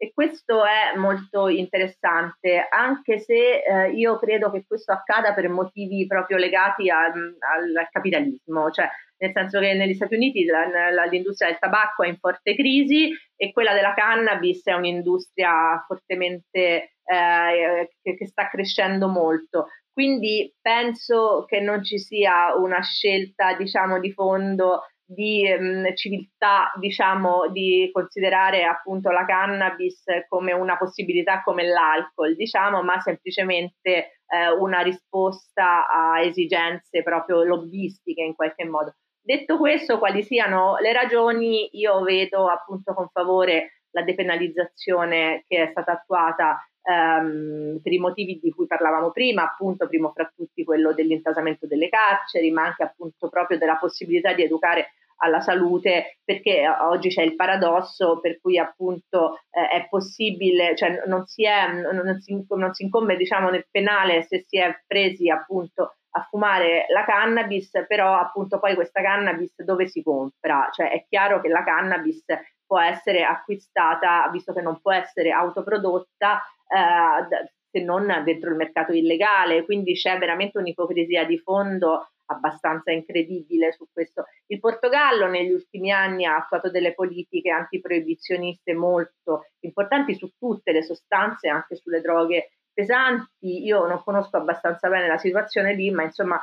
e 0.00 0.12
questo 0.14 0.64
è 0.64 0.96
molto 0.96 1.48
interessante, 1.48 2.66
anche 2.70 3.18
se 3.18 3.62
eh, 3.62 3.90
io 3.90 4.16
credo 4.16 4.48
che 4.50 4.64
questo 4.64 4.92
accada 4.92 5.34
per 5.34 5.48
motivi 5.48 6.06
proprio 6.06 6.36
legati 6.36 6.88
al, 6.88 7.36
al, 7.40 7.88
capitalismo, 7.90 8.70
cioè 8.70 8.88
nel 9.18 9.32
senso 9.32 9.58
che 9.58 9.74
negli 9.74 9.94
Stati 9.94 10.14
Uniti 10.14 10.44
la, 10.44 10.90
la, 10.92 11.04
l'industria 11.04 11.48
del 11.48 11.58
tabacco 11.58 12.04
è 12.04 12.08
in 12.08 12.16
forte 12.18 12.54
crisi 12.54 13.10
e 13.34 13.50
quella 13.50 13.74
della 13.74 13.92
cannabis 13.94 14.64
è 14.66 14.72
un'industria 14.74 15.84
fortemente 15.84 16.92
eh, 17.04 17.90
che, 18.00 18.16
che 18.16 18.26
sta 18.26 18.48
crescendo 18.48 19.08
molto. 19.08 19.66
Quindi 19.92 20.54
penso 20.60 21.44
che 21.48 21.58
non 21.58 21.82
ci 21.82 21.98
sia 21.98 22.54
una 22.54 22.80
scelta, 22.82 23.56
diciamo, 23.56 23.98
di 23.98 24.12
fondo 24.12 24.82
di 25.10 25.42
mh, 25.48 25.94
civiltà, 25.94 26.70
diciamo, 26.78 27.48
di 27.50 27.88
considerare 27.92 28.64
appunto 28.64 29.10
la 29.10 29.24
cannabis 29.24 30.04
come 30.28 30.52
una 30.52 30.76
possibilità 30.76 31.42
come 31.42 31.64
l'alcol, 31.64 32.36
diciamo, 32.36 32.82
ma 32.82 33.00
semplicemente 33.00 33.90
eh, 33.90 34.50
una 34.58 34.80
risposta 34.80 35.86
a 35.88 36.20
esigenze 36.20 37.02
proprio 37.02 37.42
lobbistiche 37.42 38.20
in 38.20 38.34
qualche 38.34 38.66
modo. 38.66 38.96
Detto 39.18 39.56
questo, 39.56 39.98
quali 39.98 40.22
siano 40.22 40.76
le 40.76 40.92
ragioni, 40.92 41.70
io 41.78 42.02
vedo 42.02 42.48
appunto 42.48 42.92
con 42.92 43.08
favore 43.08 43.84
la 43.92 44.02
depenalizzazione 44.02 45.44
che 45.46 45.62
è 45.62 45.70
stata 45.70 45.92
attuata 45.92 46.58
ehm, 46.82 47.80
per 47.82 47.92
i 47.92 47.98
motivi 47.98 48.38
di 48.38 48.50
cui 48.50 48.66
parlavamo 48.66 49.10
prima, 49.10 49.44
appunto 49.44 49.88
primo 49.88 50.12
fra 50.12 50.30
tutti 50.34 50.64
quello 50.64 50.92
dell'intasamento 50.92 51.66
delle 51.66 51.88
carceri, 51.88 52.50
ma 52.50 52.64
anche 52.64 52.82
appunto 52.82 53.28
proprio 53.30 53.56
della 53.56 53.76
possibilità 53.76 54.34
di 54.34 54.42
educare 54.42 54.92
alla 55.18 55.40
salute, 55.40 56.18
perché 56.24 56.66
oggi 56.68 57.08
c'è 57.08 57.22
il 57.22 57.34
paradosso 57.34 58.20
per 58.20 58.40
cui 58.40 58.58
appunto 58.58 59.40
eh, 59.50 59.68
è 59.68 59.88
possibile, 59.88 60.76
cioè 60.76 61.02
non 61.06 61.26
si, 61.26 61.44
è, 61.44 61.70
non 61.72 62.20
si, 62.20 62.44
non 62.48 62.72
si 62.72 62.84
incombe 62.84 63.16
diciamo 63.16 63.50
nel 63.50 63.66
penale 63.70 64.22
se 64.22 64.44
si 64.46 64.58
è 64.58 64.82
presi 64.86 65.28
appunto 65.30 65.94
a 66.10 66.26
fumare 66.28 66.86
la 66.88 67.04
cannabis, 67.04 67.70
però 67.86 68.14
appunto 68.14 68.58
poi 68.58 68.74
questa 68.74 69.02
cannabis 69.02 69.62
dove 69.62 69.86
si 69.88 70.02
compra? 70.02 70.68
Cioè 70.72 70.90
è 70.90 71.04
chiaro 71.08 71.40
che 71.40 71.48
la 71.48 71.64
cannabis 71.64 72.24
può 72.66 72.80
essere 72.80 73.24
acquistata, 73.24 74.28
visto 74.30 74.52
che 74.52 74.60
non 74.60 74.80
può 74.80 74.92
essere 74.92 75.30
autoprodotta, 75.30 76.42
eh, 76.68 77.48
se 77.70 77.80
non 77.82 78.06
dentro 78.24 78.50
il 78.50 78.56
mercato 78.56 78.92
illegale, 78.92 79.64
quindi 79.64 79.94
c'è 79.94 80.18
veramente 80.18 80.58
un'ipocrisia 80.58 81.24
di 81.24 81.38
fondo 81.38 82.08
abbastanza 82.30 82.90
incredibile 82.90 83.72
su 83.72 83.86
questo. 83.92 84.24
Il 84.46 84.60
Portogallo 84.60 85.26
negli 85.26 85.52
ultimi 85.52 85.92
anni 85.92 86.24
ha 86.24 86.36
attuato 86.36 86.70
delle 86.70 86.94
politiche 86.94 87.50
antiproibizioniste 87.50 88.74
molto 88.74 89.46
importanti 89.60 90.14
su 90.14 90.30
tutte 90.38 90.72
le 90.72 90.82
sostanze, 90.82 91.48
anche 91.48 91.76
sulle 91.76 92.00
droghe 92.00 92.50
pesanti. 92.72 93.64
Io 93.64 93.86
non 93.86 94.02
conosco 94.04 94.36
abbastanza 94.36 94.88
bene 94.88 95.08
la 95.08 95.18
situazione 95.18 95.74
lì, 95.74 95.90
ma 95.90 96.04
insomma 96.04 96.40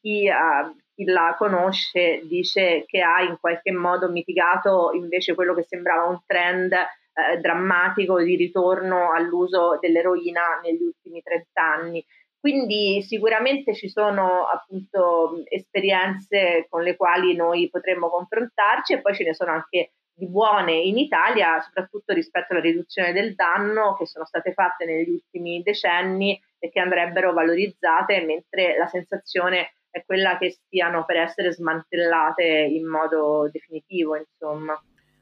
chi, 0.00 0.28
uh, 0.28 0.76
chi 0.94 1.04
la 1.04 1.34
conosce 1.36 2.22
dice 2.24 2.84
che 2.86 3.02
ha 3.02 3.20
in 3.22 3.36
qualche 3.38 3.72
modo 3.72 4.08
mitigato 4.08 4.92
invece 4.94 5.34
quello 5.34 5.54
che 5.54 5.64
sembrava 5.64 6.04
un 6.04 6.20
trend 6.24 6.72
eh, 6.72 7.38
drammatico 7.38 8.22
di 8.22 8.36
ritorno 8.36 9.12
all'uso 9.12 9.78
dell'eroina 9.80 10.60
negli 10.62 10.82
ultimi 10.82 11.22
30 11.22 11.48
anni. 11.62 12.04
Quindi 12.38 13.02
sicuramente 13.02 13.74
ci 13.74 13.88
sono 13.88 14.46
appunto 14.46 15.42
esperienze 15.48 16.66
con 16.68 16.82
le 16.82 16.94
quali 16.96 17.34
noi 17.34 17.68
potremmo 17.68 18.08
confrontarci 18.08 18.92
e 18.92 19.00
poi 19.00 19.14
ce 19.14 19.24
ne 19.24 19.34
sono 19.34 19.50
anche 19.52 19.92
di 20.12 20.28
buone 20.28 20.72
in 20.72 20.96
Italia, 20.96 21.60
soprattutto 21.60 22.14
rispetto 22.14 22.52
alla 22.52 22.62
riduzione 22.62 23.12
del 23.12 23.34
danno 23.34 23.96
che 23.96 24.06
sono 24.06 24.24
state 24.24 24.52
fatte 24.52 24.86
negli 24.86 25.10
ultimi 25.10 25.60
decenni 25.62 26.40
e 26.58 26.70
che 26.70 26.80
andrebbero 26.80 27.32
valorizzate, 27.32 28.24
mentre 28.24 28.78
la 28.78 28.86
sensazione 28.86 29.74
è 29.90 30.04
quella 30.04 30.38
che 30.38 30.50
stiano 30.50 31.04
per 31.04 31.16
essere 31.16 31.52
smantellate 31.52 32.44
in 32.44 32.86
modo 32.86 33.48
definitivo, 33.50 34.16
insomma. 34.16 34.72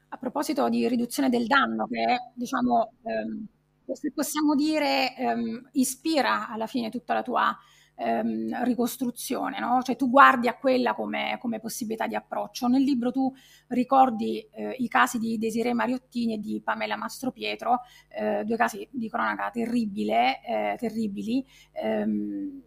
A 0.09 0.17
proposito 0.17 0.69
di 0.69 0.87
riduzione 0.87 1.29
del 1.29 1.45
danno, 1.45 1.87
che 1.87 2.03
è, 2.03 2.15
diciamo, 2.33 2.93
ehm 3.03 3.47
se 3.93 4.11
possiamo 4.11 4.55
dire, 4.55 5.15
ehm, 5.15 5.69
ispira 5.73 6.49
alla 6.49 6.67
fine 6.67 6.89
tutta 6.89 7.13
la 7.13 7.21
tua 7.21 7.57
ehm, 7.95 8.63
ricostruzione, 8.63 9.59
no? 9.59 9.81
cioè 9.81 9.95
tu 9.95 10.09
guardi 10.09 10.47
a 10.47 10.55
quella 10.55 10.93
come, 10.93 11.37
come, 11.39 11.59
possibilità 11.59 12.07
di 12.07 12.15
approccio. 12.15 12.67
Nel 12.67 12.83
libro 12.83 13.11
tu 13.11 13.33
ricordi 13.67 14.39
eh, 14.51 14.75
i 14.79 14.87
casi 14.87 15.17
di 15.17 15.37
Desiree 15.37 15.73
Mariottini 15.73 16.35
e 16.35 16.39
di 16.39 16.61
Pamela 16.63 16.95
Mastropietro, 16.95 17.81
eh, 18.09 18.43
due 18.43 18.57
casi 18.57 18.87
di 18.91 19.09
cronaca 19.09 19.49
terribile, 19.51 20.41
eh, 20.43 20.75
terribili. 20.77 21.45
Ehm, 21.73 22.61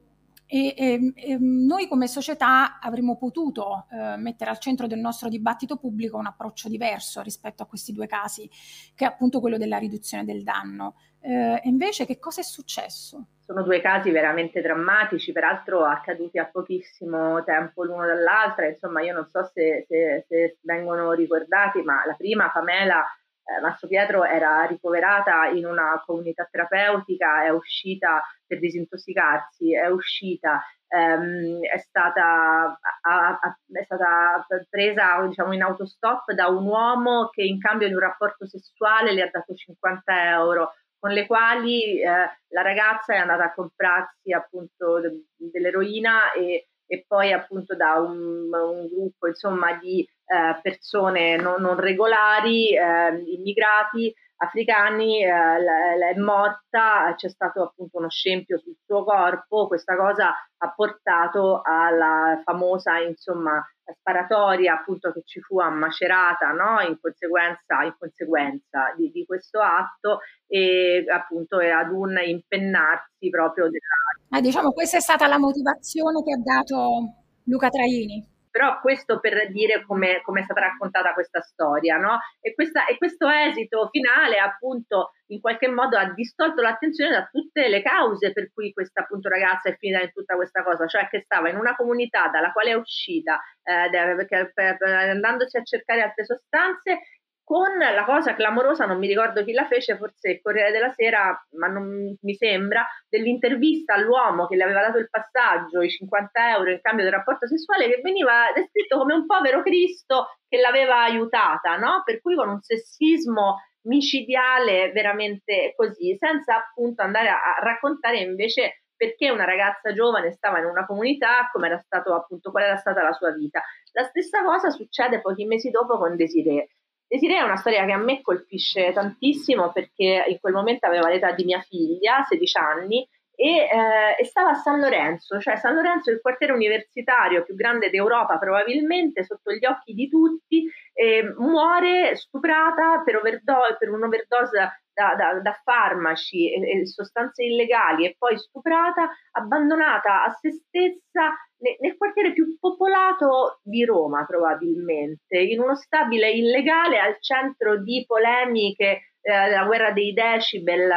e, 0.50 0.74
e, 0.74 1.12
e, 1.14 1.36
noi 1.38 1.86
come 1.86 2.08
società 2.08 2.78
avremmo 2.80 3.18
potuto 3.18 3.86
eh, 3.90 4.16
mettere 4.16 4.48
al 4.48 4.58
centro 4.58 4.86
del 4.86 4.98
nostro 4.98 5.28
dibattito 5.28 5.76
pubblico 5.76 6.16
un 6.16 6.24
approccio 6.24 6.70
diverso 6.70 7.20
rispetto 7.20 7.62
a 7.62 7.66
questi 7.66 7.92
due 7.92 8.06
casi, 8.06 8.48
che 8.94 9.04
è 9.04 9.08
appunto 9.08 9.40
quello 9.40 9.58
della 9.58 9.76
riduzione 9.76 10.24
del 10.24 10.42
danno. 10.42 10.94
Eh, 11.20 11.60
invece 11.64 12.06
che 12.06 12.18
cosa 12.18 12.40
è 12.40 12.44
successo? 12.44 13.26
Sono 13.44 13.62
due 13.62 13.82
casi 13.82 14.10
veramente 14.10 14.62
drammatici, 14.62 15.32
peraltro 15.32 15.84
accaduti 15.84 16.38
a 16.38 16.46
pochissimo 16.46 17.44
tempo 17.44 17.84
l'uno 17.84 18.06
dall'altra, 18.06 18.68
insomma 18.68 19.02
io 19.02 19.12
non 19.12 19.26
so 19.26 19.44
se, 19.52 19.84
se, 19.86 20.24
se 20.26 20.58
vengono 20.62 21.12
ricordati, 21.12 21.82
ma 21.82 22.06
la 22.06 22.14
prima, 22.14 22.50
Pamela, 22.50 23.04
eh, 23.48 23.60
Mastro 23.60 23.88
Pietro 23.88 24.24
era 24.24 24.64
ricoverata 24.64 25.46
in 25.46 25.64
una 25.64 26.02
comunità 26.04 26.46
terapeutica, 26.50 27.44
è 27.44 27.48
uscita 27.48 28.22
per 28.46 28.58
disintossicarsi, 28.58 29.74
è 29.74 29.88
uscita, 29.88 30.62
ehm, 30.88 31.60
è, 31.62 31.78
stata, 31.78 32.78
a, 33.00 33.38
a, 33.40 33.58
è, 33.72 33.84
stata, 33.84 34.46
presa 34.68 35.22
diciamo, 35.26 35.54
in 35.54 35.62
autostop 35.62 36.32
da 36.32 36.48
un 36.48 36.66
uomo 36.66 37.28
che 37.30 37.42
in 37.42 37.58
cambio 37.58 37.88
di 37.88 37.94
un 37.94 38.00
rapporto 38.00 38.46
sessuale 38.46 39.12
le 39.12 39.22
ha 39.22 39.30
dato 39.32 39.54
50 39.54 40.30
euro 40.30 40.72
con 40.98 41.10
le 41.10 41.26
quali 41.26 42.00
eh, 42.00 42.06
la 42.06 42.62
ragazza 42.62 43.14
è 43.14 43.18
andata 43.18 43.44
a 43.44 43.54
comprarsi 43.54 44.32
appunto 44.32 45.00
de- 45.00 45.26
dell'eroina 45.36 46.32
e, 46.32 46.68
e, 46.86 47.04
poi 47.06 47.32
appunto 47.32 47.76
da 47.76 47.94
un, 47.94 48.52
un 48.52 48.88
gruppo 48.88 49.28
insomma 49.28 49.74
di 49.78 50.06
eh, 50.28 50.60
persone 50.60 51.36
non, 51.36 51.60
non 51.62 51.76
regolari, 51.76 52.74
eh, 52.76 53.22
immigrati 53.26 54.14
africani, 54.40 55.24
eh, 55.24 55.30
è 55.30 56.18
morta, 56.18 57.14
c'è 57.16 57.28
stato 57.28 57.62
appunto 57.62 57.98
uno 57.98 58.10
scempio 58.10 58.58
sul 58.58 58.76
suo 58.84 59.04
corpo, 59.04 59.66
questa 59.66 59.96
cosa 59.96 60.28
ha 60.28 60.72
portato 60.74 61.60
alla 61.64 62.40
famosa 62.44 62.98
insomma 62.98 63.64
sparatoria 63.90 64.74
appunto 64.74 65.12
che 65.12 65.22
ci 65.24 65.40
fu 65.40 65.58
a 65.60 65.70
Macerata 65.70 66.50
no? 66.50 66.80
in 66.86 66.98
conseguenza, 67.00 67.82
in 67.84 67.94
conseguenza 67.98 68.94
di, 68.96 69.10
di, 69.10 69.24
questo 69.24 69.60
atto 69.60 70.20
e 70.46 71.04
appunto 71.08 71.58
e 71.58 71.70
ad 71.70 71.90
un 71.90 72.16
impennarsi 72.22 73.30
proprio 73.30 73.64
della... 73.64 74.38
Eh, 74.38 74.40
diciamo 74.42 74.72
questa 74.72 74.98
è 74.98 75.00
stata 75.00 75.26
la 75.26 75.38
motivazione 75.38 76.22
che 76.22 76.32
ha 76.32 76.42
dato 76.42 77.24
Luca 77.44 77.70
Traini. 77.70 78.36
Però 78.50 78.80
questo 78.80 79.20
per 79.20 79.50
dire 79.50 79.84
come, 79.84 80.20
è 80.20 80.42
stata 80.42 80.60
raccontata 80.60 81.12
questa 81.12 81.40
storia, 81.40 81.96
no? 81.96 82.18
E, 82.40 82.54
questa, 82.54 82.86
e 82.86 82.96
questo 82.96 83.28
esito 83.28 83.88
finale 83.90 84.38
appunto 84.38 85.12
in 85.30 85.40
qualche 85.40 85.68
modo 85.68 85.96
ha 85.96 86.10
distolto 86.12 86.62
l'attenzione 86.62 87.10
da 87.10 87.28
tutte 87.30 87.68
le 87.68 87.82
cause 87.82 88.32
per 88.32 88.50
cui 88.52 88.72
questa 88.72 89.02
appunto 89.02 89.28
ragazza 89.28 89.68
è 89.68 89.76
finita 89.76 90.02
in 90.02 90.12
tutta 90.12 90.36
questa 90.36 90.62
cosa, 90.62 90.86
cioè 90.86 91.08
che 91.08 91.20
stava 91.20 91.50
in 91.50 91.56
una 91.56 91.76
comunità 91.76 92.28
dalla 92.28 92.52
quale 92.52 92.70
è 92.70 92.74
uscita, 92.74 93.40
eh, 93.62 93.90
perché, 93.90 94.50
per, 94.54 94.76
per, 94.76 94.88
andandosi 94.88 95.56
a 95.56 95.62
cercare 95.62 96.02
altre 96.02 96.24
sostanze 96.24 97.00
con 97.48 97.78
la 97.78 98.04
cosa 98.04 98.34
clamorosa, 98.34 98.84
non 98.84 98.98
mi 98.98 99.06
ricordo 99.06 99.42
chi 99.42 99.52
la 99.54 99.66
fece, 99.66 99.96
forse 99.96 100.32
il 100.32 100.42
Corriere 100.42 100.70
della 100.70 100.92
Sera, 100.92 101.34
ma 101.52 101.66
non 101.66 102.14
mi 102.20 102.34
sembra, 102.34 102.86
dell'intervista 103.08 103.94
all'uomo 103.94 104.46
che 104.46 104.54
le 104.54 104.64
aveva 104.64 104.82
dato 104.82 104.98
il 104.98 105.08
passaggio, 105.08 105.80
i 105.80 105.88
50 105.88 106.50
euro 106.56 106.70
in 106.72 106.80
cambio 106.82 107.04
del 107.04 107.14
rapporto 107.14 107.46
sessuale, 107.46 107.88
che 107.88 108.02
veniva 108.02 108.52
descritto 108.54 108.98
come 108.98 109.14
un 109.14 109.24
povero 109.24 109.62
Cristo 109.62 110.26
che 110.46 110.58
l'aveva 110.58 111.02
aiutata, 111.04 111.78
no? 111.78 112.02
Per 112.04 112.20
cui 112.20 112.34
con 112.34 112.50
un 112.50 112.60
sessismo 112.60 113.62
micidiale 113.84 114.92
veramente 114.92 115.72
così, 115.74 116.18
senza 116.18 116.54
appunto 116.54 117.00
andare 117.00 117.30
a, 117.30 117.40
raccontare 117.62 118.18
invece 118.18 118.82
perché 118.94 119.30
una 119.30 119.46
ragazza 119.46 119.94
giovane 119.94 120.32
stava 120.32 120.58
in 120.58 120.66
una 120.66 120.84
comunità, 120.84 121.48
come 121.50 121.68
era 121.68 121.78
stato 121.78 122.12
appunto, 122.14 122.50
qual 122.50 122.64
era 122.64 122.76
stata 122.76 123.02
la 123.02 123.12
sua 123.14 123.32
vita. 123.32 123.62
La 123.92 124.04
stessa 124.04 124.44
cosa 124.44 124.68
succede 124.68 125.22
pochi 125.22 125.46
mesi 125.46 125.70
dopo 125.70 125.96
con 125.96 126.14
Desiree. 126.14 126.68
Desiree 127.08 127.38
è 127.38 127.42
una 127.42 127.56
storia 127.56 127.86
che 127.86 127.92
a 127.92 127.96
me 127.98 128.20
colpisce 128.20 128.92
tantissimo 128.92 129.72
perché 129.72 130.26
in 130.28 130.38
quel 130.40 130.52
momento 130.52 130.86
aveva 130.86 131.08
l'età 131.08 131.32
di 131.32 131.44
mia 131.44 131.60
figlia, 131.60 132.22
16 132.28 132.58
anni, 132.58 133.08
e, 133.34 133.68
eh, 133.70 134.16
e, 134.18 134.24
stava 134.24 134.50
a 134.50 134.54
San 134.54 134.80
Lorenzo, 134.80 135.38
cioè 135.38 135.56
San 135.56 135.76
Lorenzo 135.76 136.10
è 136.10 136.12
il 136.12 136.20
quartiere 136.20 136.52
universitario 136.52 137.44
più 137.44 137.54
grande 137.54 137.88
d'Europa 137.88 138.36
probabilmente, 138.36 139.22
sotto 139.22 139.52
gli 139.52 139.64
occhi 139.64 139.94
di 139.94 140.08
tutti, 140.08 140.68
eh, 140.92 141.32
muore 141.38 142.16
stuprata 142.16 143.00
per, 143.04 143.16
overdo- 143.16 143.76
per 143.78 143.90
un'overdose 143.90 144.82
da, 144.98 145.14
da, 145.14 145.40
da 145.40 145.60
farmaci 145.62 146.52
e, 146.52 146.80
e, 146.80 146.86
sostanze 146.86 147.44
illegali 147.44 148.04
e 148.04 148.16
poi 148.18 148.36
stuprata, 148.36 149.08
abbandonata 149.30 150.24
a 150.24 150.30
se 150.30 150.50
stessa 150.50 151.38
nel, 151.58 151.76
nel 151.78 151.96
quartiere 151.96 152.32
più 152.32 152.58
popolato 152.58 153.60
di 153.62 153.84
Roma 153.84 154.24
probabilmente, 154.26 155.38
in 155.38 155.60
uno 155.60 155.76
stabile 155.76 156.32
illegale 156.32 156.98
al 156.98 157.16
centro 157.20 157.80
di 157.80 158.04
polemiche 158.06 158.90
eh, 159.20 159.48
della 159.48 159.66
guerra 159.66 159.92
dei 159.92 160.12
decibel 160.12 160.90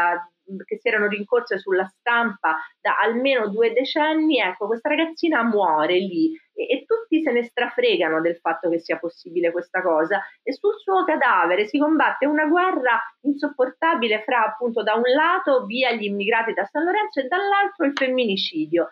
che 0.65 0.77
si 0.79 0.87
erano 0.87 1.07
rincorse 1.07 1.57
sulla 1.59 1.85
stampa 1.85 2.57
da 2.79 2.97
almeno 2.97 3.47
due 3.47 3.73
decenni, 3.73 4.39
ecco, 4.39 4.67
questa 4.67 4.89
ragazzina 4.89 5.43
muore 5.43 5.97
lì 5.97 6.33
e, 6.53 6.67
e, 6.69 6.85
tutti 6.85 7.21
se 7.23 7.31
ne 7.31 7.43
strafregano 7.43 8.21
del 8.21 8.37
fatto 8.37 8.69
che 8.69 8.79
sia 8.79 8.97
possibile 8.97 9.51
questa 9.51 9.81
cosa 9.81 10.21
e 10.43 10.53
sul 10.53 10.73
suo 10.77 11.03
cadavere 11.03 11.65
si 11.67 11.77
combatte 11.77 12.25
una 12.25 12.45
guerra 12.45 12.99
insopportabile 13.21 14.23
fra 14.23 14.45
appunto 14.45 14.83
da 14.83 14.93
un 14.93 15.03
lato 15.15 15.65
via 15.65 15.91
gli 15.91 16.03
immigrati 16.03 16.53
da 16.53 16.65
San 16.65 16.83
Lorenzo 16.83 17.19
e 17.19 17.27
dall'altro 17.27 17.85
il 17.85 17.93
femminicidio. 17.95 18.89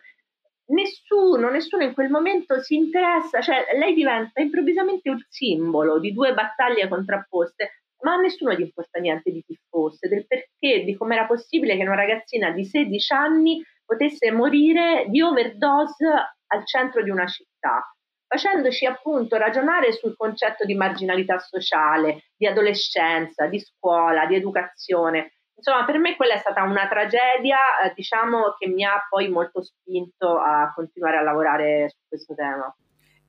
Nessuno, 0.70 1.50
nessuno 1.50 1.84
in 1.84 1.94
quel 1.94 2.10
momento 2.10 2.62
si 2.62 2.76
interessa, 2.76 3.42
cioè 3.42 3.66
lei 3.78 3.96
diventa 3.96 4.40
improvvisamente 4.40 5.10
un 5.10 5.20
simbolo 5.28 6.00
di 6.00 6.14
due 6.14 6.34
battaglie 6.34 6.88
contrapposte, 6.88 7.82
ma 8.02 8.14
a 8.14 8.18
nessuno 8.18 8.54
gli 8.54 8.62
importa 8.62 9.00
niente 9.00 9.32
di 9.32 9.44
chi 9.44 9.59
fosse, 9.70 10.08
del 10.08 10.26
perché, 10.28 10.84
di 10.84 10.96
come 10.98 11.16
era 11.16 11.26
possibile 11.26 11.76
che 11.76 11.84
una 11.84 11.96
ragazzina 11.96 12.52
di 12.52 12.66
16 12.66 13.14
anni 13.14 13.64
potesse 13.86 14.32
morire 14.32 15.06
di 15.08 15.22
overdose 15.22 16.06
al 16.48 16.66
centro 16.66 17.02
di 17.04 17.10
una 17.10 17.28
città, 17.28 17.96
facendoci 18.28 18.86
appunto 18.86 19.38
ragionare 19.38 19.92
sul 19.94 20.16
concetto 20.16 20.66
di 20.66 20.76
marginalità 20.76 21.40
sociale, 21.40 22.26
di 22.36 22.46
adolescenza, 22.46 23.48
di 23.48 23.60
scuola, 23.60 24.26
di 24.26 24.36
educazione. 24.36 25.34
Insomma, 25.56 25.86
per 25.86 25.98
me 25.98 26.16
quella 26.16 26.36
è 26.36 26.38
stata 26.38 26.64
una 26.64 26.88
tragedia, 26.88 27.58
eh, 27.84 27.94
diciamo, 27.94 28.56
che 28.58 28.68
mi 28.68 28.84
ha 28.84 29.06
poi 29.10 29.30
molto 29.30 29.62
spinto 29.62 30.38
a 30.38 30.72
continuare 30.74 31.18
a 31.18 31.22
lavorare 31.22 31.90
su 31.90 31.98
questo 32.08 32.34
tema 32.34 32.74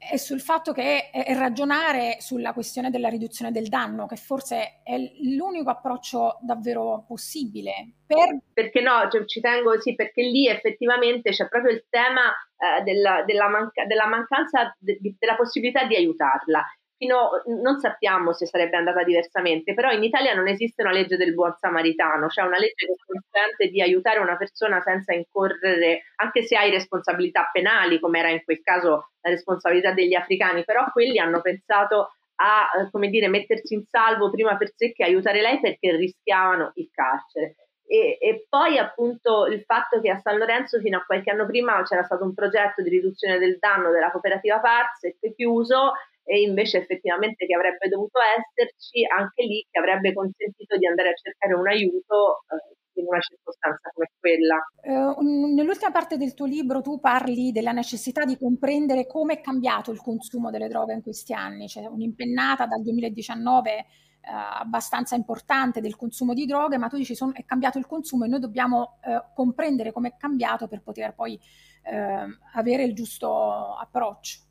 e 0.01 0.17
sul 0.17 0.41
fatto 0.41 0.73
che 0.73 1.11
è, 1.11 1.35
ragionare 1.35 2.17
sulla 2.21 2.55
questione 2.55 2.91
della 2.91 3.09
riduzione 3.09 3.53
del 3.53 3.69
danno, 3.69 4.07
che 4.07 4.17
forse 4.17 4.81
è 4.83 4.97
l'unico 5.21 5.69
approccio 5.69 6.39
davvero 6.41 7.05
possibile. 7.07 7.97
Per... 8.07 8.39
Perché 8.53 8.81
no, 8.81 9.09
cioè, 9.11 9.27
ci 9.27 9.41
tengo, 9.41 9.79
sì, 9.79 9.95
perché 9.95 10.23
lì 10.23 10.49
effettivamente 10.49 11.31
c'è 11.31 11.49
proprio 11.49 11.73
il 11.73 11.85
tema 11.91 12.31
eh, 12.31 12.83
della, 12.83 13.23
della, 13.27 13.49
manca- 13.49 13.85
della, 13.85 14.07
mancanza 14.07 14.75
de- 14.79 14.99
della 15.19 15.37
possibilità 15.37 15.85
di 15.85 15.97
aiutarla 15.97 16.65
fino, 17.01 17.43
non 17.47 17.79
sappiamo 17.79 18.35
se 18.35 18.45
sarebbe 18.45 18.77
andata 18.77 19.03
diversamente, 19.03 19.73
però 19.73 19.91
in 19.91 20.03
Italia 20.03 20.35
non 20.35 20.49
esiste 20.49 20.83
una 20.83 20.93
legge 20.93 21.17
del 21.17 21.33
buon 21.33 21.57
samaritano, 21.59 22.29
cioè 22.29 22.45
una 22.45 22.59
legge 22.59 22.85
che 22.87 22.95
consente 23.07 23.69
di 23.69 23.81
aiutare 23.81 24.19
una 24.19 24.37
persona 24.37 24.83
senza 24.83 25.15
incorrere, 25.15 26.03
anche 26.17 26.43
se 26.43 26.57
hai 26.57 26.71
responsabilità 26.71 27.49
penali, 27.51 27.99
come 27.99 28.19
era 28.19 28.29
in 28.29 28.45
quel 28.45 28.61
caso 28.63 29.13
la 29.23 29.31
responsabilità 29.31 29.93
degli 29.93 30.15
africani, 30.15 30.63
però 30.63 30.91
quelli 30.93 31.19
hanno 31.19 31.41
pensato 31.41 32.13
a, 32.43 32.69
dire, 33.09 33.29
mettersi 33.29 33.73
in 33.73 33.85
salvo 33.87 34.31
prima 34.31 34.59
per 34.59 34.71
sé 34.75 34.93
che 34.93 35.05
aiutare 35.05 35.41
lei 35.41 35.59
perché 35.59 35.97
rischiavano 35.97 36.73
il 36.75 36.91
carcere. 36.93 37.55
E, 37.87 38.19
e, 38.21 38.47
poi 38.49 38.79
appunto 38.79 39.47
il 39.47 39.63
fatto 39.63 40.01
che 40.01 40.11
a 40.11 40.21
San 40.21 40.39
Lorenzo 40.39 40.79
fino 40.79 40.99
a 40.99 41.05
qualche 41.05 41.31
anno 41.31 41.45
prima 41.45 41.83
c'era 41.83 42.05
stato 42.05 42.23
un 42.25 42.35
progetto 42.35 42.83
di 42.83 42.89
riduzione 42.89 43.39
del 43.39 43.59
danno 43.59 43.91
della 43.91 44.13
cooperativa 44.13 44.61
Pars 44.61 45.03
e 45.19 45.35
chiuso 45.35 45.95
e 46.25 46.43
invece 46.43 46.79
effettivamente 46.79 47.47
che 47.47 47.55
avrebbe 47.55 47.89
dovuto 47.89 48.19
esserci 48.21 49.05
anche 49.05 49.43
lì 49.45 49.67
che 49.71 49.79
avrebbe 49.79 50.13
consentito 50.13 50.77
di 50.77 50.87
andare 50.87 51.11
a 51.11 51.15
cercare 51.15 51.55
un 51.55 51.67
aiuto 51.67 52.45
eh, 52.51 52.79
in 53.01 53.07
una 53.07 53.21
circostanza 53.21 53.91
come 53.93 54.11
quella. 54.19 54.57
Uh, 54.83 55.55
nell'ultima 55.55 55.91
parte 55.91 56.17
del 56.17 56.35
tuo 56.35 56.47
libro 56.47 56.81
tu 56.81 57.01
parli 57.01 57.53
della 57.53 57.73
necessità 57.73 58.25
di 58.25 58.37
comprendere 58.37 59.07
come 59.07 59.35
è 59.35 59.41
cambiato 59.41 59.91
il 59.91 60.01
consumo 60.01 60.51
delle 60.51 60.69
droghe 60.69 60.95
in 60.95 61.03
questi 61.03 61.33
anni, 61.33 61.69
cioè 61.69 61.87
un'impennata 61.87 62.67
dal 62.67 62.83
2019 62.83 63.87
Uh, 64.21 64.61
abbastanza 64.61 65.15
importante 65.15 65.81
del 65.81 65.97
consumo 65.97 66.35
di 66.35 66.45
droghe, 66.45 66.77
ma 66.77 66.89
tu 66.89 66.99
dici 66.99 67.15
sono, 67.15 67.33
è 67.33 67.43
cambiato 67.47 67.79
il 67.79 67.87
consumo 67.87 68.27
e 68.27 68.29
noi 68.29 68.39
dobbiamo 68.39 68.99
uh, 69.03 69.33
comprendere 69.35 69.93
come 69.93 70.09
è 70.09 70.17
cambiato 70.19 70.69
per 70.69 70.83
poter 70.83 71.15
poi 71.15 71.41
uh, 71.85 72.29
avere 72.53 72.83
il 72.83 72.93
giusto 72.93 73.75
approccio. 73.77 74.50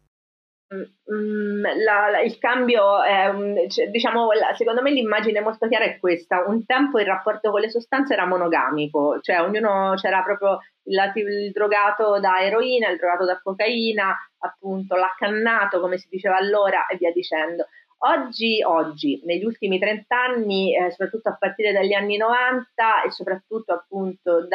Mm, 0.72 1.64
la, 1.84 2.10
la, 2.10 2.22
il 2.22 2.38
cambio 2.38 3.02
è, 3.02 3.68
cioè, 3.70 3.90
diciamo, 3.90 4.32
la, 4.34 4.54
secondo 4.56 4.84
me 4.84 4.92
l'immagine 4.92 5.42
molto 5.42 5.68
chiara 5.68 5.86
è 5.86 5.98
questa. 6.00 6.44
Un 6.46 6.64
tempo 6.66 7.00
il 7.00 7.08
rapporto 7.08 7.50
con 7.50 7.62
le 7.62 7.70
sostanze 7.70 8.14
era 8.14 8.28
monogamico, 8.28 9.20
cioè 9.22 9.42
ognuno 9.42 9.94
c'era 9.96 10.22
proprio 10.22 10.60
il, 10.84 11.12
il 11.16 11.52
drogato 11.52 12.20
da 12.20 12.40
eroina, 12.40 12.90
il 12.90 12.98
drogato 12.98 13.26
da 13.26 13.40
cocaina, 13.42 14.16
appunto 14.40 14.96
l'accannato, 14.96 15.80
come 15.80 15.98
si 15.98 16.08
diceva 16.10 16.38
allora, 16.38 16.86
e 16.86 16.98
via 16.98 17.12
dicendo. 17.12 17.66
Oggi, 18.02 18.62
oggi, 18.64 19.22
negli 19.26 19.44
ultimi 19.44 19.80
30 19.80 20.16
anni, 20.16 20.76
eh, 20.76 20.92
soprattutto 20.92 21.30
a 21.30 21.36
partire 21.38 21.74
dagli 21.74 21.94
anni 21.94 22.16
90 22.16 23.04
e 23.04 23.12
soprattutto 23.12 23.74
appunto 23.74 24.48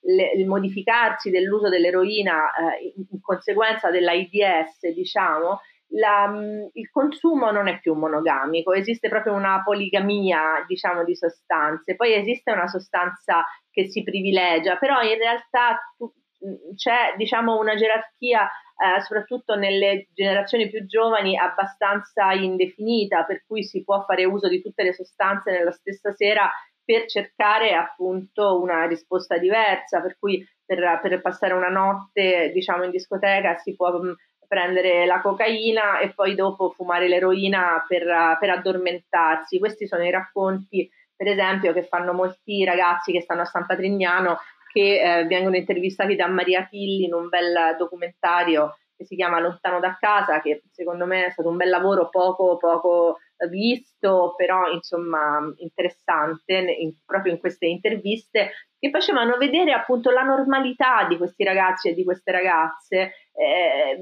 dal 0.00 0.46
modificarsi 0.46 1.30
dell'uso 1.30 1.68
dell'eroina 1.68 2.50
eh, 2.54 2.92
in, 2.96 3.04
in, 3.10 3.20
conseguenza 3.20 3.90
dell'AIDS, 3.90 4.88
diciamo, 4.94 5.60
la, 5.90 6.28
mm, 6.28 6.68
il 6.72 6.90
consumo 6.90 7.50
non 7.50 7.68
è 7.68 7.78
più 7.80 7.94
monogamico, 7.94 8.72
esiste 8.72 9.08
proprio 9.08 9.34
una 9.34 9.62
poligamia, 9.64 10.64
diciamo, 10.66 11.04
di 11.04 11.14
sostanze. 11.14 11.96
Poi 11.96 12.14
esiste 12.14 12.52
una 12.52 12.68
sostanza 12.68 13.44
che 13.70 13.88
si 13.88 14.02
privilegia, 14.02 14.76
però 14.76 15.00
in 15.02 15.18
realtà 15.18 15.78
tu, 15.96 16.12
mm, 16.46 16.74
c'è, 16.74 17.14
diciamo, 17.16 17.58
una 17.58 17.74
gerarchia 17.74 18.48
eh, 18.80 19.00
soprattutto 19.02 19.56
nelle 19.56 20.08
generazioni 20.14 20.70
più 20.70 20.86
giovani, 20.86 21.36
abbastanza 21.36 22.32
indefinita, 22.32 23.24
per 23.24 23.44
cui 23.46 23.62
si 23.62 23.84
può 23.84 24.02
fare 24.04 24.24
uso 24.24 24.48
di 24.48 24.62
tutte 24.62 24.82
le 24.82 24.94
sostanze 24.94 25.50
nella 25.50 25.72
stessa 25.72 26.12
sera 26.12 26.50
per 26.90 27.06
cercare 27.06 27.72
appunto 27.72 28.60
una 28.60 28.84
risposta 28.86 29.38
diversa, 29.38 30.00
per 30.00 30.16
cui 30.18 30.44
per, 30.64 30.98
per 31.00 31.20
passare 31.20 31.52
una 31.54 31.68
notte 31.68 32.50
diciamo 32.52 32.82
in 32.82 32.90
discoteca 32.90 33.56
si 33.58 33.76
può 33.76 33.96
mm, 33.96 34.10
prendere 34.48 35.06
la 35.06 35.20
cocaina 35.20 36.00
e 36.00 36.12
poi 36.12 36.34
dopo 36.34 36.70
fumare 36.70 37.06
l'eroina 37.06 37.84
per, 37.86 38.02
per 38.40 38.50
addormentarsi. 38.50 39.60
Questi 39.60 39.86
sono 39.86 40.02
i 40.02 40.10
racconti, 40.10 40.90
per 41.14 41.28
esempio, 41.28 41.72
che 41.72 41.84
fanno 41.84 42.12
molti 42.12 42.64
ragazzi 42.64 43.12
che 43.12 43.20
stanno 43.20 43.42
a 43.42 43.44
San 43.44 43.66
Patrignano 43.66 44.38
che 44.72 45.00
eh, 45.00 45.26
vengono 45.26 45.54
intervistati 45.54 46.16
da 46.16 46.26
Maria 46.26 46.66
Tilli 46.68 47.04
in 47.04 47.14
un 47.14 47.28
bel 47.28 47.76
documentario 47.78 48.76
che 48.96 49.04
si 49.04 49.14
chiama 49.14 49.38
Lontano 49.38 49.78
da 49.78 49.96
casa, 49.98 50.40
che 50.40 50.62
secondo 50.72 51.06
me 51.06 51.26
è 51.26 51.30
stato 51.30 51.48
un 51.48 51.56
bel 51.56 51.68
lavoro 51.68 52.08
poco, 52.08 52.56
poco 52.56 53.18
visto, 53.48 54.34
però 54.36 54.70
insomma 54.70 55.52
interessante 55.56 56.54
in, 56.54 56.92
proprio 57.04 57.32
in 57.32 57.38
queste 57.38 57.66
interviste 57.66 58.52
che 58.78 58.90
facevano 58.90 59.36
vedere 59.36 59.72
appunto 59.72 60.10
la 60.10 60.22
normalità 60.22 61.06
di 61.06 61.18
questi 61.18 61.44
ragazzi 61.44 61.90
e 61.90 61.94
di 61.94 62.02
queste 62.02 62.32
ragazze, 62.32 63.12
eh, 63.34 64.00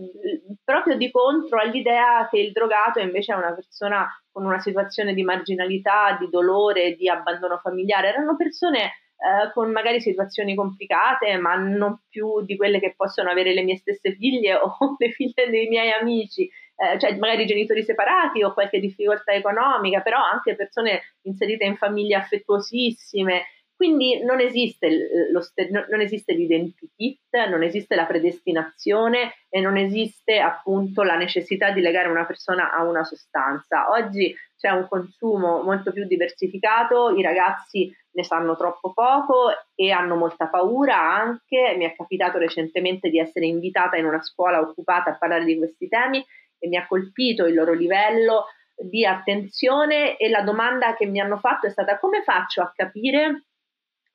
proprio 0.64 0.96
di 0.96 1.10
contro 1.10 1.58
all'idea 1.58 2.28
che 2.30 2.38
il 2.38 2.52
drogato 2.52 3.00
invece 3.00 3.32
è 3.32 3.36
una 3.36 3.54
persona 3.54 4.08
con 4.30 4.44
una 4.44 4.60
situazione 4.60 5.14
di 5.14 5.24
marginalità, 5.24 6.16
di 6.18 6.28
dolore, 6.30 6.94
di 6.94 7.08
abbandono 7.08 7.58
familiare. 7.58 8.10
Erano 8.10 8.36
persone 8.36 8.92
eh, 9.18 9.52
con 9.52 9.72
magari 9.72 10.00
situazioni 10.00 10.54
complicate, 10.54 11.36
ma 11.38 11.56
non 11.56 12.02
più 12.08 12.44
di 12.44 12.56
quelle 12.56 12.78
che 12.78 12.94
possono 12.96 13.30
avere 13.30 13.52
le 13.52 13.62
mie 13.62 13.76
stesse 13.76 14.14
figlie 14.14 14.54
o 14.62 14.94
le 14.96 15.10
figlie 15.10 15.50
dei 15.50 15.66
miei 15.66 15.90
amici, 15.90 16.48
eh, 16.78 16.98
cioè 16.98 17.16
magari 17.16 17.44
genitori 17.44 17.82
separati 17.82 18.42
o 18.44 18.52
qualche 18.52 18.78
difficoltà 18.78 19.32
economica, 19.32 20.00
però 20.00 20.18
anche 20.22 20.54
persone 20.54 21.02
inserite 21.22 21.64
in 21.64 21.76
famiglie 21.76 22.14
affettuosissime. 22.14 23.46
Quindi 23.74 24.24
non 24.24 24.40
esiste, 24.40 24.88
lo, 25.30 25.40
non 25.88 26.00
esiste 26.00 26.32
l'identikit, 26.32 27.46
non 27.48 27.62
esiste 27.62 27.94
la 27.94 28.06
predestinazione 28.06 29.34
e 29.48 29.60
non 29.60 29.76
esiste 29.76 30.40
appunto 30.40 31.04
la 31.04 31.16
necessità 31.16 31.70
di 31.70 31.80
legare 31.80 32.08
una 32.08 32.26
persona 32.26 32.72
a 32.72 32.82
una 32.82 33.04
sostanza. 33.04 33.90
Oggi 33.90 34.34
c'è 34.56 34.70
un 34.70 34.88
consumo 34.88 35.62
molto 35.62 35.92
più 35.92 36.06
diversificato, 36.06 37.10
i 37.10 37.22
ragazzi 37.22 37.92
ne 38.10 38.24
sanno 38.24 38.56
troppo 38.56 38.92
poco 38.92 39.50
e 39.76 39.92
hanno 39.92 40.16
molta 40.16 40.48
paura 40.48 41.00
anche. 41.00 41.74
Mi 41.76 41.84
è 41.84 41.94
capitato 41.94 42.38
recentemente 42.38 43.10
di 43.10 43.20
essere 43.20 43.46
invitata 43.46 43.96
in 43.96 44.06
una 44.06 44.22
scuola 44.22 44.60
occupata 44.60 45.10
a 45.10 45.16
parlare 45.16 45.44
di 45.44 45.56
questi 45.56 45.86
temi 45.86 46.24
e 46.58 46.68
mi 46.68 46.76
ha 46.76 46.86
colpito 46.86 47.46
il 47.46 47.54
loro 47.54 47.72
livello 47.72 48.46
di 48.76 49.04
attenzione 49.04 50.16
e 50.16 50.28
la 50.28 50.42
domanda 50.42 50.94
che 50.94 51.06
mi 51.06 51.20
hanno 51.20 51.38
fatto 51.38 51.66
è 51.66 51.70
stata 51.70 51.98
come 51.98 52.22
faccio 52.22 52.62
a 52.62 52.72
capire 52.74 53.44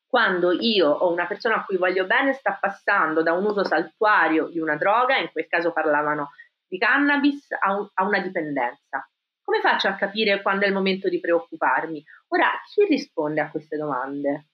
quando 0.07 0.51
io 0.51 0.89
o 0.89 1.11
una 1.11 1.25
persona 1.25 1.55
a 1.55 1.65
cui 1.65 1.77
voglio 1.77 2.05
bene 2.05 2.33
sta 2.33 2.57
passando 2.61 3.23
da 3.23 3.33
un 3.33 3.45
uso 3.45 3.63
saltuario 3.63 4.47
di 4.47 4.59
una 4.59 4.75
droga, 4.75 5.17
in 5.17 5.29
quel 5.31 5.47
caso 5.47 5.73
parlavano 5.73 6.29
di 6.67 6.77
cannabis, 6.77 7.47
a, 7.59 7.75
un, 7.75 7.89
a 7.93 8.05
una 8.05 8.19
dipendenza. 8.19 9.09
Come 9.41 9.59
faccio 9.59 9.87
a 9.87 9.95
capire 9.95 10.41
quando 10.41 10.65
è 10.65 10.67
il 10.67 10.73
momento 10.73 11.09
di 11.09 11.19
preoccuparmi? 11.19 12.03
Ora, 12.29 12.47
chi 12.71 12.85
risponde 12.85 13.41
a 13.41 13.49
queste 13.49 13.75
domande? 13.75 14.45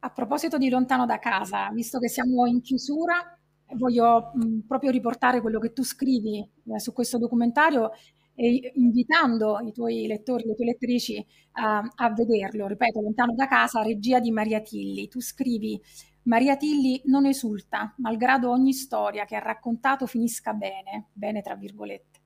A 0.00 0.10
proposito 0.10 0.58
di 0.58 0.68
lontano 0.68 1.06
da 1.06 1.18
casa, 1.18 1.70
visto 1.72 1.98
che 1.98 2.08
siamo 2.08 2.44
in 2.46 2.60
chiusura, 2.60 3.38
voglio 3.76 4.32
mh, 4.34 4.60
proprio 4.66 4.90
riportare 4.90 5.40
quello 5.40 5.58
che 5.58 5.72
tu 5.72 5.84
scrivi 5.84 6.38
eh, 6.38 6.78
su 6.78 6.92
questo 6.92 7.18
documentario 7.18 7.90
e 8.36 8.72
invitando 8.74 9.60
i 9.60 9.72
tuoi 9.72 10.06
lettori, 10.06 10.44
le 10.44 10.54
tue 10.54 10.64
lettrici 10.64 11.24
a, 11.52 11.78
a 11.94 12.10
vederlo. 12.10 12.66
Ripeto, 12.66 13.00
Lontano 13.00 13.34
da 13.34 13.46
casa, 13.46 13.82
regia 13.82 14.18
di 14.18 14.30
Maria 14.30 14.60
Tilli. 14.60 15.08
Tu 15.08 15.20
scrivi 15.20 15.80
Maria 16.24 16.56
Tilli 16.56 17.02
non 17.04 17.26
esulta, 17.26 17.94
malgrado 17.98 18.50
ogni 18.50 18.72
storia 18.72 19.24
che 19.24 19.36
ha 19.36 19.40
raccontato 19.40 20.06
finisca 20.06 20.52
bene, 20.54 21.08
bene 21.12 21.42
tra 21.42 21.54
virgolette, 21.54 22.20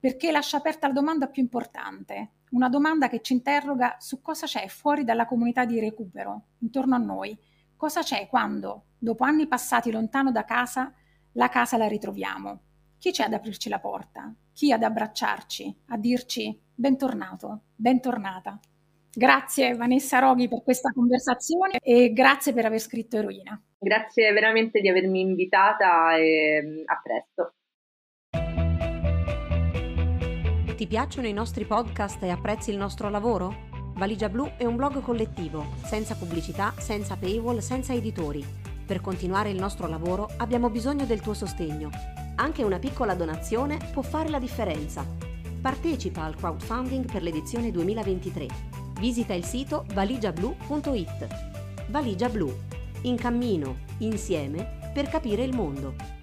perché 0.00 0.32
lascia 0.32 0.56
aperta 0.56 0.88
la 0.88 0.92
domanda 0.92 1.28
più 1.28 1.40
importante, 1.40 2.32
una 2.50 2.68
domanda 2.68 3.08
che 3.08 3.20
ci 3.22 3.32
interroga 3.32 3.96
su 4.00 4.20
cosa 4.20 4.46
c'è 4.46 4.66
fuori 4.66 5.04
dalla 5.04 5.24
comunità 5.24 5.64
di 5.64 5.78
recupero, 5.78 6.46
intorno 6.58 6.96
a 6.96 6.98
noi, 6.98 7.36
cosa 7.76 8.02
c'è 8.02 8.26
quando, 8.26 8.85
dopo 9.06 9.22
anni 9.22 9.46
passati 9.46 9.92
lontano 9.92 10.32
da 10.32 10.44
casa, 10.44 10.92
la 11.34 11.48
casa 11.48 11.76
la 11.76 11.86
ritroviamo. 11.86 12.60
Chi 12.98 13.12
c'è 13.12 13.22
ad 13.22 13.34
aprirci 13.34 13.68
la 13.68 13.78
porta? 13.78 14.34
Chi 14.52 14.72
ad 14.72 14.82
abbracciarci, 14.82 15.82
a 15.90 15.96
dirci 15.96 16.60
bentornato, 16.74 17.66
bentornata? 17.76 18.58
Grazie 19.12 19.76
Vanessa 19.76 20.18
Roghi 20.18 20.48
per 20.48 20.64
questa 20.64 20.90
conversazione 20.90 21.78
e 21.80 22.12
grazie 22.12 22.52
per 22.52 22.64
aver 22.64 22.80
scritto 22.80 23.16
Eroina. 23.16 23.62
Grazie 23.78 24.32
veramente 24.32 24.80
di 24.80 24.88
avermi 24.88 25.20
invitata 25.20 26.16
e 26.16 26.82
a 26.84 27.00
presto. 27.00 27.52
Ti 30.74 30.86
piacciono 30.88 31.28
i 31.28 31.32
nostri 31.32 31.64
podcast 31.64 32.24
e 32.24 32.30
apprezzi 32.30 32.70
il 32.70 32.76
nostro 32.76 33.08
lavoro? 33.08 33.54
Valigia 33.94 34.28
Blu 34.28 34.50
è 34.58 34.64
un 34.64 34.74
blog 34.74 35.00
collettivo, 35.00 35.64
senza 35.84 36.16
pubblicità, 36.16 36.74
senza 36.76 37.16
paywall, 37.16 37.58
senza 37.58 37.94
editori. 37.94 38.65
Per 38.86 39.00
continuare 39.00 39.50
il 39.50 39.58
nostro 39.58 39.88
lavoro 39.88 40.30
abbiamo 40.36 40.70
bisogno 40.70 41.06
del 41.06 41.20
tuo 41.20 41.34
sostegno. 41.34 41.90
Anche 42.36 42.62
una 42.62 42.78
piccola 42.78 43.14
donazione 43.14 43.78
può 43.92 44.00
fare 44.02 44.28
la 44.28 44.38
differenza. 44.38 45.04
Partecipa 45.60 46.22
al 46.22 46.36
crowdfunding 46.36 47.10
per 47.10 47.22
l'edizione 47.22 47.72
2023. 47.72 48.46
Visita 49.00 49.34
il 49.34 49.44
sito 49.44 49.86
valigiablu.it. 49.92 51.26
Valigia 51.88 52.28
Blu. 52.28 52.56
In 53.02 53.16
cammino, 53.16 53.78
insieme, 53.98 54.92
per 54.94 55.08
capire 55.08 55.42
il 55.42 55.52
mondo. 55.52 56.15